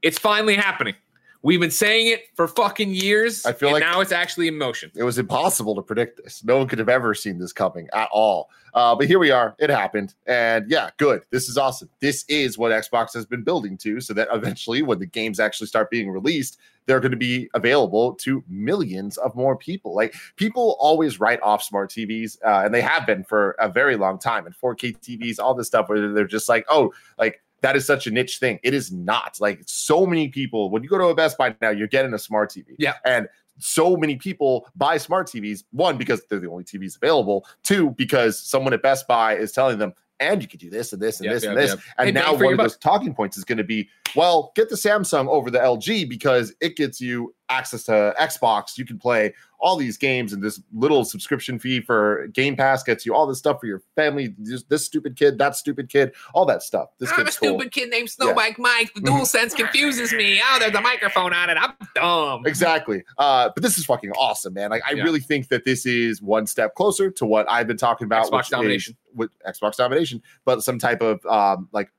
it's 0.01 0.17
finally 0.19 0.55
happening. 0.55 0.95
We've 1.43 1.59
been 1.59 1.71
saying 1.71 2.07
it 2.07 2.25
for 2.35 2.47
fucking 2.47 2.93
years. 2.93 3.45
I 3.45 3.53
feel 3.53 3.69
and 3.69 3.73
like- 3.73 3.81
now 3.81 3.99
it's 3.99 4.11
actually 4.11 4.47
in 4.47 4.57
motion. 4.57 4.91
It 4.95 5.03
was 5.03 5.17
impossible 5.17 5.75
to 5.75 5.81
predict 5.81 6.23
this. 6.23 6.43
No 6.43 6.57
one 6.57 6.67
could 6.67 6.77
have 6.77 6.89
ever 6.89 7.15
seen 7.15 7.39
this 7.39 7.51
coming 7.51 7.87
at 7.93 8.09
all. 8.11 8.49
Uh, 8.73 8.95
but 8.95 9.07
here 9.07 9.19
we 9.19 9.31
are. 9.31 9.55
It 9.59 9.69
happened. 9.69 10.13
And 10.27 10.69
yeah, 10.69 10.91
good. 10.97 11.23
This 11.31 11.49
is 11.49 11.57
awesome. 11.57 11.89
This 11.99 12.23
is 12.29 12.57
what 12.57 12.71
Xbox 12.71 13.13
has 13.15 13.25
been 13.25 13.43
building 13.43 13.77
to 13.79 13.99
so 13.99 14.13
that 14.13 14.27
eventually, 14.31 14.81
when 14.81 14.99
the 14.99 15.05
games 15.05 15.39
actually 15.39 15.67
start 15.67 15.89
being 15.89 16.09
released, 16.09 16.59
they're 16.85 16.99
going 16.99 17.11
to 17.11 17.17
be 17.17 17.49
available 17.53 18.13
to 18.15 18.43
millions 18.47 19.17
of 19.17 19.35
more 19.35 19.55
people. 19.55 19.95
Like 19.95 20.15
people 20.35 20.77
always 20.79 21.19
write 21.19 21.41
off 21.41 21.63
smart 21.63 21.89
TVs, 21.89 22.37
uh, 22.45 22.61
and 22.65 22.73
they 22.73 22.81
have 22.81 23.05
been 23.05 23.23
for 23.23 23.51
a 23.59 23.67
very 23.67 23.97
long 23.97 24.19
time. 24.19 24.45
And 24.45 24.55
4K 24.55 24.97
TVs, 24.99 25.39
all 25.39 25.53
this 25.53 25.67
stuff, 25.67 25.89
where 25.89 26.13
they're 26.13 26.25
just 26.25 26.49
like, 26.49 26.65
oh, 26.69 26.93
like 27.17 27.41
that 27.61 27.75
is 27.75 27.85
such 27.85 28.07
a 28.07 28.11
niche 28.11 28.37
thing. 28.39 28.59
It 28.63 28.73
is 28.73 28.91
not. 28.91 29.37
Like 29.39 29.61
so 29.65 30.05
many 30.05 30.27
people, 30.27 30.69
when 30.69 30.83
you 30.83 30.89
go 30.89 30.97
to 30.97 31.05
a 31.05 31.15
Best 31.15 31.37
Buy 31.37 31.55
now, 31.61 31.69
you're 31.69 31.87
getting 31.87 32.13
a 32.13 32.19
smart 32.19 32.51
TV. 32.51 32.75
Yeah. 32.77 32.95
And 33.05 33.27
so 33.59 33.95
many 33.95 34.15
people 34.15 34.67
buy 34.75 34.97
smart 34.97 35.27
TVs. 35.27 35.63
One, 35.71 35.97
because 35.97 36.21
they're 36.29 36.39
the 36.39 36.49
only 36.49 36.63
TVs 36.63 36.95
available. 36.95 37.45
Two, 37.63 37.91
because 37.91 38.39
someone 38.39 38.73
at 38.73 38.81
Best 38.81 39.07
Buy 39.07 39.35
is 39.35 39.51
telling 39.51 39.77
them, 39.77 39.93
and 40.19 40.41
you 40.41 40.47
can 40.47 40.59
do 40.59 40.69
this 40.69 40.93
and 40.93 41.01
this 41.01 41.19
and 41.19 41.25
Yep, 41.25 41.33
this 41.33 41.43
and 41.43 41.57
this. 41.57 41.69
yep. 41.71 41.79
And 41.97 42.05
Hey, 42.07 42.11
now 42.11 42.33
one 42.35 42.53
of 42.53 42.57
those 42.59 42.77
talking 42.77 43.13
points 43.13 43.37
is 43.37 43.43
going 43.43 43.57
to 43.57 43.63
be, 43.63 43.89
well, 44.15 44.51
get 44.55 44.69
the 44.69 44.75
Samsung 44.75 45.27
over 45.27 45.49
the 45.49 45.57
LG 45.59 46.07
because 46.09 46.53
it 46.61 46.75
gets 46.75 47.01
you 47.01 47.33
access 47.51 47.83
to 47.83 48.13
Xbox. 48.19 48.77
You 48.77 48.85
can 48.85 48.97
play 48.97 49.33
all 49.59 49.75
these 49.77 49.95
games, 49.97 50.33
and 50.33 50.41
this 50.41 50.59
little 50.73 51.05
subscription 51.05 51.59
fee 51.59 51.81
for 51.81 52.27
Game 52.33 52.55
Pass 52.55 52.81
gets 52.81 53.05
you 53.05 53.13
all 53.13 53.27
this 53.27 53.37
stuff 53.37 53.59
for 53.59 53.67
your 53.67 53.83
family. 53.95 54.33
This, 54.39 54.63
this 54.63 54.85
stupid 54.85 55.15
kid, 55.15 55.37
that 55.37 55.55
stupid 55.55 55.87
kid, 55.89 56.13
all 56.33 56.45
that 56.45 56.63
stuff. 56.63 56.89
This 56.97 57.11
I'm 57.11 57.19
a 57.19 57.23
kid's 57.25 57.37
cool. 57.37 57.49
stupid 57.59 57.71
kid 57.71 57.89
named 57.91 58.09
Yeah. 58.19 58.33
Snowbike 58.33 58.57
Mike. 58.57 58.93
The 58.95 59.01
dual 59.01 59.25
sense 59.25 59.53
confuses 59.53 60.13
me. 60.13 60.41
Oh, 60.43 60.57
there's 60.59 60.73
a 60.73 60.81
microphone 60.81 61.33
on 61.33 61.49
it. 61.51 61.57
I'm 61.59 61.73
dumb. 61.93 62.45
Exactly. 62.47 63.03
Uh, 63.19 63.49
but 63.53 63.61
this 63.61 63.77
is 63.77 63.85
fucking 63.85 64.11
awesome, 64.13 64.53
man. 64.55 64.71
Like 64.71 64.81
I 64.87 64.93
Yeah. 64.93 65.03
really 65.03 65.19
think 65.19 65.49
that 65.49 65.63
this 65.65 65.85
is 65.85 66.21
one 66.23 66.47
step 66.47 66.73
closer 66.73 67.11
to 67.11 67.25
what 67.25 67.47
I've 67.49 67.67
been 67.67 67.77
talking 67.77 68.05
about. 68.05 68.25
Xbox 68.25 68.31
which 68.37 68.45
is- 68.45 68.49
domination. 68.49 68.97
with 69.13 69.29
Xbox 69.47 69.75
domination, 69.75 70.23
but 70.45 70.63
some 70.63 70.79
type 70.79 71.01
of 71.01 71.23
um, 71.25 71.67
like 71.71 71.91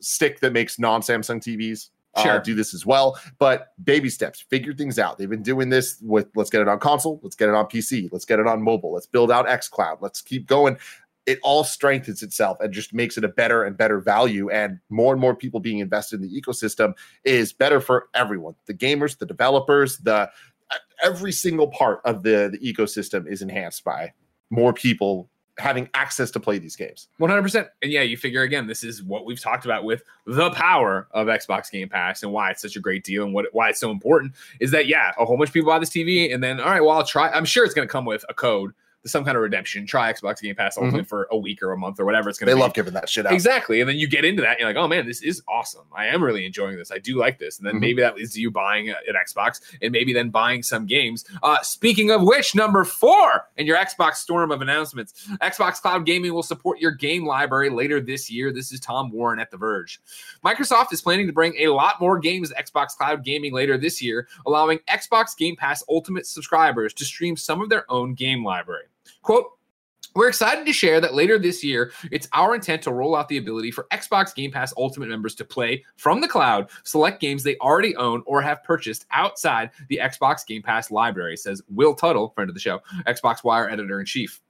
stick 0.00 0.40
that 0.40 0.52
makes 0.52 0.78
non-Samsung 0.78 1.40
TVs. 1.42 1.90
Uh, 2.14 2.22
Sure. 2.22 2.40
do 2.40 2.54
this 2.54 2.74
as 2.74 2.84
well, 2.84 3.18
but 3.38 3.72
baby 3.82 4.08
steps, 4.08 4.40
figure 4.40 4.74
things 4.74 4.98
out. 4.98 5.18
They've 5.18 5.30
been 5.30 5.42
doing 5.42 5.68
this 5.68 5.98
with 6.02 6.28
let's 6.34 6.50
get 6.50 6.60
it 6.60 6.68
on 6.68 6.78
console, 6.78 7.20
let's 7.22 7.36
get 7.36 7.48
it 7.48 7.54
on 7.54 7.66
PC, 7.66 8.08
let's 8.12 8.24
get 8.24 8.40
it 8.40 8.46
on 8.46 8.62
mobile, 8.62 8.92
let's 8.92 9.06
build 9.06 9.30
out 9.30 9.46
xCloud, 9.46 9.98
let's 10.00 10.20
keep 10.20 10.46
going. 10.46 10.76
It 11.26 11.38
all 11.42 11.62
strengthens 11.62 12.22
itself 12.22 12.58
and 12.60 12.72
just 12.72 12.92
makes 12.92 13.16
it 13.16 13.24
a 13.24 13.28
better 13.28 13.62
and 13.62 13.76
better 13.76 14.00
value. 14.00 14.50
And 14.50 14.80
more 14.88 15.12
and 15.12 15.20
more 15.20 15.36
people 15.36 15.60
being 15.60 15.78
invested 15.78 16.20
in 16.20 16.28
the 16.28 16.40
ecosystem 16.40 16.94
is 17.24 17.52
better 17.52 17.80
for 17.80 18.08
everyone 18.14 18.54
the 18.66 18.74
gamers, 18.74 19.18
the 19.18 19.26
developers, 19.26 19.98
the 19.98 20.28
e, 20.72 20.76
every 21.04 21.30
single 21.30 21.68
part 21.68 22.00
of 22.04 22.22
the, 22.22 22.50
the 22.50 22.72
ecosystem 22.72 23.30
is 23.30 23.42
enhanced 23.42 23.84
by 23.84 24.12
more 24.50 24.72
people 24.72 25.30
having 25.58 25.88
access 25.94 26.30
to 26.30 26.40
play 26.40 26.58
these 26.58 26.76
games. 26.76 27.08
100%. 27.20 27.68
And 27.82 27.92
yeah, 27.92 28.02
you 28.02 28.16
figure 28.16 28.42
again, 28.42 28.66
this 28.66 28.82
is 28.82 29.02
what 29.02 29.24
we've 29.24 29.40
talked 29.40 29.64
about 29.64 29.84
with 29.84 30.02
the 30.26 30.50
power 30.50 31.08
of 31.12 31.26
Xbox 31.26 31.70
Game 31.70 31.88
Pass 31.88 32.22
and 32.22 32.32
why 32.32 32.50
it's 32.50 32.62
such 32.62 32.76
a 32.76 32.80
great 32.80 33.04
deal 33.04 33.24
and 33.24 33.34
what 33.34 33.46
why 33.52 33.68
it's 33.68 33.80
so 33.80 33.90
important 33.90 34.32
is 34.60 34.70
that, 34.70 34.86
yeah, 34.86 35.12
a 35.18 35.24
whole 35.24 35.36
bunch 35.36 35.50
of 35.50 35.54
people 35.54 35.70
buy 35.70 35.78
this 35.78 35.90
TV 35.90 36.32
and 36.32 36.42
then, 36.42 36.60
all 36.60 36.70
right, 36.70 36.80
well, 36.80 36.92
I'll 36.96 37.04
try. 37.04 37.28
I'm 37.30 37.44
sure 37.44 37.64
it's 37.64 37.74
going 37.74 37.86
to 37.86 37.92
come 37.92 38.04
with 38.04 38.24
a 38.28 38.34
code 38.34 38.72
some 39.06 39.24
kind 39.24 39.36
of 39.36 39.42
redemption. 39.42 39.86
Try 39.86 40.12
Xbox 40.12 40.40
Game 40.42 40.54
Pass 40.54 40.76
Ultimate 40.76 41.06
for 41.06 41.26
a 41.30 41.36
week 41.38 41.62
or 41.62 41.72
a 41.72 41.76
month 41.78 41.98
or 41.98 42.04
whatever 42.04 42.28
it's 42.28 42.38
going 42.38 42.46
to 42.48 42.50
Mm-hmm. 42.52 42.58
They 42.58 42.60
be. 42.60 42.62
love 42.62 42.74
giving 42.74 42.92
that 42.94 43.08
shit 43.08 43.24
out. 43.26 43.32
Exactly. 43.32 43.80
And 43.80 43.88
then 43.88 43.96
you 43.96 44.06
get 44.08 44.24
into 44.24 44.42
that 44.42 44.50
and 44.52 44.58
you're 44.60 44.68
like, 44.68 44.76
oh 44.76 44.86
man, 44.88 45.06
this 45.06 45.22
is 45.22 45.42
awesome. 45.48 45.84
I 45.94 46.06
am 46.06 46.22
really 46.22 46.44
enjoying 46.44 46.76
this. 46.76 46.90
I 46.92 46.98
do 46.98 47.16
like 47.18 47.38
this. 47.38 47.58
And 47.58 47.66
then 47.66 47.76
Mhm. 47.76 47.80
maybe 47.80 48.02
that 48.02 48.16
leads 48.16 48.34
to 48.34 48.40
you 48.40 48.50
buying 48.50 48.90
a- 48.90 48.96
an 49.08 49.14
Xbox 49.14 49.60
and 49.80 49.90
maybe 49.92 50.12
then 50.12 50.28
buying 50.30 50.62
some 50.62 50.84
games. 50.86 51.24
Uh, 51.42 51.56
speaking 51.62 52.10
of 52.10 52.22
which, 52.22 52.54
number 52.54 52.84
four 52.84 53.46
in 53.56 53.66
your 53.66 53.76
Xbox 53.78 54.16
storm 54.16 54.50
of 54.50 54.60
announcements, 54.60 55.26
Xbox 55.40 55.80
Cloud 55.80 56.04
Gaming 56.04 56.34
will 56.34 56.42
support 56.42 56.78
your 56.78 56.90
game 56.92 57.24
library 57.24 57.70
later 57.70 58.00
this 58.00 58.30
year. 58.30 58.52
This 58.52 58.70
is 58.72 58.80
Tom 58.80 59.10
Warren 59.12 59.38
at 59.40 59.50
The 59.50 59.56
Verge. 59.56 60.00
Microsoft 60.44 60.92
is 60.92 61.00
planning 61.00 61.26
to 61.26 61.32
bring 61.32 61.54
a 61.58 61.68
lot 61.68 62.00
more 62.00 62.18
games 62.18 62.50
to 62.50 62.62
Xbox 62.62 62.96
Cloud 62.96 63.24
Gaming 63.24 63.52
later 63.54 63.78
this 63.78 64.02
year, 64.02 64.28
allowing 64.46 64.78
Xbox 64.88 65.36
Game 65.36 65.56
Pass 65.56 65.82
Ultimate 65.88 66.26
subscribers 66.26 66.92
to 66.94 67.04
stream 67.04 67.36
some 67.36 67.60
of 67.62 67.68
their 67.70 67.90
own 67.90 68.14
game 68.14 68.44
library. 68.44 68.84
Quote, 69.22 69.46
we're 70.14 70.28
excited 70.28 70.66
to 70.66 70.72
share 70.72 71.00
that 71.00 71.14
later 71.14 71.38
this 71.38 71.62
year, 71.62 71.92
it's 72.10 72.28
our 72.32 72.54
intent 72.54 72.82
to 72.82 72.92
roll 72.92 73.14
out 73.14 73.28
the 73.28 73.36
ability 73.36 73.70
for 73.70 73.86
Xbox 73.92 74.34
Game 74.34 74.50
Pass 74.50 74.74
Ultimate 74.76 75.08
members 75.08 75.36
to 75.36 75.44
play 75.44 75.84
from 75.96 76.20
the 76.20 76.26
cloud 76.26 76.68
select 76.82 77.20
games 77.20 77.44
they 77.44 77.56
already 77.58 77.94
own 77.96 78.22
or 78.26 78.42
have 78.42 78.64
purchased 78.64 79.06
outside 79.12 79.70
the 79.88 80.00
Xbox 80.02 80.44
Game 80.44 80.62
Pass 80.62 80.90
library, 80.90 81.36
says 81.36 81.62
Will 81.68 81.94
Tuttle, 81.94 82.30
friend 82.30 82.50
of 82.50 82.54
the 82.54 82.60
show, 82.60 82.80
Xbox 83.06 83.44
Wire 83.44 83.70
editor 83.70 84.00
in 84.00 84.06
chief. 84.06 84.40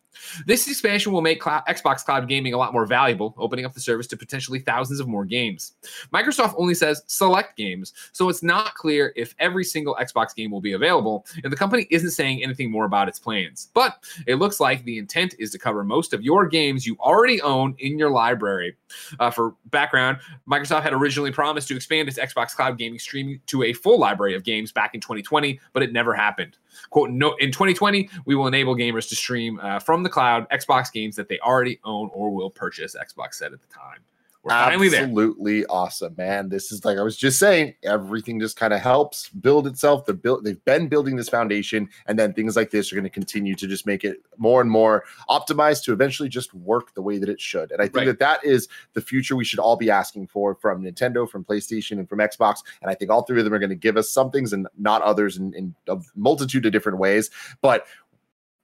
This 0.47 0.69
expansion 0.69 1.13
will 1.13 1.23
make 1.23 1.41
cloud, 1.41 1.63
Xbox 1.69 2.05
Cloud 2.05 2.29
Gaming 2.29 2.55
a 2.55 2.59
lot 2.59 2.73
more 2.73 2.87
valuable, 2.87 3.35
opening 3.39 3.65
up 3.65 3.73
the 3.73 3.81
service 3.81 4.07
to 4.09 4.17
potentially 4.17 4.61
thousands 4.61 5.01
of 5.01 5.09
more 5.09 5.25
games. 5.25 5.73
Microsoft 6.13 6.55
only 6.57 6.75
says 6.75 7.03
select 7.07 7.57
games, 7.57 7.93
so 8.13 8.29
it's 8.29 8.43
not 8.43 8.75
clear 8.75 9.13
if 9.17 9.35
every 9.39 9.65
single 9.65 9.97
Xbox 10.01 10.35
game 10.35 10.51
will 10.51 10.61
be 10.61 10.73
available, 10.73 11.27
and 11.43 11.53
the 11.53 11.57
company 11.57 11.87
isn't 11.91 12.11
saying 12.11 12.43
anything 12.43 12.71
more 12.71 12.85
about 12.85 13.09
its 13.09 13.19
plans. 13.19 13.71
But 13.75 14.05
it 14.27 14.37
looks 14.37 14.61
like 14.61 14.85
the 14.85 14.99
intent 14.99 15.35
is 15.39 15.51
to 15.53 15.59
cover 15.59 15.85
most 15.85 16.13
of 16.13 16.23
your 16.23 16.47
games 16.47 16.87
you 16.87 16.97
already 17.01 17.41
own 17.43 17.75
in 17.79 17.99
your 17.99 18.11
library. 18.11 18.77
Uh, 19.19 19.31
for 19.31 19.55
background, 19.67 20.19
Microsoft 20.49 20.83
had 20.83 20.93
originally 20.93 21.33
promised 21.33 21.69
to 21.69 21.77
expand 21.77 22.09
its 22.09 22.19
Xbox 22.19 22.55
Cloud 22.55 22.79
Gaming 22.79 22.99
streaming 22.99 23.41
to 23.47 23.63
a 23.63 23.73
full 23.73 23.99
library 23.99 24.35
of 24.35 24.45
games 24.45 24.73
back 24.73 24.95
in 24.95 25.01
2020, 25.01 25.61
but 25.73 25.83
it 25.83 25.93
never 25.93 26.15
happened. 26.15 26.57
Quote, 26.91 27.11
no, 27.11 27.35
in 27.37 27.53
2020, 27.53 28.09
we 28.25 28.35
will 28.35 28.47
enable 28.47 28.75
gamers 28.75 29.09
to 29.09 29.17
stream 29.17 29.61
uh, 29.63 29.79
from 29.79 30.03
the 30.03 30.09
cloud 30.09 30.49
Xbox 30.51 30.93
games 30.93 31.17
that 31.17 31.29
they 31.29 31.39
already 31.41 31.81
own 31.85 32.11
or 32.13 32.31
will 32.31 32.51
purchase, 32.51 32.95
Xbox 32.95 33.35
said 33.35 33.53
at 33.53 33.61
the 33.61 33.69
time. 33.69 34.01
We're 34.43 34.51
finally 34.53 34.89
there. 34.89 35.03
Absolutely 35.03 35.67
awesome, 35.67 36.15
man. 36.17 36.49
This 36.49 36.73
is 36.73 36.83
like 36.83 36.97
I 36.97 37.03
was 37.03 37.17
just 37.17 37.39
saying, 37.39 37.75
everything 37.83 38.41
just 38.41 38.57
kind 38.57 38.73
of 38.73 38.81
helps 38.81 39.29
build 39.29 39.67
itself. 39.67 40.07
They've 40.07 40.65
been 40.65 40.89
building 40.89 41.17
this 41.17 41.29
foundation, 41.29 41.91
and 42.07 42.19
then 42.19 42.33
things 42.33 42.57
like 42.57 42.71
this 42.71 42.91
are 42.91 42.95
going 42.95 43.05
to 43.05 43.11
continue 43.11 43.55
to 43.55 43.67
just 43.67 43.85
make 43.87 44.03
it 44.03 44.23
more 44.39 44.63
and 44.63 44.71
more 44.71 45.05
optimized 45.29 45.85
to 45.85 45.93
eventually 45.93 46.31
just 46.31 46.55
work 46.55 46.95
the 46.95 47.03
way 47.03 47.19
that 47.19 47.29
it 47.29 47.39
should. 47.39 47.71
And 47.71 47.83
I 47.83 47.85
think 47.85 47.97
Right. 47.97 48.07
that 48.07 48.19
that 48.21 48.45
is 48.45 48.67
the 48.95 49.03
future 49.03 49.37
we 49.37 49.45
should 49.45 49.59
all 49.59 49.77
be 49.77 49.91
asking 49.91 50.29
for 50.29 50.55
from 50.55 50.83
Nintendo, 50.85 51.29
from 51.29 51.45
PlayStation, 51.45 51.99
and 51.99 52.09
from 52.09 52.21
Xbox. 52.21 52.63
And 52.81 52.91
I 52.91 52.95
think 52.95 53.11
all 53.11 53.23
three 53.23 53.41
of 53.41 53.45
them 53.45 53.53
are 53.53 53.59
going 53.59 53.69
to 53.69 53.77
give 53.77 53.99
us 53.99 54.11
some 54.11 54.31
things 54.31 54.55
and 54.55 54.67
not 54.79 55.03
others 55.03 55.37
in, 55.37 55.53
in 55.53 55.75
a 55.87 55.99
multitude 56.17 56.65
of 56.65 56.73
different 56.73 56.97
ways. 56.99 57.29
But 57.61 57.87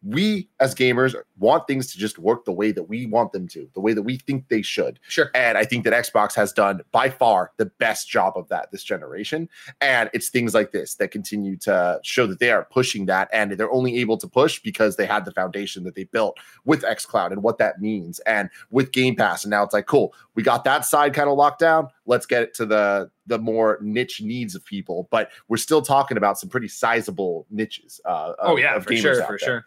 we 0.03 0.49
as 0.61 0.75
gamers 0.75 1.15
want 1.39 1.67
things 1.67 1.91
to 1.93 1.99
just 1.99 2.19
work 2.19 2.45
the 2.45 2.53
way 2.53 2.71
that 2.71 2.85
we 2.85 3.07
want 3.07 3.33
them 3.33 3.49
to, 3.49 3.69
the 3.75 3.81
way 3.81 3.93
that 3.93 4.03
we 4.03 4.19
think 4.19 4.49
they 4.49 4.63
should. 4.63 5.01
Sure. 5.09 5.31
And 5.35 5.59
I 5.59 5.65
think 5.65 5.85
that 5.85 5.93
Xbox 5.93 6.35
has 6.35 6.53
done 6.53 6.83
by 6.93 7.11
far 7.11 7.53
the 7.57 7.67
best 7.67 8.09
job 8.09 8.35
of 8.37 8.49
that 8.49 8.71
this 8.71 8.85
generation. 8.85 9.49
And 9.81 10.09
it's 10.13 10.29
things 10.29 10.55
like 10.55 10.73
this 10.73 10.95
that 10.97 11.11
continue 11.11 11.57
to 11.59 12.01
show 12.05 12.27
that 12.27 12.39
they 12.39 12.51
are 12.51 12.67
pushing 12.71 13.07
that. 13.07 13.29
And 13.33 13.53
they're 13.53 13.73
only 13.73 13.99
able 13.99 14.17
to 14.19 14.29
push 14.29 14.61
because 14.61 14.97
they 14.97 15.07
had 15.07 15.25
the 15.25 15.33
foundation 15.33 15.85
that 15.85 15.95
they 15.95 16.05
built 16.05 16.39
with 16.65 16.83
xCloud 16.83 17.33
and 17.33 17.43
what 17.43 17.59
that 17.59 17.81
means. 17.81 18.21
And 18.21 18.51
with 18.71 18.93
Game 18.93 19.17
Pass. 19.17 19.45
And 19.45 19.51
now 19.51 19.65
it's 19.65 19.75
like, 19.75 19.87
cool, 19.87 20.15
we 20.35 20.43
got 20.43 20.65
that 20.65 20.85
side 20.85 21.15
kind 21.15 21.29
of 21.29 21.37
locked 21.37 21.59
down. 21.59 21.89
Let's 22.05 22.27
get 22.27 22.43
it 22.43 22.55
to 22.55 22.67
the 22.67 23.11
the 23.27 23.39
more 23.39 23.79
niche 23.83 24.21
needs 24.23 24.55
of 24.55 24.65
people. 24.65 25.09
But 25.11 25.31
we're 25.49 25.57
still 25.57 25.83
talking 25.83 26.17
about 26.17 26.39
some 26.39 26.49
pretty 26.49 26.69
sizable 26.69 27.47
niches. 27.51 28.01
Uh, 28.05 28.35
Oh 28.39 28.57
yeah, 28.57 28.77
of 28.77 28.85
for 28.85 28.91
gamers 28.91 29.01
sure, 29.01 29.15
for 29.23 29.33
there. 29.33 29.39
sure. 29.39 29.67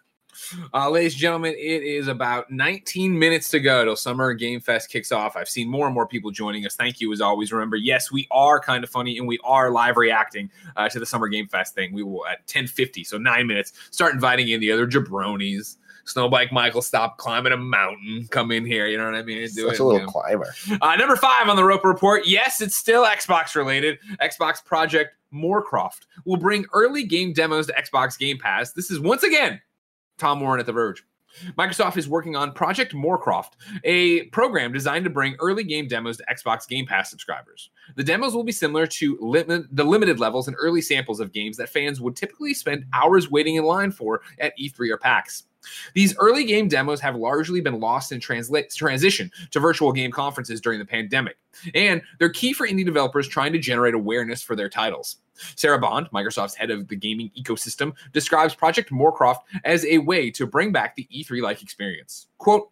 Uh, 0.74 0.90
ladies 0.90 1.14
and 1.14 1.22
gentlemen, 1.22 1.54
it 1.54 1.84
is 1.84 2.08
about 2.08 2.50
19 2.52 3.18
minutes 3.18 3.50
to 3.52 3.60
go 3.60 3.86
till 3.86 3.96
Summer 3.96 4.34
Game 4.34 4.60
Fest 4.60 4.90
kicks 4.90 5.12
off. 5.12 5.36
I've 5.36 5.50
seen 5.50 5.70
more 5.70 5.86
and 5.86 5.94
more 5.94 6.08
people 6.08 6.32
joining 6.32 6.66
us. 6.66 6.76
Thank 6.76 7.00
you 7.00 7.12
as 7.14 7.22
always. 7.22 7.52
Remember, 7.52 7.76
yes, 7.76 8.12
we 8.12 8.28
are 8.32 8.60
kind 8.60 8.84
of 8.84 8.90
funny 8.90 9.18
and 9.18 9.28
we 9.28 9.40
are 9.44 9.72
live 9.72 9.98
reacting 9.98 10.50
uh, 10.76 10.90
to 10.90 11.00
the 11.00 11.06
Summer 11.06 11.28
Game 11.28 11.48
Fest 11.48 11.76
thing. 11.76 11.94
We 11.94 12.04
will 12.04 12.26
at 12.28 12.46
10:50, 12.48 13.06
so 13.06 13.18
nine 13.18 13.48
minutes. 13.48 13.74
Start 13.92 14.14
inviting 14.14 14.50
in 14.50 14.60
the 14.60 14.72
other 14.72 14.88
jabronis. 14.88 15.78
Snowbike 16.06 16.52
Michael, 16.52 16.82
stop 16.82 17.18
climbing 17.18 17.54
a 17.54 17.58
mountain. 17.58 18.28
Come 18.32 18.52
in 18.52 18.66
here. 18.66 18.88
You 18.88 18.98
know 18.98 19.06
what 19.06 19.16
I 19.16 19.22
mean? 19.22 19.42
Do 19.42 19.48
Such 19.48 19.74
it, 19.74 19.80
a 19.80 19.84
little 19.84 20.00
you 20.00 20.06
know. 20.06 20.12
climber. 20.12 20.54
Uh, 20.82 20.96
number 20.96 21.16
five 21.16 21.48
on 21.48 21.56
the 21.56 21.64
Roper 21.64 21.88
Report. 21.88 22.26
Yes, 22.26 22.62
it's 22.62 22.76
still 22.76 23.06
Xbox 23.06 23.56
related. 23.56 24.00
Xbox 24.22 24.64
Project 24.64 25.12
Moorcroft 25.34 26.08
will 26.26 26.38
bring 26.38 26.66
early 26.74 27.04
game 27.04 27.34
demos 27.34 27.68
to 27.68 27.74
Xbox 27.74 28.18
Game 28.18 28.40
Pass. 28.40 28.74
This 28.74 28.90
is 28.90 29.00
once 29.00 29.24
again 29.24 29.62
Tom 30.20 30.40
Warren 30.40 30.60
at 30.60 30.66
The 30.66 30.74
Verge. 30.74 31.04
Microsoft 31.58 31.98
is 31.98 32.10
working 32.10 32.36
on 32.36 32.52
Project 32.52 32.94
Moorcroft, 32.94 33.52
a 33.84 34.24
program 34.26 34.74
designed 34.74 35.06
to 35.06 35.10
bring 35.10 35.36
early 35.40 35.64
game 35.64 35.88
demos 35.88 36.18
to 36.18 36.26
Xbox 36.26 36.68
Game 36.68 36.86
Pass 36.86 37.10
subscribers. 37.10 37.70
The 37.96 38.04
demos 38.04 38.34
will 38.34 38.44
be 38.44 38.52
similar 38.52 38.88
to 38.88 39.18
limit, 39.22 39.68
the 39.76 39.84
limited 39.84 40.20
levels 40.20 40.48
and 40.48 40.58
early 40.60 40.82
samples 40.82 41.20
of 41.20 41.32
games 41.32 41.58
that 41.58 41.70
fans 41.70 42.02
would 42.02 42.16
typically 42.16 42.54
spend 42.54 42.86
hours 42.94 43.30
waiting 43.30 43.56
in 43.56 43.64
line 43.64 43.92
for 43.92 44.22
at 44.40 44.58
E3 44.58 44.90
or 44.90 44.98
PAX. 44.98 45.44
These 45.94 46.16
early 46.18 46.46
game 46.46 46.68
demos 46.68 47.00
have 47.02 47.16
largely 47.16 47.62
been 47.62 47.80
lost 47.80 48.12
in 48.12 48.20
transla- 48.20 48.74
transition 48.74 49.32
to 49.52 49.60
virtual 49.60 49.92
game 49.92 50.12
conferences 50.12 50.62
during 50.62 50.80
the 50.80 50.86
pandemic, 50.86 51.38
and 51.74 52.02
they're 52.18 52.30
key 52.30 52.54
for 52.54 52.68
indie 52.68 52.86
developers 52.86 53.28
trying 53.28 53.54
to 53.54 53.60
generate 53.60 53.94
awareness 53.94 54.42
for 54.42 54.56
their 54.56 54.70
titles. 54.70 55.18
Sarah 55.56 55.80
Bond, 55.80 56.08
Microsoft's 56.14 56.56
head 56.56 56.70
of 56.70 56.88
the 56.88 56.96
gaming 56.96 57.32
ecosystem, 57.40 57.94
describes 58.12 58.56
Project 58.56 58.92
Moorcroft 58.92 59.40
as 59.64 59.86
a 59.86 59.98
way 60.00 60.30
to 60.32 60.46
bring 60.46 60.72
back 60.72 60.96
the 60.96 61.08
E3 61.14 61.42
like 61.42 61.62
experience. 61.62 62.28
Quote, 62.38 62.70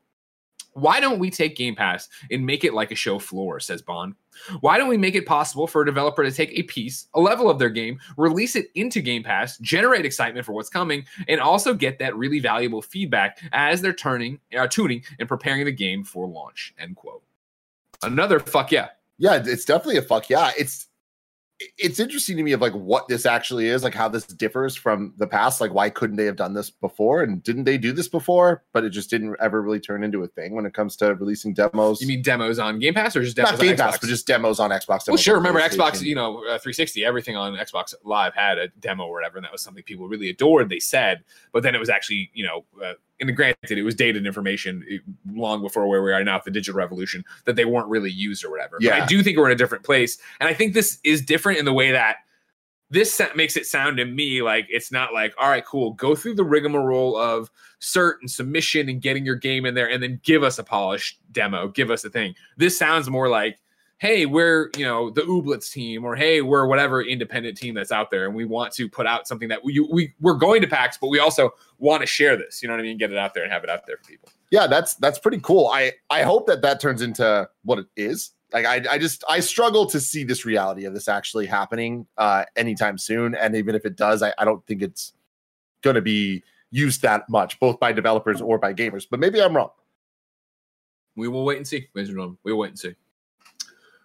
why 0.74 1.00
don't 1.00 1.18
we 1.18 1.32
take 1.32 1.56
Game 1.56 1.76
Pass 1.76 2.08
and 2.30 2.46
make 2.46 2.64
it 2.64 2.74
like 2.74 2.92
a 2.92 2.96
show 2.96 3.18
floor, 3.18 3.60
says 3.60 3.82
Bond. 3.82 4.14
Why 4.62 4.78
don't 4.78 4.90
we 4.90 4.98
make 4.98 5.16
it 5.16 5.26
possible 5.26 5.68
for 5.68 5.82
a 5.82 5.86
developer 5.86 6.24
to 6.24 6.32
take 6.32 6.52
a 6.52 6.64
piece, 6.64 7.08
a 7.14 7.20
level 7.20 7.50
of 7.50 7.60
their 7.60 7.70
game, 7.70 8.00
release 8.18 8.56
it 8.56 8.68
into 8.76 9.02
Game 9.02 9.24
Pass, 9.24 9.58
generate 9.60 10.06
excitement 10.06 10.46
for 10.46 10.54
what's 10.54 10.70
coming, 10.70 11.06
and 11.28 11.40
also 11.40 11.74
get 11.74 12.00
that 12.00 12.16
really 12.16 12.40
valuable 12.40 12.82
feedback 12.82 13.40
as 13.52 13.82
they're 13.82 13.94
turning, 13.94 14.40
uh, 14.58 14.68
tuning, 14.68 15.04
and 15.20 15.28
preparing 15.28 15.66
the 15.66 15.72
game 15.72 16.04
for 16.04 16.28
launch? 16.28 16.74
End 16.80 16.96
quote. 16.96 17.24
Another 18.04 18.40
fuck 18.40 18.72
yeah. 18.72 18.90
Yeah, 19.18 19.42
it's 19.44 19.66
definitely 19.66 19.98
a 19.98 20.04
fuck 20.04 20.30
yeah. 20.30 20.52
It's 20.58 20.88
it's 21.60 22.00
interesting 22.00 22.38
to 22.38 22.44
me 22.44 22.52
of 22.52 22.62
like 22.62 22.74
what 22.74 23.08
this 23.08 23.26
actually 23.26 23.68
is, 23.68 23.84
like 23.84 23.96
how 23.96 24.08
this 24.08 24.26
differs 24.28 24.76
from 24.76 25.14
the 25.18 25.26
past. 25.26 25.60
Like, 25.60 25.74
why 25.74 25.90
couldn't 25.90 26.16
they 26.16 26.26
have 26.26 26.36
done 26.36 26.54
this 26.54 26.70
before? 26.70 27.24
And 27.24 27.42
didn't 27.42 27.64
they 27.64 27.78
do 27.78 27.92
this 27.92 28.08
before? 28.08 28.64
But 28.74 28.84
it 28.84 28.92
just 28.92 29.10
didn't 29.10 29.36
ever 29.40 29.62
really 29.62 29.80
turn 29.80 30.04
into 30.04 30.22
a 30.24 30.28
thing 30.28 30.54
when 30.54 30.66
it 30.66 30.74
comes 30.74 30.96
to 30.98 31.16
releasing 31.16 31.54
demos. 31.54 32.00
You 32.00 32.08
mean 32.08 32.22
demos 32.22 32.60
on 32.60 32.78
Game 32.80 32.94
Pass 32.94 33.16
or 33.16 33.24
just 33.24 33.36
demos 33.36 33.52
not 33.54 33.60
on 33.60 33.66
Game 33.66 33.76
Xbox? 33.76 33.80
Pass, 33.80 33.98
but 34.00 34.08
just 34.08 34.28
demos 34.28 34.60
on 34.60 34.70
Xbox. 34.70 35.08
Well, 35.08 35.18
sure. 35.18 35.36
Remember 35.36 35.60
Xbox, 35.60 36.02
you 36.02 36.16
know, 36.16 36.40
uh, 36.40 36.60
360, 36.60 37.04
everything 37.04 37.36
on 37.36 37.54
Xbox 37.56 37.96
Live 38.04 38.36
had 38.36 38.60
a 38.60 38.68
demo 38.80 39.06
or 39.06 39.14
whatever, 39.14 39.38
and 39.38 39.46
that 39.46 39.52
was 39.52 39.62
something 39.62 39.84
people 39.84 40.08
really 40.08 40.30
adored. 40.30 40.70
They 40.70 40.80
said, 40.80 41.24
but 41.54 41.64
then 41.64 41.74
it 41.74 41.80
was 41.80 41.90
actually, 41.90 42.30
you 42.34 42.46
know, 42.46 42.66
uh, 42.84 42.94
and 43.20 43.36
granted, 43.36 43.78
it 43.78 43.84
was 43.84 43.96
dated 43.96 44.26
information 44.26 44.86
eh, 44.92 44.98
long 45.34 45.62
before 45.62 45.88
where 45.88 46.04
we 46.04 46.12
are 46.14 46.24
now, 46.24 46.40
the 46.44 46.52
digital 46.52 46.78
revolution, 46.78 47.24
that 47.46 47.56
they 47.56 47.66
weren't 47.66 47.88
really 47.88 48.12
used 48.12 48.46
or 48.46 48.52
whatever. 48.52 48.78
But 48.80 48.84
Yeah. 48.86 49.04
I 49.04 49.06
do 49.06 49.24
think 49.24 49.38
we're 49.38 49.48
in 49.48 49.54
a 49.54 49.56
different 49.56 49.84
place, 49.84 50.18
and 50.40 50.48
I 50.48 50.54
think 50.54 50.74
this 50.74 51.00
is 51.04 51.22
different 51.22 51.60
in 51.60 51.66
the 51.66 51.74
way 51.74 51.92
that 51.92 52.18
this 52.90 53.20
makes 53.36 53.58
it 53.58 53.66
sound 53.66 53.98
to 53.98 54.06
me 54.06 54.42
like 54.42 54.66
it's 54.70 54.92
not 54.92 55.14
like, 55.14 55.34
all 55.38 55.50
right, 55.50 55.66
cool, 55.66 55.92
go 55.94 56.16
through 56.16 56.36
the 56.36 56.44
rigmarole 56.44 57.18
of 57.18 57.52
cert 57.82 58.14
and 58.22 58.32
submission 58.32 58.88
and 58.88 59.02
getting 59.02 59.26
your 59.26 59.36
game 59.36 59.66
in 59.66 59.76
there, 59.76 59.90
and 59.90 60.02
then 60.02 60.20
give 60.24 60.44
us 60.44 60.58
a 60.58 60.64
polished 60.64 61.20
demo, 61.32 61.68
give 61.68 61.92
us 61.92 62.06
a 62.06 62.10
thing. 62.10 62.34
This 62.56 62.78
sounds 62.78 63.10
more 63.10 63.30
like 63.30 63.60
hey, 64.00 64.26
we're 64.26 64.70
you 64.78 64.86
know 64.86 65.10
the 65.10 65.22
Ooblets 65.22 65.72
team, 65.72 66.06
or 66.06 66.16
hey, 66.16 66.42
we're 66.42 66.68
whatever 66.68 67.02
independent 67.02 67.58
team 67.58 67.74
that's 67.74 67.92
out 67.92 68.12
there, 68.12 68.26
and 68.26 68.36
we 68.36 68.46
want 68.46 68.74
to 68.74 68.88
put 68.88 69.06
out 69.06 69.28
something 69.28 69.50
that 69.50 69.64
we 69.64 69.80
we 69.92 70.14
we're 70.22 70.36
going 70.36 70.62
to 70.62 70.68
PAX, 70.68 70.98
but 70.98 71.08
we 71.08 71.20
also 71.20 71.52
want 71.80 72.02
to 72.02 72.08
share 72.08 72.36
this. 72.38 72.62
You 72.62 72.68
know 72.68 72.74
what 72.76 72.82
I 72.82 72.84
mean? 72.84 72.98
Get 72.98 73.12
it 73.12 73.18
out 73.18 73.34
there 73.34 73.44
and 73.44 73.52
have 73.52 73.64
it 73.64 73.70
out 73.70 73.86
there 73.88 73.98
for 73.98 74.10
people. 74.10 74.30
yeah, 74.52 74.68
that's 74.68 74.96
that's 74.96 75.20
pretty 75.20 75.40
cool. 75.40 75.68
I 75.68 75.94
I 76.10 76.24
hope 76.24 76.48
that 76.48 76.62
that 76.62 76.80
turns 76.80 77.02
into 77.02 77.50
what 77.64 77.80
it 77.80 77.88
is. 77.96 78.32
Like 78.54 78.66
I 78.66 78.84
I 78.90 78.98
just 78.98 79.24
I 79.28 79.40
struggle 79.40 79.86
to 79.88 80.00
see 80.00 80.24
this 80.24 80.46
reality 80.46 80.86
of 80.86 80.94
this 80.94 81.08
actually 81.08 81.46
happening 81.46 82.08
uh 82.18 82.46
anytime 82.56 82.98
soon. 82.98 83.36
And 83.36 83.56
even 83.56 83.76
if 83.76 83.86
it 83.86 83.96
does, 83.98 84.24
I, 84.24 84.34
I 84.38 84.46
don't 84.46 84.66
think 84.66 84.82
it's 84.82 85.14
going 85.82 85.96
to 85.96 86.02
be 86.02 86.44
used 86.72 87.02
that 87.02 87.30
much, 87.30 87.60
both 87.60 87.80
by 87.80 87.92
developers 87.92 88.42
or 88.42 88.58
by 88.58 88.74
gamers. 88.74 89.06
But 89.10 89.20
maybe 89.20 89.42
I'm 89.42 89.56
wrong. 89.56 89.72
We 91.16 91.28
will 91.28 91.44
wait 91.46 91.58
and 91.58 91.68
see, 91.68 91.88
ladies 91.94 92.10
and 92.10 92.18
gentlemen. 92.18 92.38
We'll 92.44 92.58
wait 92.58 92.70
and 92.70 92.80
see. 92.80 92.96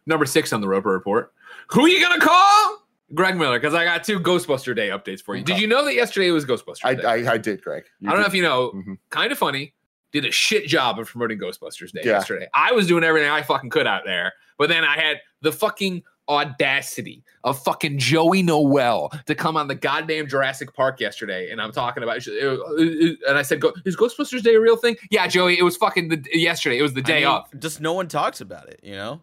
Number 0.06 0.26
six 0.26 0.52
on 0.52 0.60
the 0.60 0.68
Roper 0.68 0.90
Report. 0.90 1.32
Who 1.68 1.86
you 1.86 2.00
gonna 2.00 2.20
call? 2.20 2.78
Greg 3.14 3.36
Miller, 3.36 3.58
because 3.60 3.74
I 3.74 3.84
got 3.84 4.04
two 4.04 4.18
Ghostbuster 4.18 4.74
Day 4.74 4.88
updates 4.88 5.22
for 5.22 5.36
you. 5.36 5.44
Did 5.44 5.58
you 5.60 5.66
know 5.66 5.84
that 5.84 5.94
yesterday 5.94 6.30
was 6.30 6.46
Ghostbuster 6.46 6.78
I, 6.84 6.94
Day? 6.94 7.04
I, 7.26 7.32
I 7.34 7.38
did, 7.38 7.62
Greg. 7.62 7.84
You 8.00 8.08
I 8.08 8.12
don't 8.12 8.20
know 8.22 8.26
if 8.26 8.34
you 8.34 8.42
know, 8.42 8.72
Mhm. 8.72 8.96
kind 9.10 9.30
of 9.30 9.36
funny, 9.38 9.74
did 10.12 10.24
a 10.24 10.30
shit 10.30 10.66
job 10.66 10.98
of 10.98 11.08
promoting 11.08 11.38
Ghostbusters 11.38 11.92
Day 11.92 12.00
Yeah. 12.04 12.12
yesterday. 12.12 12.48
I 12.54 12.72
was 12.72 12.86
doing 12.86 13.04
everything 13.04 13.30
I 13.30 13.42
fucking 13.42 13.68
could 13.70 13.86
out 13.86 14.02
there, 14.06 14.32
but 14.58 14.68
then 14.70 14.82
I 14.84 14.96
had 14.96 15.18
the 15.42 15.52
fucking 15.52 16.02
audacity 16.28 17.22
of 17.44 17.62
fucking 17.62 17.98
Joey 17.98 18.42
Noelle 18.42 19.10
to 19.26 19.34
come 19.34 19.56
on 19.56 19.68
the 19.68 19.74
goddamn 19.74 20.26
Jurassic 20.26 20.72
Park 20.74 20.98
yesterday, 21.00 21.50
and 21.50 21.60
I'm 21.60 21.72
talking 21.72 22.02
about, 22.02 22.26
and 22.26 23.18
I 23.38 23.42
said, 23.42 23.62
"Is 23.84 23.96
Ghostbusters 23.96 24.42
Day 24.42 24.54
a 24.54 24.60
real 24.60 24.76
thing?" 24.76 24.96
Yeah, 25.10 25.26
Joey, 25.26 25.58
it 25.58 25.62
was 25.64 25.76
fucking 25.76 26.08
the 26.08 26.22
yesterday. 26.32 26.78
It 26.78 26.82
was 26.82 26.94
the 26.94 27.00
I 27.00 27.02
day 27.02 27.20
mean, 27.20 27.28
of. 27.28 27.44
Just 27.60 27.80
no 27.80 27.92
one 27.92 28.08
talks 28.08 28.40
about 28.40 28.68
it, 28.68 28.80
you 28.82 28.94
know? 28.94 29.20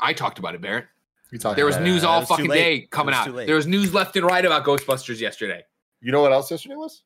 I 0.00 0.12
talked 0.12 0.38
about 0.38 0.54
it, 0.54 0.60
Barrett. 0.60 0.86
You 1.30 1.38
talked 1.38 1.56
There 1.56 1.66
was 1.66 1.76
about 1.76 1.84
news 1.84 2.02
it 2.02 2.06
all 2.06 2.20
was 2.20 2.28
fucking 2.28 2.48
day 2.48 2.88
coming 2.90 3.14
out. 3.14 3.34
There 3.34 3.56
was 3.56 3.66
news 3.66 3.92
left 3.92 4.16
and 4.16 4.24
right 4.24 4.44
about 4.44 4.64
Ghostbusters 4.64 5.20
yesterday. 5.20 5.62
You 6.00 6.12
know 6.12 6.22
what 6.22 6.32
else 6.32 6.50
yesterday 6.50 6.76
was? 6.76 7.02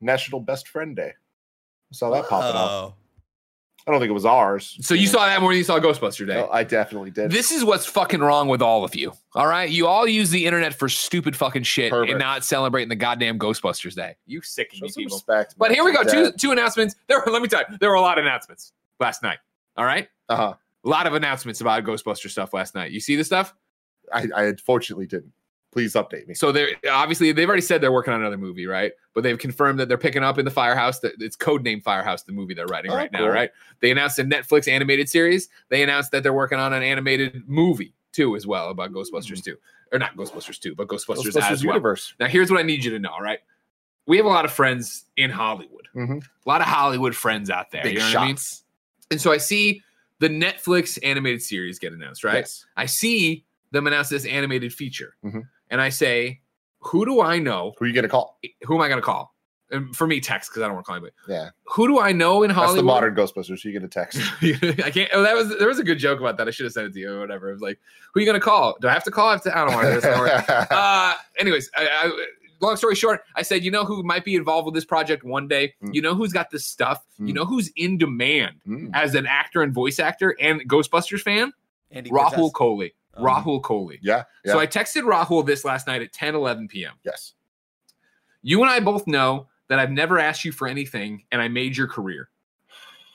National 0.00 0.40
Best 0.40 0.68
Friend 0.68 0.96
Day. 0.96 1.12
I 1.12 1.94
saw 1.94 2.10
that 2.10 2.28
popping 2.28 2.56
up. 2.56 2.70
Oh. 2.70 2.94
I 3.86 3.90
don't 3.90 4.00
think 4.00 4.10
it 4.10 4.14
was 4.14 4.26
ours. 4.26 4.76
So 4.82 4.94
you 4.94 5.06
saw 5.06 5.24
that 5.26 5.40
more 5.40 5.50
than 5.50 5.58
you 5.58 5.64
saw 5.64 5.78
Ghostbuster 5.80 6.26
Day. 6.26 6.34
No, 6.34 6.50
I 6.50 6.64
definitely 6.64 7.10
did. 7.10 7.30
This 7.30 7.50
is 7.50 7.64
what's 7.64 7.86
fucking 7.86 8.20
wrong 8.20 8.46
with 8.46 8.60
all 8.60 8.84
of 8.84 8.94
you. 8.94 9.12
All 9.34 9.46
right. 9.46 9.70
You 9.70 9.86
all 9.86 10.06
use 10.06 10.30
the 10.30 10.44
internet 10.44 10.74
for 10.74 10.88
stupid 10.88 11.34
fucking 11.34 11.62
shit 11.62 11.90
Pervert. 11.90 12.10
and 12.10 12.18
not 12.18 12.44
celebrating 12.44 12.90
the 12.90 12.96
goddamn 12.96 13.38
Ghostbusters 13.38 13.94
Day. 13.94 14.16
You 14.26 14.42
sick 14.42 14.72
Show 14.72 14.86
people. 14.86 15.16
respect. 15.16 15.54
But 15.56 15.72
here 15.72 15.82
we 15.82 15.92
go. 15.92 16.04
Two 16.04 16.30
two 16.32 16.52
announcements. 16.52 16.94
There 17.08 17.22
were, 17.24 17.32
let 17.32 17.40
me 17.40 17.48
tell 17.48 17.64
you, 17.68 17.78
there 17.78 17.88
were 17.88 17.96
a 17.96 18.00
lot 18.02 18.18
of 18.18 18.24
announcements 18.24 18.72
last 19.00 19.22
night. 19.22 19.38
All 19.76 19.84
right. 19.86 20.08
Uh-huh. 20.28 20.54
A 20.84 20.88
lot 20.88 21.06
of 21.06 21.14
announcements 21.14 21.60
about 21.60 21.84
Ghostbuster 21.84 22.30
stuff 22.30 22.54
last 22.54 22.74
night. 22.74 22.90
You 22.90 23.00
see 23.00 23.16
the 23.16 23.24
stuff? 23.24 23.54
I, 24.12 24.26
I 24.34 24.44
unfortunately 24.44 25.06
didn't. 25.06 25.32
Please 25.72 25.94
update 25.94 26.26
me. 26.26 26.34
So 26.34 26.50
they're 26.50 26.70
obviously 26.90 27.30
they've 27.30 27.46
already 27.46 27.62
said 27.62 27.80
they're 27.80 27.92
working 27.92 28.12
on 28.12 28.20
another 28.20 28.36
movie, 28.38 28.66
right? 28.66 28.90
But 29.14 29.22
they've 29.22 29.38
confirmed 29.38 29.78
that 29.78 29.88
they're 29.88 29.98
picking 29.98 30.24
up 30.24 30.36
in 30.36 30.44
the 30.44 30.50
Firehouse. 30.50 30.98
That 30.98 31.12
it's 31.20 31.36
codename 31.36 31.80
Firehouse, 31.80 32.24
the 32.24 32.32
movie 32.32 32.54
they're 32.54 32.66
writing 32.66 32.90
Oh, 32.90 32.96
right 32.96 33.12
now, 33.12 33.28
right? 33.28 33.50
They 33.80 33.92
announced 33.92 34.18
a 34.18 34.24
Netflix 34.24 34.66
animated 34.66 35.08
series. 35.08 35.48
They 35.68 35.84
announced 35.84 36.10
that 36.10 36.24
they're 36.24 36.32
working 36.32 36.58
on 36.58 36.72
an 36.72 36.82
animated 36.82 37.44
movie 37.46 37.94
too, 38.12 38.34
as 38.34 38.48
well 38.48 38.70
about 38.70 38.90
Ghostbusters 38.92 39.44
two, 39.44 39.56
or 39.92 40.00
not 40.00 40.16
Ghostbusters 40.16 40.58
two, 40.58 40.74
but 40.74 40.88
Ghostbusters, 40.88 41.26
Ghostbusters 41.34 41.50
as 41.52 41.64
well. 41.64 41.74
universe. 41.74 42.14
Now, 42.18 42.26
here's 42.26 42.50
what 42.50 42.58
I 42.58 42.64
need 42.64 42.82
you 42.82 42.90
to 42.90 42.98
know, 42.98 43.10
all 43.10 43.22
right? 43.22 43.38
We 44.06 44.16
have 44.16 44.26
a 44.26 44.30
lot 44.30 44.44
of 44.44 44.50
friends 44.50 45.04
in 45.16 45.30
Hollywood, 45.30 45.86
Mhm. 45.94 46.20
a 46.24 46.48
lot 46.48 46.60
of 46.62 46.66
Hollywood 46.66 47.14
friends 47.14 47.48
out 47.48 47.70
there. 47.70 47.84
Big 47.84 47.92
you 47.92 47.98
know 48.00 48.06
what 48.06 48.16
I 48.16 48.26
mean? 48.26 48.34
shots. 48.34 48.64
And 49.12 49.20
so 49.20 49.30
I 49.30 49.36
see 49.36 49.84
the 50.20 50.28
Netflix 50.28 50.98
animated 51.02 51.42
series 51.42 51.78
get 51.78 51.92
announced, 51.92 52.22
right? 52.24 52.36
Yes. 52.36 52.64
I 52.76 52.86
see 52.86 53.44
them 53.72 53.86
announce 53.86 54.08
this 54.08 54.24
animated 54.24 54.72
feature, 54.72 55.14
Mhm. 55.24 55.42
and 55.70 55.80
I 55.80 55.88
say, 55.90 56.40
who 56.82 57.04
do 57.04 57.20
I 57.20 57.38
know? 57.38 57.74
Who 57.78 57.84
are 57.84 57.88
you 57.88 57.94
gonna 57.94 58.08
call? 58.08 58.38
Who 58.64 58.74
am 58.76 58.80
I 58.80 58.88
going 58.88 59.00
to 59.00 59.04
call? 59.04 59.34
And 59.72 59.94
for 59.94 60.06
me, 60.06 60.18
text 60.20 60.50
because 60.50 60.62
I 60.62 60.66
don't 60.66 60.74
want 60.74 60.84
to 60.84 60.88
call 60.88 60.96
anybody. 60.96 61.14
Yeah. 61.28 61.50
Who 61.74 61.86
do 61.86 62.00
I 62.00 62.10
know 62.10 62.42
in 62.42 62.52
That's 62.52 62.74
the 62.74 62.82
modern 62.82 63.14
Ghostbusters. 63.14 63.62
You 63.62 63.70
get 63.70 63.84
a 63.84 63.88
text. 63.88 64.18
I 64.42 64.90
can't. 64.92 65.08
Oh, 65.12 65.22
that 65.22 65.36
was 65.36 65.56
there 65.58 65.68
was 65.68 65.78
a 65.78 65.84
good 65.84 65.98
joke 66.00 66.18
about 66.18 66.38
that. 66.38 66.48
I 66.48 66.50
should 66.50 66.64
have 66.64 66.72
sent 66.72 66.88
it 66.88 66.92
to 66.94 66.98
you 66.98 67.12
or 67.12 67.20
whatever. 67.20 67.50
It 67.50 67.52
was 67.52 67.60
like, 67.62 67.78
who 68.12 68.18
are 68.18 68.20
you 68.22 68.26
going 68.26 68.40
to 68.40 68.44
call? 68.44 68.76
Do 68.80 68.88
I 68.88 68.92
have 68.92 69.04
to 69.04 69.12
call? 69.12 69.28
I, 69.28 69.32
have 69.32 69.42
to, 69.44 69.56
I 69.56 69.64
don't 69.64 69.74
want 69.74 69.86
to. 69.86 69.94
do 69.94 70.00
this. 70.00 70.04
Don't 70.10 70.18
worry. 70.18 70.66
uh, 70.70 71.14
anyways, 71.38 71.70
I, 71.76 71.86
I, 71.86 72.26
long 72.60 72.76
story 72.76 72.94
short, 72.94 73.22
I 73.36 73.42
said, 73.42 73.64
you 73.64 73.70
know 73.70 73.84
who 73.84 74.02
might 74.02 74.24
be 74.24 74.34
involved 74.36 74.66
with 74.66 74.74
this 74.74 74.84
project 74.84 75.24
one 75.24 75.48
day? 75.48 75.74
Mm. 75.82 75.94
You 75.94 76.02
know 76.02 76.14
who's 76.14 76.32
got 76.32 76.50
this 76.50 76.64
stuff? 76.66 77.04
You 77.18 77.26
Mm. 77.26 77.34
know 77.34 77.44
who's 77.44 77.70
in 77.76 77.98
demand 77.98 78.60
Mm. 78.66 78.90
as 78.94 79.14
an 79.14 79.26
actor 79.26 79.62
and 79.62 79.72
voice 79.72 79.98
actor 79.98 80.36
and 80.40 80.60
Ghostbusters 80.68 81.22
fan? 81.22 81.52
Andy 81.90 82.10
Rahul 82.10 82.52
Cortez. 82.52 82.52
Kohli. 82.52 82.92
Um, 83.14 83.24
Rahul 83.24 83.60
Kohli. 83.62 83.98
Yeah. 84.02 84.24
Yeah. 84.44 84.52
So 84.52 84.58
I 84.60 84.66
texted 84.66 85.02
Rahul 85.02 85.44
this 85.44 85.64
last 85.64 85.86
night 85.86 86.02
at 86.02 86.12
10, 86.12 86.34
11 86.34 86.68
p.m. 86.68 86.94
yes. 87.04 87.32
You 88.42 88.62
and 88.62 88.70
I 88.70 88.80
both 88.80 89.06
know 89.06 89.48
that 89.68 89.78
I've 89.78 89.90
never 89.90 90.18
asked 90.18 90.44
you 90.44 90.52
for 90.52 90.66
anything 90.66 91.24
and 91.30 91.42
I 91.42 91.48
made 91.48 91.76
your 91.76 91.86
career. 91.86 92.30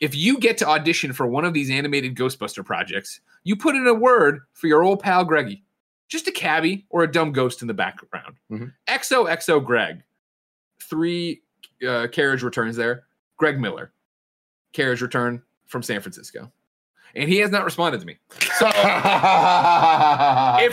If 0.02 0.14
you 0.16 0.40
get 0.40 0.58
to 0.60 0.68
audition 0.68 1.14
for 1.14 1.26
one 1.26 1.46
of 1.46 1.54
these 1.54 1.70
animated 1.70 2.16
Ghostbuster 2.16 2.64
projects, 2.66 3.22
you 3.44 3.56
put 3.56 3.76
in 3.76 3.88
a 3.88 3.94
word 3.94 4.42
for 4.54 4.68
your 4.68 4.84
old 4.84 5.02
pal 5.02 5.24
Greggy. 5.26 5.64
Just 6.08 6.28
a 6.28 6.32
cabbie 6.32 6.86
or 6.90 7.04
a 7.04 7.12
dumb 7.12 7.32
ghost 7.32 7.62
in 7.62 7.68
the 7.68 7.74
background. 7.74 8.36
Mhm. 8.52 8.74
XOXO 8.88 9.64
Greg. 9.64 10.04
Three 10.82 11.42
uh, 11.88 12.08
carriage 12.12 12.44
returns 12.44 12.76
there. 12.76 13.04
Greg 13.38 13.60
Miller. 13.60 13.92
Carriage 14.74 15.02
return 15.02 15.42
from 15.68 15.82
San 15.84 16.02
Francisco. 16.02 16.52
And 17.16 17.30
he 17.30 17.38
has 17.38 17.50
not 17.50 17.64
responded 17.64 18.02
to 18.02 18.06
me. 18.06 18.18
So 18.58 18.68
if 18.68 18.74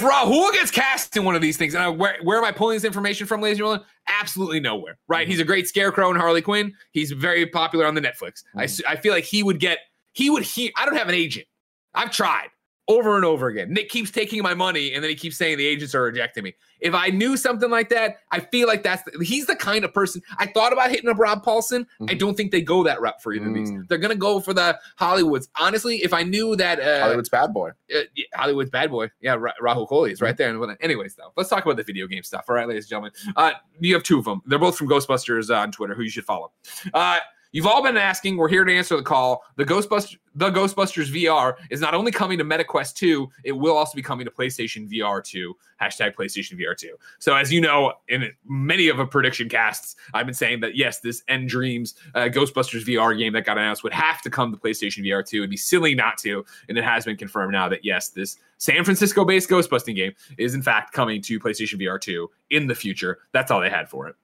Rahul 0.00 0.52
gets 0.52 0.72
cast 0.72 1.16
in 1.16 1.24
one 1.24 1.36
of 1.36 1.40
these 1.42 1.56
things, 1.56 1.74
and 1.74 1.82
I, 1.84 1.88
where, 1.88 2.16
where 2.22 2.36
am 2.38 2.44
I 2.44 2.50
pulling 2.50 2.74
this 2.76 2.84
information 2.84 3.28
from, 3.28 3.40
ladies 3.40 3.54
and 3.54 3.58
gentlemen? 3.60 3.84
Absolutely 4.08 4.58
nowhere, 4.58 4.98
right? 5.06 5.28
He's 5.28 5.38
a 5.38 5.44
great 5.44 5.68
scarecrow 5.68 6.10
in 6.10 6.16
Harley 6.16 6.42
Quinn. 6.42 6.74
He's 6.90 7.12
very 7.12 7.46
popular 7.46 7.86
on 7.86 7.94
the 7.94 8.00
Netflix. 8.00 8.42
I 8.56 8.64
I 8.88 8.96
feel 8.96 9.12
like 9.12 9.22
he 9.24 9.44
would 9.44 9.60
get, 9.60 9.78
he 10.12 10.30
would, 10.30 10.42
he, 10.42 10.72
I 10.76 10.84
don't 10.84 10.96
have 10.96 11.08
an 11.08 11.14
agent. 11.14 11.46
I've 11.94 12.10
tried 12.10 12.48
over 12.88 13.14
and 13.16 13.24
over 13.24 13.46
again. 13.46 13.72
Nick 13.72 13.88
keeps 13.88 14.10
taking 14.10 14.42
my 14.42 14.54
money 14.54 14.92
and 14.92 15.02
then 15.04 15.08
he 15.08 15.14
keeps 15.14 15.36
saying 15.36 15.56
the 15.56 15.66
agents 15.66 15.94
are 15.94 16.02
rejecting 16.02 16.42
me. 16.42 16.52
If 16.80 16.94
I 16.94 17.08
knew 17.10 17.36
something 17.36 17.70
like 17.70 17.88
that, 17.90 18.16
I 18.32 18.40
feel 18.40 18.66
like 18.66 18.82
that's, 18.82 19.02
the, 19.04 19.24
he's 19.24 19.46
the 19.46 19.54
kind 19.54 19.84
of 19.84 19.94
person, 19.94 20.20
I 20.38 20.46
thought 20.46 20.72
about 20.72 20.90
hitting 20.90 21.08
up 21.08 21.16
Rob 21.16 21.44
Paulsen. 21.44 21.86
I 22.00 22.04
Mhm. 22.14 22.18
don't 22.18 22.34
think 22.36 22.50
they 22.50 22.60
go 22.60 22.82
that 22.82 23.00
route 23.00 23.22
for 23.22 23.32
either 23.32 23.46
of 23.46 23.54
these. 23.54 23.70
Mm. 23.70 23.86
They're 23.88 23.98
going 23.98 24.10
to 24.10 24.16
go 24.18 24.40
for 24.40 24.52
the 24.52 24.76
Hollywoods. 24.98 25.46
Honestly, 25.60 26.02
if 26.02 26.12
I 26.12 26.24
knew 26.24 26.56
that, 26.56 26.80
uh, 26.80 27.00
Hollywood's 27.02 27.28
bad 27.28 27.54
boy. 27.54 27.68
uh, 27.70 28.00
yeah, 28.16 28.24
Hollywood's 28.34 28.70
bad 28.70 28.90
boy. 28.90 29.10
Yeah, 29.20 29.34
Ra- 29.38 29.52
Rahul 29.62 29.88
Kohli 29.88 30.10
is 30.10 30.20
right 30.20 30.36
there. 30.36 30.50
And 30.50 30.76
anyways, 30.80 31.14
though, 31.14 31.32
let's 31.36 31.48
talk 31.50 31.64
about 31.64 31.76
the 31.76 31.84
video 31.84 32.08
game 32.08 32.24
stuff. 32.24 32.46
All 32.48 32.56
right, 32.56 32.66
ladies 32.66 32.86
and 32.86 32.90
gentlemen. 32.90 33.12
Uh, 33.36 33.52
you 33.78 33.94
have 33.94 34.02
two 34.02 34.18
of 34.18 34.24
them. 34.24 34.42
They're 34.46 34.58
both 34.58 34.76
from 34.76 34.88
Ghostbusters 34.88 35.50
uh, 35.50 35.58
on 35.60 35.70
Twitter, 35.70 35.94
who 35.94 36.02
you 36.02 36.10
should 36.10 36.24
follow. 36.24 36.50
You've 37.52 37.66
all 37.66 37.82
been 37.82 37.98
asking. 37.98 38.38
We're 38.38 38.48
here 38.48 38.64
to 38.64 38.74
answer 38.74 38.96
the 38.96 39.02
call. 39.02 39.44
The 39.56 39.64
Ghostbusters, 39.64 40.16
the 40.34 40.50
Ghostbusters 40.50 41.12
VR 41.12 41.54
is 41.70 41.82
not 41.82 41.92
only 41.92 42.10
coming 42.10 42.38
to 42.38 42.44
MetaQuest 42.44 42.94
2, 42.94 43.28
it 43.44 43.52
will 43.52 43.76
also 43.76 43.94
be 43.94 44.00
coming 44.00 44.24
to 44.24 44.30
PlayStation 44.30 44.90
VR 44.90 45.22
2. 45.22 45.54
Hashtag 45.80 46.14
PlayStation 46.14 46.58
VR 46.58 46.74
2. 46.74 46.96
So 47.18 47.34
as 47.34 47.52
you 47.52 47.60
know, 47.60 47.92
in 48.08 48.30
many 48.48 48.88
of 48.88 48.96
the 48.96 49.04
prediction 49.04 49.50
casts, 49.50 49.96
I've 50.14 50.24
been 50.24 50.34
saying 50.34 50.60
that 50.60 50.76
yes, 50.76 51.00
this 51.00 51.22
nDreams 51.28 51.94
uh, 52.14 52.20
Ghostbusters 52.20 52.86
VR 52.86 53.18
game 53.18 53.34
that 53.34 53.44
got 53.44 53.58
announced 53.58 53.82
would 53.82 53.92
have 53.92 54.22
to 54.22 54.30
come 54.30 54.50
to 54.50 54.58
PlayStation 54.58 55.04
VR 55.04 55.26
2. 55.26 55.38
It'd 55.38 55.50
be 55.50 55.56
silly 55.58 55.94
not 55.94 56.16
to. 56.18 56.44
And 56.70 56.78
it 56.78 56.84
has 56.84 57.04
been 57.04 57.18
confirmed 57.18 57.52
now 57.52 57.68
that 57.68 57.84
yes, 57.84 58.08
this 58.08 58.38
San 58.56 58.82
Francisco 58.82 59.26
based 59.26 59.50
Ghostbusting 59.50 59.96
game 59.96 60.12
is 60.38 60.54
in 60.54 60.62
fact 60.62 60.94
coming 60.94 61.20
to 61.22 61.38
PlayStation 61.38 61.78
VR 61.78 62.00
2 62.00 62.30
in 62.50 62.66
the 62.66 62.74
future. 62.74 63.18
That's 63.32 63.50
all 63.50 63.60
they 63.60 63.68
had 63.68 63.90
for 63.90 64.08
it. 64.08 64.16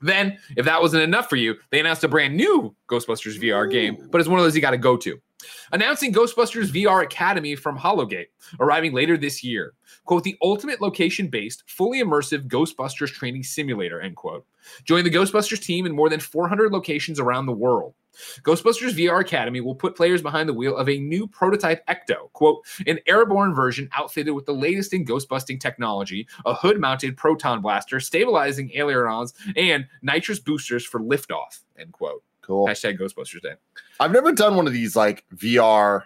Then, 0.00 0.38
if 0.56 0.64
that 0.64 0.80
wasn't 0.80 1.02
enough 1.02 1.28
for 1.28 1.36
you, 1.36 1.56
they 1.70 1.80
announced 1.80 2.04
a 2.04 2.08
brand 2.08 2.36
new 2.36 2.74
Ghostbusters 2.88 3.38
VR 3.38 3.70
game, 3.70 4.08
but 4.10 4.20
it's 4.20 4.28
one 4.28 4.38
of 4.38 4.44
those 4.44 4.54
you 4.54 4.62
got 4.62 4.70
to 4.70 4.78
go 4.78 4.96
to. 4.96 5.20
Announcing 5.72 6.12
Ghostbusters 6.12 6.68
VR 6.68 7.02
Academy 7.02 7.54
from 7.54 7.76
Hologate, 7.76 8.30
arriving 8.58 8.92
later 8.92 9.16
this 9.16 9.42
year. 9.42 9.74
Quote, 10.04 10.24
the 10.24 10.36
ultimate 10.42 10.80
location 10.80 11.28
based, 11.28 11.62
fully 11.66 12.02
immersive 12.02 12.48
Ghostbusters 12.48 13.12
training 13.12 13.42
simulator, 13.42 14.00
end 14.00 14.16
quote. 14.16 14.46
Join 14.84 15.04
the 15.04 15.10
Ghostbusters 15.10 15.62
team 15.62 15.86
in 15.86 15.94
more 15.94 16.08
than 16.08 16.20
400 16.20 16.72
locations 16.72 17.20
around 17.20 17.46
the 17.46 17.52
world. 17.52 17.94
Ghostbusters 18.42 18.92
VR 18.94 19.20
Academy 19.20 19.60
will 19.60 19.74
put 19.74 19.96
players 19.96 20.22
behind 20.22 20.48
the 20.48 20.54
wheel 20.54 20.76
of 20.76 20.88
a 20.88 20.98
new 20.98 21.26
prototype 21.26 21.84
Ecto, 21.86 22.32
quote, 22.32 22.64
an 22.86 22.98
airborne 23.06 23.54
version 23.54 23.88
outfitted 23.96 24.34
with 24.34 24.46
the 24.46 24.54
latest 24.54 24.92
in 24.92 25.04
ghostbusting 25.04 25.60
technology, 25.60 26.26
a 26.46 26.54
hood 26.54 26.78
mounted 26.80 27.16
proton 27.16 27.60
blaster, 27.60 28.00
stabilizing 28.00 28.70
ailerons, 28.74 29.34
and 29.56 29.86
nitrous 30.02 30.38
boosters 30.38 30.84
for 30.84 31.00
liftoff, 31.00 31.60
end 31.78 31.92
quote. 31.92 32.22
Cool. 32.42 32.66
Hashtag 32.66 32.98
Ghostbusters 32.98 33.42
Day. 33.42 33.54
I've 34.00 34.12
never 34.12 34.32
done 34.32 34.56
one 34.56 34.66
of 34.66 34.72
these 34.72 34.96
like 34.96 35.24
VR 35.36 36.02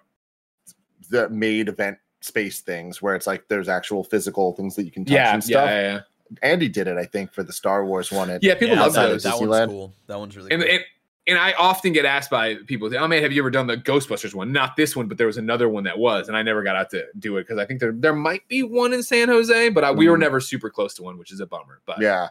that 1.11 1.33
made 1.33 1.69
event 1.69 1.99
space 2.21 2.61
things 2.61 3.01
where 3.03 3.15
it's 3.15 3.27
like 3.27 3.47
there's 3.49 3.69
actual 3.69 4.03
physical 4.05 4.53
things 4.53 4.75
that 4.77 4.85
you 4.85 4.91
can 4.91 5.05
touch 5.05 5.13
Yeah, 5.15 5.35
and 5.35 5.43
yeah, 5.43 5.47
stuff. 5.47 5.69
yeah, 5.71 5.81
yeah. 5.81 6.01
Andy 6.43 6.69
did 6.69 6.89
it, 6.89 6.97
I 6.97 7.05
think, 7.05 7.33
for 7.33 7.43
the 7.43 7.53
Star 7.53 7.85
Wars 7.85 8.11
one. 8.11 8.31
At, 8.31 8.43
Yeah, 8.43 8.55
people 8.55 8.77
Yeah, 8.77 8.83
love 8.83 8.95
that, 8.95 9.09
those. 9.09 9.23
that 9.25 9.39
one's 9.39 9.71
cool. 9.71 9.93
That 10.07 10.19
one's 10.19 10.37
really 10.37 10.51
And, 10.53 10.63
cool. 10.63 10.71
and 10.73 10.81
and 11.27 11.39
I 11.39 11.53
often 11.55 11.93
get 11.93 12.05
asked 12.05 12.31
by 12.31 12.57
people, 12.67 12.95
"Oh 12.95 13.09
man, 13.09 13.23
have 13.23 13.33
you 13.33 13.41
ever 13.43 13.51
done 13.51 13.67
the 13.67 13.77
Ghostbusters 13.77 14.35
one? 14.35 14.53
Not 14.53 14.77
this 14.77 14.95
one, 14.95 15.09
but 15.09 15.17
there 15.19 15.27
was 15.27 15.37
another 15.39 15.69
one 15.69 15.85
that 15.85 15.99
was, 15.99 16.29
and 16.29 16.37
I 16.37 16.43
never 16.43 16.63
got 16.63 16.77
out 16.77 16.91
to 16.91 17.05
do 17.19 17.37
it 17.39 17.43
because 17.45 17.59
I 17.59 17.65
think 17.67 17.81
there 17.81 17.93
there 17.93 18.15
might 18.15 18.47
be 18.49 18.63
one 18.63 18.93
in 18.93 19.03
San 19.03 19.29
Jose, 19.29 19.69
but 19.71 19.85
I, 19.85 19.91
we 19.91 20.09
were 20.09 20.17
Mm. 20.17 20.21
never 20.21 20.41
super 20.41 20.69
close 20.71 20.95
to 20.95 21.03
one, 21.03 21.17
which 21.19 21.33
is 21.33 21.41
a 21.41 21.47
bummer. 21.47 21.81
But 21.87 22.01
yeah, 22.01 22.29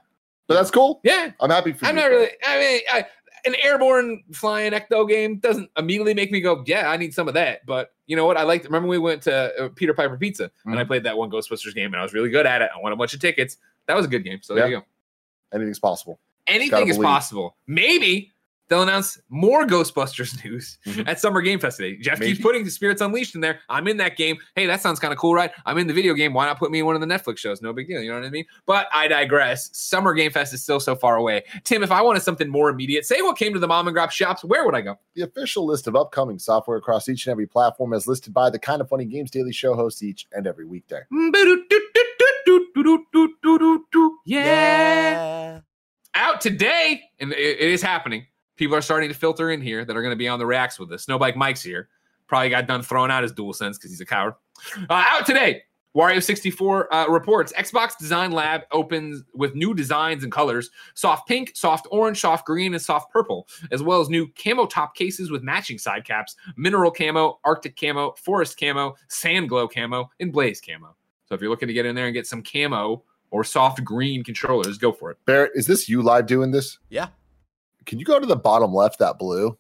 but 0.48 0.56
that's 0.56 0.72
cool. 0.72 1.00
yeah, 1.04 1.32
I'm 1.40 1.50
happy 1.50 1.74
for 1.74 1.86
I'm 1.86 1.96
you. 1.96 2.02
not 2.02 2.10
really. 2.10 2.30
I 2.46 2.60
mean, 2.60 2.82
I, 2.92 3.06
an 3.46 3.56
airborne 3.62 4.24
flying 4.32 4.72
ecto 4.72 5.08
game 5.10 5.38
doesn't 5.40 5.70
immediately 5.78 6.14
make 6.14 6.32
me 6.32 6.40
go, 6.40 6.64
"Yeah, 6.68 6.90
I 6.90 6.98
need 6.98 7.14
some 7.14 7.28
of 7.28 7.34
that." 7.34 7.66
But 7.66 7.94
you 8.06 8.16
know 8.16 8.26
what? 8.26 8.38
I 8.38 8.44
like. 8.44 8.64
Remember 8.64 8.88
we 8.88 9.00
went 9.00 9.22
to 9.24 9.66
uh, 9.66 9.70
Peter 9.76 9.94
Piper 9.94 10.18
Pizza 10.18 10.52
and 10.66 10.78
I 10.80 10.84
Mhm. 10.84 10.88
played 10.88 11.04
that 11.06 11.18
one 11.18 11.32
Ghostbusters 11.32 11.74
game, 11.74 11.94
and 11.94 11.96
I 12.00 12.04
was 12.04 12.14
really 12.14 12.30
good 12.30 12.46
at 12.46 12.62
it. 12.62 12.70
I 12.76 12.80
won 12.80 12.92
a 12.94 12.96
bunch 12.96 13.14
of 13.14 13.20
tickets. 13.22 13.58
That 13.88 13.96
was 13.98 14.06
a 14.06 14.10
good 14.10 14.24
game. 14.24 14.40
So 14.44 14.54
there 14.56 14.68
you 14.68 14.78
go. 14.78 14.84
Anything's 15.54 15.80
possible. 15.80 16.20
Anything 16.48 16.88
is 16.90 16.98
believe. 16.98 17.08
possible. 17.08 17.56
Maybe 17.68 18.33
They'll 18.70 18.82
announce 18.82 19.20
more 19.30 19.66
Ghostbusters 19.66 20.44
news 20.46 20.78
Mhm. 20.88 21.08
at 21.08 21.20
Summer 21.20 21.42
Game 21.42 21.60
Fest 21.60 21.78
today. 21.78 21.98
Geoff 21.98 22.20
Maybe. 22.20 22.32
keeps 22.32 22.42
putting 22.42 22.64
the 22.64 22.72
Spirits 22.72 23.02
Unleashed 23.02 23.36
in 23.36 23.42
there. 23.42 23.60
I'm 23.70 23.88
in 23.88 23.98
that 23.98 24.16
game. 24.18 24.38
Hey, 24.56 24.66
that 24.68 24.82
sounds 24.82 25.00
kind 25.00 25.12
of 25.14 25.20
cool, 25.20 25.34
right? 25.36 25.52
I'm 25.66 25.78
in 25.78 25.88
the 25.88 25.94
video 25.94 26.14
game. 26.14 26.34
Why 26.34 26.46
not 26.46 26.58
put 26.58 26.72
me 26.72 26.80
in 26.80 26.86
one 26.86 26.96
of 26.96 27.02
the 27.02 27.08
Netflix 27.08 27.40
shows? 27.40 27.62
No 27.62 27.74
big 27.74 27.88
deal. 27.88 28.02
You 28.02 28.10
know 28.12 28.20
what 28.20 28.26
I 28.26 28.30
mean? 28.30 28.46
But 28.66 28.88
I 28.94 29.08
digress. 29.08 29.70
Summer 29.78 30.14
Game 30.14 30.32
Fest 30.32 30.54
is 30.54 30.64
still 30.64 30.80
so 30.80 30.96
far 30.96 31.18
away. 31.18 31.44
Tim, 31.66 31.84
if 31.84 31.92
I 31.92 32.02
wanted 32.02 32.22
something 32.24 32.48
more 32.50 32.70
immediate, 32.70 33.06
say 33.06 33.22
what 33.22 33.38
came 33.38 33.54
to 33.54 33.60
the 33.60 33.68
mom 33.68 33.88
and 33.88 33.96
grop 33.96 34.12
shops, 34.12 34.44
where 34.44 34.66
would 34.66 34.76
I 34.76 34.82
go? 34.82 34.98
The 35.16 35.24
official 35.24 35.66
list 35.66 35.88
of 35.88 35.96
upcoming 35.96 36.40
software 36.40 36.78
across 36.78 37.10
each 37.10 37.28
and 37.28 37.32
every 37.32 37.46
platform 37.48 37.94
as 37.94 38.08
listed 38.08 38.34
by 38.34 38.50
the 38.50 38.60
Kind 38.60 38.82
of 38.82 38.90
Funny 38.90 39.06
Games 39.06 39.30
Daily 39.30 39.52
Show 39.52 39.76
hosts 39.76 40.02
each 40.02 40.26
and 40.32 40.48
every 40.48 40.66
weekday. 40.66 41.02
Yeah. 44.26 45.60
Out 46.16 46.42
today, 46.42 47.02
and 47.20 47.32
it 47.34 47.60
is 47.60 47.82
happening. 47.82 48.26
People 48.64 48.78
are 48.78 48.82
starting 48.82 49.10
to 49.10 49.14
filter 49.14 49.52
in 49.52 49.60
here 49.60 49.84
that 49.84 49.98
are 49.98 50.02
going 50.02 50.14
to 50.14 50.18
be 50.18 50.30
on 50.30 50.40
the 50.40 50.46
racks 50.46 50.80
with 50.80 50.90
us. 50.94 51.06
Snowbike 51.06 51.36
Mike's 51.36 51.62
here. 51.62 51.90
Probably 52.28 52.48
got 52.48 52.66
done 52.66 52.82
throwing 52.82 53.12
out 53.12 53.22
his 53.22 53.34
dual 53.34 53.52
sense 53.52 53.78
because 53.78 53.92
he's 53.92 54.00
a 54.00 54.06
coward. 54.06 54.36
Uh, 54.90 55.04
out 55.06 55.26
today, 55.26 55.64
Wario64 55.98 56.86
uh, 56.90 57.06
reports 57.10 57.52
Xbox 57.58 57.98
Design 57.98 58.32
Lab 58.32 58.62
opens 58.72 59.22
with 59.34 59.54
new 59.54 59.74
designs 59.74 60.24
and 60.24 60.32
colors 60.32 60.70
soft 60.94 61.28
pink, 61.28 61.52
soft 61.56 61.88
orange, 61.92 62.22
soft 62.22 62.46
green, 62.46 62.74
and 62.74 62.82
soft 62.82 63.12
purple, 63.12 63.50
as 63.70 63.84
well 63.84 64.00
as 64.00 64.08
new 64.08 64.30
camo 64.42 64.66
top 64.66 64.96
cases 64.96 65.30
with 65.30 65.44
matching 65.44 65.78
side 65.78 66.06
caps, 66.06 66.38
mineral 66.56 66.90
camo, 66.90 67.42
arctic 67.44 67.76
camo, 67.76 68.14
forest 68.14 68.58
camo, 68.58 68.96
sand 69.10 69.50
glow 69.50 69.68
camo, 69.68 70.10
and 70.22 70.32
blaze 70.32 70.62
camo. 70.62 70.96
So 71.26 71.36
if 71.36 71.42
you're 71.42 71.50
looking 71.50 71.68
to 71.68 71.74
get 71.74 71.86
in 71.86 71.96
there 71.96 72.06
and 72.06 72.14
get 72.14 72.28
some 72.28 72.42
camo 72.42 73.04
or 73.30 73.44
soft 73.44 73.84
green 73.84 74.24
controllers, 74.24 74.78
go 74.78 74.94
for 74.94 75.12
it. 75.12 75.18
Barrett, 75.26 75.52
is 75.54 75.68
this 75.68 75.90
you 75.90 76.02
live 76.02 76.28
doing 76.28 76.52
this? 76.52 76.80
Yeah. 76.88 77.10
Can 77.86 78.00
you 78.00 78.06
go 78.06 78.20
to 78.20 78.26
the 78.26 78.36
bottom 78.36 78.74
left, 78.74 79.00
that 79.00 79.20
blue? 79.20 79.58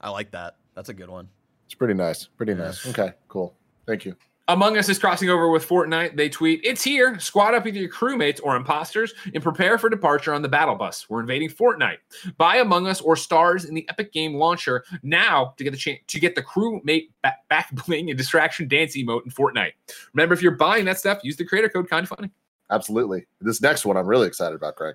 I 0.00 0.10
like 0.10 0.30
that. 0.32 0.56
That's 0.74 0.88
a 0.88 0.94
good 0.94 1.10
one. 1.10 1.28
It's 1.64 1.74
pretty 1.74 1.94
nice. 1.94 2.26
Pretty 2.26 2.52
Yeah. 2.52 2.58
nice. 2.58 2.86
Okay, 2.86 3.12
cool. 3.28 3.56
Thank 3.86 4.04
you. 4.04 4.16
Among 4.48 4.78
Us 4.78 4.88
is 4.88 4.96
crossing 5.00 5.28
over 5.28 5.48
with 5.50 5.66
Fortnite. 5.68 6.16
They 6.16 6.28
tweet, 6.28 6.60
It's 6.62 6.84
here. 6.84 7.18
Squad 7.18 7.54
up 7.54 7.64
with 7.64 7.74
your 7.74 7.88
crewmates 7.90 8.40
or 8.40 8.54
imposters 8.54 9.12
and 9.34 9.42
prepare 9.42 9.76
for 9.76 9.88
departure 9.90 10.32
on 10.32 10.40
the 10.42 10.48
battle 10.48 10.76
bus. 10.76 11.10
We're 11.10 11.18
invading 11.18 11.48
Fortnite. 11.48 11.96
Buy 12.36 12.58
Among 12.58 12.86
Us 12.86 13.00
or 13.00 13.16
stars 13.16 13.64
in 13.64 13.74
the 13.74 13.88
Epic 13.88 14.12
Game 14.12 14.34
launcher 14.34 14.84
now 15.02 15.54
to 15.56 15.64
get 15.64 15.72
the 15.72 15.76
chance 15.76 15.98
to 16.06 16.20
get 16.20 16.36
the 16.36 16.42
crewmate 16.44 17.08
back, 17.22 17.48
back 17.48 17.72
bling 17.86 18.08
and 18.10 18.16
distraction 18.16 18.68
dance 18.68 18.96
emote 18.96 19.24
in 19.24 19.32
Fortnite. 19.32 19.72
Remember, 20.14 20.32
if 20.34 20.42
you're 20.42 20.52
buying 20.52 20.84
that 20.84 20.98
stuff, 20.98 21.18
use 21.24 21.36
the 21.36 21.44
creator 21.44 21.68
code 21.68 21.90
kind 21.90 22.04
of 22.04 22.08
funny. 22.16 22.30
Absolutely. 22.70 23.26
This 23.40 23.60
next 23.60 23.84
one 23.84 23.96
I'm 23.96 24.06
really 24.06 24.28
excited 24.28 24.54
about, 24.54 24.76
Greg. 24.76 24.94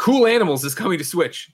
Cool 0.00 0.26
Animals 0.26 0.64
is 0.64 0.74
coming 0.74 0.96
to 0.96 1.04
Switch. 1.04 1.50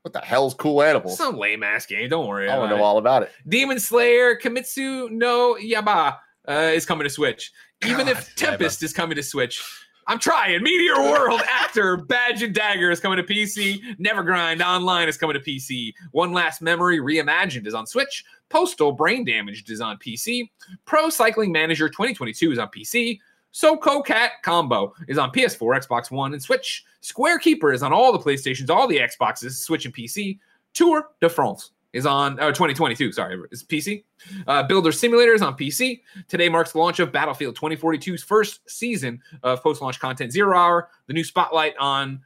What 0.00 0.14
the 0.14 0.20
hell's 0.20 0.54
cool 0.54 0.82
animals? 0.82 1.18
Some 1.18 1.36
lame 1.36 1.62
ass 1.62 1.84
game. 1.84 2.08
Don't 2.08 2.26
worry. 2.26 2.48
I 2.48 2.56
want 2.56 2.70
to 2.70 2.78
know 2.78 2.82
all 2.82 2.96
about 2.96 3.22
it. 3.22 3.30
Demon 3.46 3.78
Slayer 3.78 4.34
Kimetsu 4.36 5.10
no 5.10 5.54
Yaiba 5.56 6.16
uh, 6.48 6.52
is 6.72 6.86
coming 6.86 7.04
to 7.04 7.10
Switch. 7.10 7.52
Even 7.84 8.06
God, 8.06 8.16
if 8.16 8.34
Tempest 8.36 8.82
is 8.82 8.94
coming 8.94 9.16
to 9.16 9.22
Switch, 9.22 9.62
I'm 10.06 10.18
trying. 10.18 10.62
Meteor 10.62 10.98
World 10.98 11.42
Actor 11.46 11.98
Badge 11.98 12.42
and 12.42 12.54
Dagger 12.54 12.90
is 12.90 13.00
coming 13.00 13.18
to 13.18 13.22
PC. 13.22 13.98
Nevergrind 13.98 14.64
Online 14.64 15.06
is 15.06 15.18
coming 15.18 15.34
to 15.34 15.40
PC. 15.40 15.92
One 16.12 16.32
Last 16.32 16.62
Memory 16.62 17.00
Reimagined 17.00 17.66
is 17.66 17.74
on 17.74 17.86
Switch. 17.86 18.24
Postal 18.48 18.92
Brain 18.92 19.26
Damaged 19.26 19.70
is 19.70 19.82
on 19.82 19.98
PC. 19.98 20.48
Pro 20.86 21.10
Cycling 21.10 21.52
Manager 21.52 21.90
2022 21.90 22.52
is 22.52 22.58
on 22.58 22.68
PC. 22.68 23.20
SoCo 23.52 24.04
Cat 24.04 24.32
Combo 24.42 24.94
is 25.08 25.18
on 25.18 25.30
PS4, 25.32 25.86
Xbox 25.86 26.10
One, 26.10 26.32
and 26.32 26.42
Switch. 26.42 26.84
Square 27.00 27.40
Keeper 27.40 27.72
is 27.72 27.82
on 27.82 27.92
all 27.92 28.12
the 28.12 28.18
PlayStations, 28.18 28.70
all 28.70 28.86
the 28.86 28.98
Xboxes, 28.98 29.52
Switch, 29.52 29.84
and 29.84 29.94
PC. 29.94 30.38
Tour 30.72 31.08
de 31.20 31.28
France 31.28 31.72
is 31.92 32.06
on 32.06 32.38
uh, 32.38 32.48
2022. 32.48 33.12
Sorry, 33.12 33.36
is 33.50 33.64
PC. 33.64 34.04
Uh, 34.46 34.62
Builder 34.62 34.92
Simulator 34.92 35.34
is 35.34 35.42
on 35.42 35.56
PC. 35.56 36.02
Today 36.28 36.48
marks 36.48 36.72
the 36.72 36.78
launch 36.78 37.00
of 37.00 37.10
Battlefield 37.10 37.56
2042's 37.56 38.22
first 38.22 38.60
season 38.70 39.20
of 39.42 39.62
post-launch 39.62 39.98
content 39.98 40.32
Zero 40.32 40.56
Hour. 40.56 40.88
The 41.08 41.12
new 41.12 41.24
spotlight 41.24 41.74
on 41.78 42.20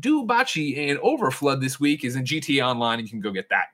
Dubachi 0.00 0.90
and 0.90 0.98
Overflood 0.98 1.60
this 1.60 1.78
week 1.78 2.04
is 2.04 2.16
in 2.16 2.24
GTA 2.24 2.66
Online, 2.66 2.98
and 2.98 3.08
you 3.08 3.10
can 3.10 3.20
go 3.20 3.30
get 3.30 3.48
that. 3.50 3.66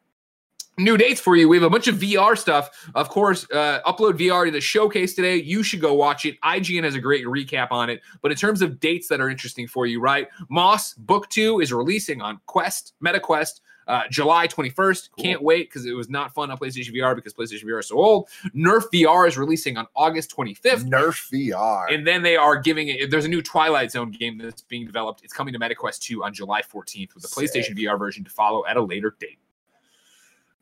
New 0.76 0.96
dates 0.96 1.20
for 1.20 1.36
you. 1.36 1.48
We 1.48 1.56
have 1.56 1.62
a 1.62 1.70
bunch 1.70 1.86
of 1.86 1.96
VR 1.96 2.36
stuff. 2.36 2.90
Of 2.94 3.08
course, 3.08 3.46
uh, 3.52 3.80
upload 3.86 4.18
VR 4.18 4.46
to 4.46 4.50
the 4.50 4.60
showcase 4.60 5.14
today. 5.14 5.36
You 5.36 5.62
should 5.62 5.80
go 5.80 5.94
watch 5.94 6.24
it. 6.24 6.40
IGN 6.40 6.82
has 6.82 6.96
a 6.96 7.00
great 7.00 7.26
recap 7.26 7.68
on 7.70 7.90
it. 7.90 8.02
But 8.22 8.32
in 8.32 8.36
terms 8.36 8.60
of 8.60 8.80
dates 8.80 9.08
that 9.08 9.20
are 9.20 9.30
interesting 9.30 9.68
for 9.68 9.86
you, 9.86 10.00
right? 10.00 10.28
Moss 10.48 10.94
Book 10.94 11.28
2 11.28 11.60
is 11.60 11.72
releasing 11.72 12.20
on 12.20 12.40
Quest, 12.46 12.94
MetaQuest, 13.04 13.60
uh, 13.86 14.02
July 14.10 14.48
21st. 14.48 15.10
Can't 15.18 15.42
wait 15.42 15.68
because 15.68 15.86
it 15.86 15.92
was 15.92 16.08
not 16.08 16.34
fun 16.34 16.50
on 16.50 16.58
PlayStation 16.58 16.94
VR 16.94 17.14
because 17.14 17.34
PlayStation 17.34 17.64
VR 17.64 17.80
is 17.80 17.88
so 17.88 17.96
old. 17.96 18.28
Nerf 18.54 18.84
VR 18.92 19.28
is 19.28 19.38
releasing 19.38 19.76
on 19.76 19.86
August 19.94 20.34
25th. 20.36 20.88
Nerf 20.88 21.30
VR. 21.30 21.92
And 21.92 22.06
then 22.06 22.22
they 22.22 22.36
are 22.36 22.56
giving 22.56 22.88
it. 22.88 23.10
There's 23.10 23.26
a 23.26 23.28
new 23.28 23.42
Twilight 23.42 23.92
Zone 23.92 24.10
game 24.10 24.38
that's 24.38 24.62
being 24.62 24.86
developed. 24.86 25.22
It's 25.22 25.32
coming 25.32 25.52
to 25.52 25.60
MetaQuest 25.60 26.00
2 26.00 26.24
on 26.24 26.34
July 26.34 26.62
14th 26.62 27.14
with 27.14 27.22
the 27.22 27.28
Sick. 27.28 27.50
PlayStation 27.50 27.78
VR 27.78 27.98
version 27.98 28.24
to 28.24 28.30
follow 28.30 28.64
at 28.66 28.76
a 28.76 28.82
later 28.82 29.14
date. 29.20 29.38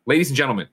Ladies 0.06 0.28
and 0.28 0.36
gentlemen, 0.36 0.68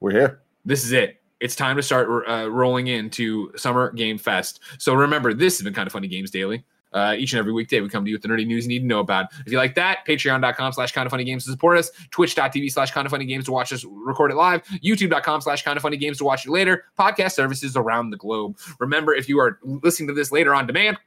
We're 0.00 0.10
here. 0.12 0.42
this 0.64 0.84
is 0.84 0.92
it. 0.92 1.20
It's 1.40 1.56
time 1.56 1.76
to 1.76 1.82
start 1.82 2.08
uh, 2.28 2.50
rolling 2.50 2.86
into 2.88 3.56
Summer 3.56 3.90
Game 3.92 4.18
Fest. 4.18 4.60
So 4.78 4.94
remember, 4.94 5.34
this 5.34 5.58
has 5.58 5.64
been 5.64 5.74
kind 5.74 5.86
of 5.86 5.92
funny 5.92 6.08
games 6.08 6.30
daily. 6.30 6.64
Uh, 6.92 7.14
each 7.16 7.32
and 7.32 7.38
every 7.38 7.52
weekday, 7.52 7.80
we 7.80 7.88
come 7.88 8.04
to 8.04 8.10
you 8.10 8.14
with 8.14 8.22
the 8.22 8.28
nerdy 8.28 8.46
news 8.46 8.64
you 8.64 8.68
need 8.68 8.80
to 8.80 8.86
know 8.86 9.00
about. 9.00 9.26
If 9.46 9.50
you 9.50 9.56
like 9.58 9.74
that, 9.76 10.00
patreon.com 10.06 10.72
slash 10.74 10.92
kind 10.92 11.06
of 11.06 11.10
funny 11.10 11.24
games 11.24 11.44
to 11.46 11.50
support 11.50 11.78
us, 11.78 11.90
twitch.tv 12.10 12.70
slash 12.70 12.90
kind 12.90 13.06
of 13.06 13.10
funny 13.10 13.24
games 13.24 13.46
to 13.46 13.52
watch 13.52 13.72
us 13.72 13.84
record 13.88 14.30
it 14.30 14.34
live, 14.34 14.62
youtube.com 14.84 15.40
slash 15.40 15.62
kind 15.62 15.76
of 15.78 15.82
funny 15.82 15.96
games 15.96 16.18
to 16.18 16.24
watch 16.24 16.44
it 16.44 16.50
later, 16.50 16.84
podcast 16.98 17.32
services 17.32 17.76
around 17.76 18.10
the 18.10 18.18
globe. 18.18 18.58
Remember, 18.78 19.14
if 19.14 19.26
you 19.28 19.38
are 19.40 19.58
listening 19.64 20.08
to 20.08 20.14
this 20.14 20.30
later 20.32 20.54
on 20.54 20.66
demand, 20.66 20.98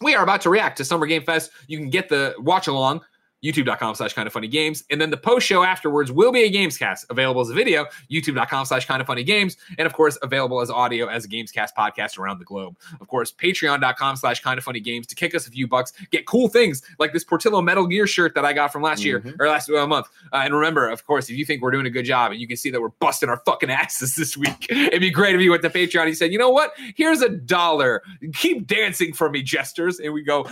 we 0.00 0.14
are 0.14 0.22
about 0.22 0.40
to 0.42 0.50
react 0.50 0.78
to 0.78 0.84
Summer 0.84 1.06
Game 1.06 1.22
Fest. 1.22 1.50
You 1.66 1.76
can 1.76 1.90
get 1.90 2.08
the 2.08 2.34
watch 2.38 2.66
along 2.66 3.02
youtube.com 3.44 3.94
slash 3.94 4.12
kind 4.14 4.26
of 4.26 4.32
funny 4.32 4.48
games. 4.48 4.84
And 4.90 5.00
then 5.00 5.10
the 5.10 5.16
post 5.16 5.46
show 5.46 5.62
afterwards 5.62 6.10
will 6.10 6.32
be 6.32 6.42
a 6.44 6.50
gamescast 6.50 7.06
available 7.10 7.40
as 7.40 7.50
a 7.50 7.54
video 7.54 7.86
youtube.com 8.10 8.64
slash 8.66 8.86
kind 8.86 9.00
of 9.00 9.06
funny 9.06 9.22
games 9.22 9.56
and 9.78 9.86
of 9.86 9.92
course 9.92 10.18
available 10.22 10.60
as 10.60 10.70
audio 10.70 11.06
as 11.06 11.24
a 11.24 11.28
gamescast 11.28 11.68
podcast 11.78 12.18
around 12.18 12.38
the 12.38 12.44
globe. 12.44 12.76
Of 13.00 13.06
course 13.08 13.32
patreon.com 13.32 14.16
slash 14.16 14.40
kind 14.40 14.58
of 14.58 14.64
funny 14.64 14.80
games 14.80 15.06
to 15.08 15.14
kick 15.14 15.34
us 15.34 15.46
a 15.46 15.50
few 15.50 15.66
bucks 15.68 15.92
get 16.10 16.26
cool 16.26 16.48
things 16.48 16.82
like 16.98 17.12
this 17.12 17.24
portillo 17.24 17.60
metal 17.62 17.86
gear 17.86 18.06
shirt 18.06 18.34
that 18.34 18.44
i 18.44 18.52
got 18.52 18.72
from 18.72 18.82
last 18.82 19.04
year 19.04 19.20
Mhm. 19.20 19.36
or 19.40 19.48
last 19.48 19.70
uh, 19.70 19.86
month. 19.86 20.06
Uh, 20.32 20.42
and 20.44 20.54
remember 20.54 20.88
of 20.88 21.06
course 21.06 21.30
if 21.30 21.36
you 21.36 21.44
think 21.44 21.62
we're 21.62 21.70
doing 21.70 21.86
a 21.86 21.90
good 21.90 22.04
job 22.04 22.32
and 22.32 22.40
you 22.40 22.48
can 22.48 22.56
see 22.56 22.70
that 22.70 22.80
we're 22.80 22.88
busting 23.00 23.28
our 23.28 23.40
fucking 23.46 23.70
asses 23.70 24.14
this 24.16 24.36
week 24.36 24.66
it'd 24.70 25.00
be 25.00 25.10
great 25.10 25.34
if 25.34 25.40
you 25.40 25.50
went 25.50 25.62
to 25.62 25.70
patreon 25.70 26.00
and 26.00 26.08
you 26.08 26.14
said 26.14 26.32
you 26.32 26.38
know 26.38 26.50
what? 26.50 26.72
Here's 26.96 27.22
a 27.22 27.28
dollar. 27.28 28.02
Keep 28.34 28.66
dancing 28.66 29.12
for 29.12 29.30
me 29.30 29.42
jesters. 29.42 29.98
And 30.00 30.12
we 30.12 30.22
go 30.22 30.42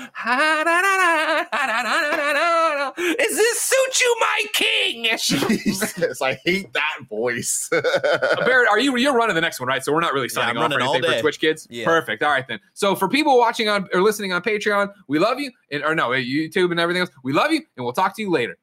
"Ha-da-da-da, 2.94 3.24
is 3.24 3.36
this 3.36 3.60
suit 3.60 4.00
you 4.00 4.16
my 4.20 4.44
king 4.52 5.06
Jesus, 5.18 6.22
I 6.22 6.34
hate 6.44 6.72
that 6.72 6.98
voice. 7.08 7.70
Uh, 8.06 8.44
Barrett, 8.44 8.68
are 8.68 8.78
you 8.78 8.96
you're 8.96 9.14
running 9.14 9.34
the 9.34 9.40
next 9.40 9.60
one, 9.60 9.68
right? 9.68 9.82
So 9.82 9.92
we're 9.92 10.00
not 10.00 10.12
really 10.12 10.28
signing 10.28 10.56
I'm 10.56 10.62
off 10.62 10.70
or 10.70 10.74
running 10.74 10.88
all 10.88 10.94
anything 10.94 11.12
for. 11.12 11.20
Twitch 11.22 11.40
kids. 11.40 11.66
Yeah. 11.70 11.84
Perfect. 11.84 12.22
All 12.22 12.30
right 12.30 12.46
then. 12.46 12.58
So 12.74 12.94
for 12.94 13.08
people 13.08 13.38
watching 13.38 13.68
on 13.68 13.88
or 13.92 14.02
listening 14.02 14.32
on 14.32 14.42
Patreon, 14.42 14.92
we 15.08 15.18
love 15.18 15.38
you. 15.38 15.50
And 15.70 15.82
or 15.82 15.94
no, 15.94 16.12
eh, 16.12 16.20
YouTube 16.20 16.70
and 16.70 16.80
everything 16.80 17.00
else, 17.02 17.10
we 17.22 17.32
love 17.32 17.52
you, 17.52 17.62
and 17.76 17.84
we'll 17.84 17.92
talk 17.92 18.16
to 18.16 18.22
you 18.22 18.30
later. 18.30 18.58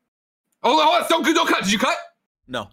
Oh, 0.64 0.80
oh 0.82 1.06
don't 1.10 1.24
don't 1.24 1.48
cut. 1.48 1.64
Did 1.64 1.72
you 1.72 1.80
cut? 1.80 1.98
No. 2.48 2.70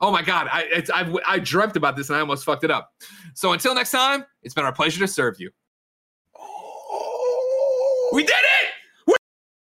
Oh 0.00 0.10
my 0.10 0.22
God, 0.22 0.48
I 0.52 0.64
it's, 0.70 0.90
I 0.90 1.08
I 1.26 1.38
dreamt 1.38 1.76
about 1.76 1.96
this 1.96 2.08
and 2.08 2.16
I 2.16 2.20
almost 2.20 2.44
fucked 2.44 2.64
it 2.64 2.70
up. 2.70 2.92
So 3.34 3.52
until 3.52 3.74
next 3.74 3.92
time, 3.92 4.24
it's 4.42 4.54
been 4.54 4.64
our 4.64 4.72
pleasure 4.72 4.98
to 4.98 5.08
serve 5.08 5.38
you. 5.38 5.50
We 8.12 8.24
did 8.24 8.30
it! 8.30 8.61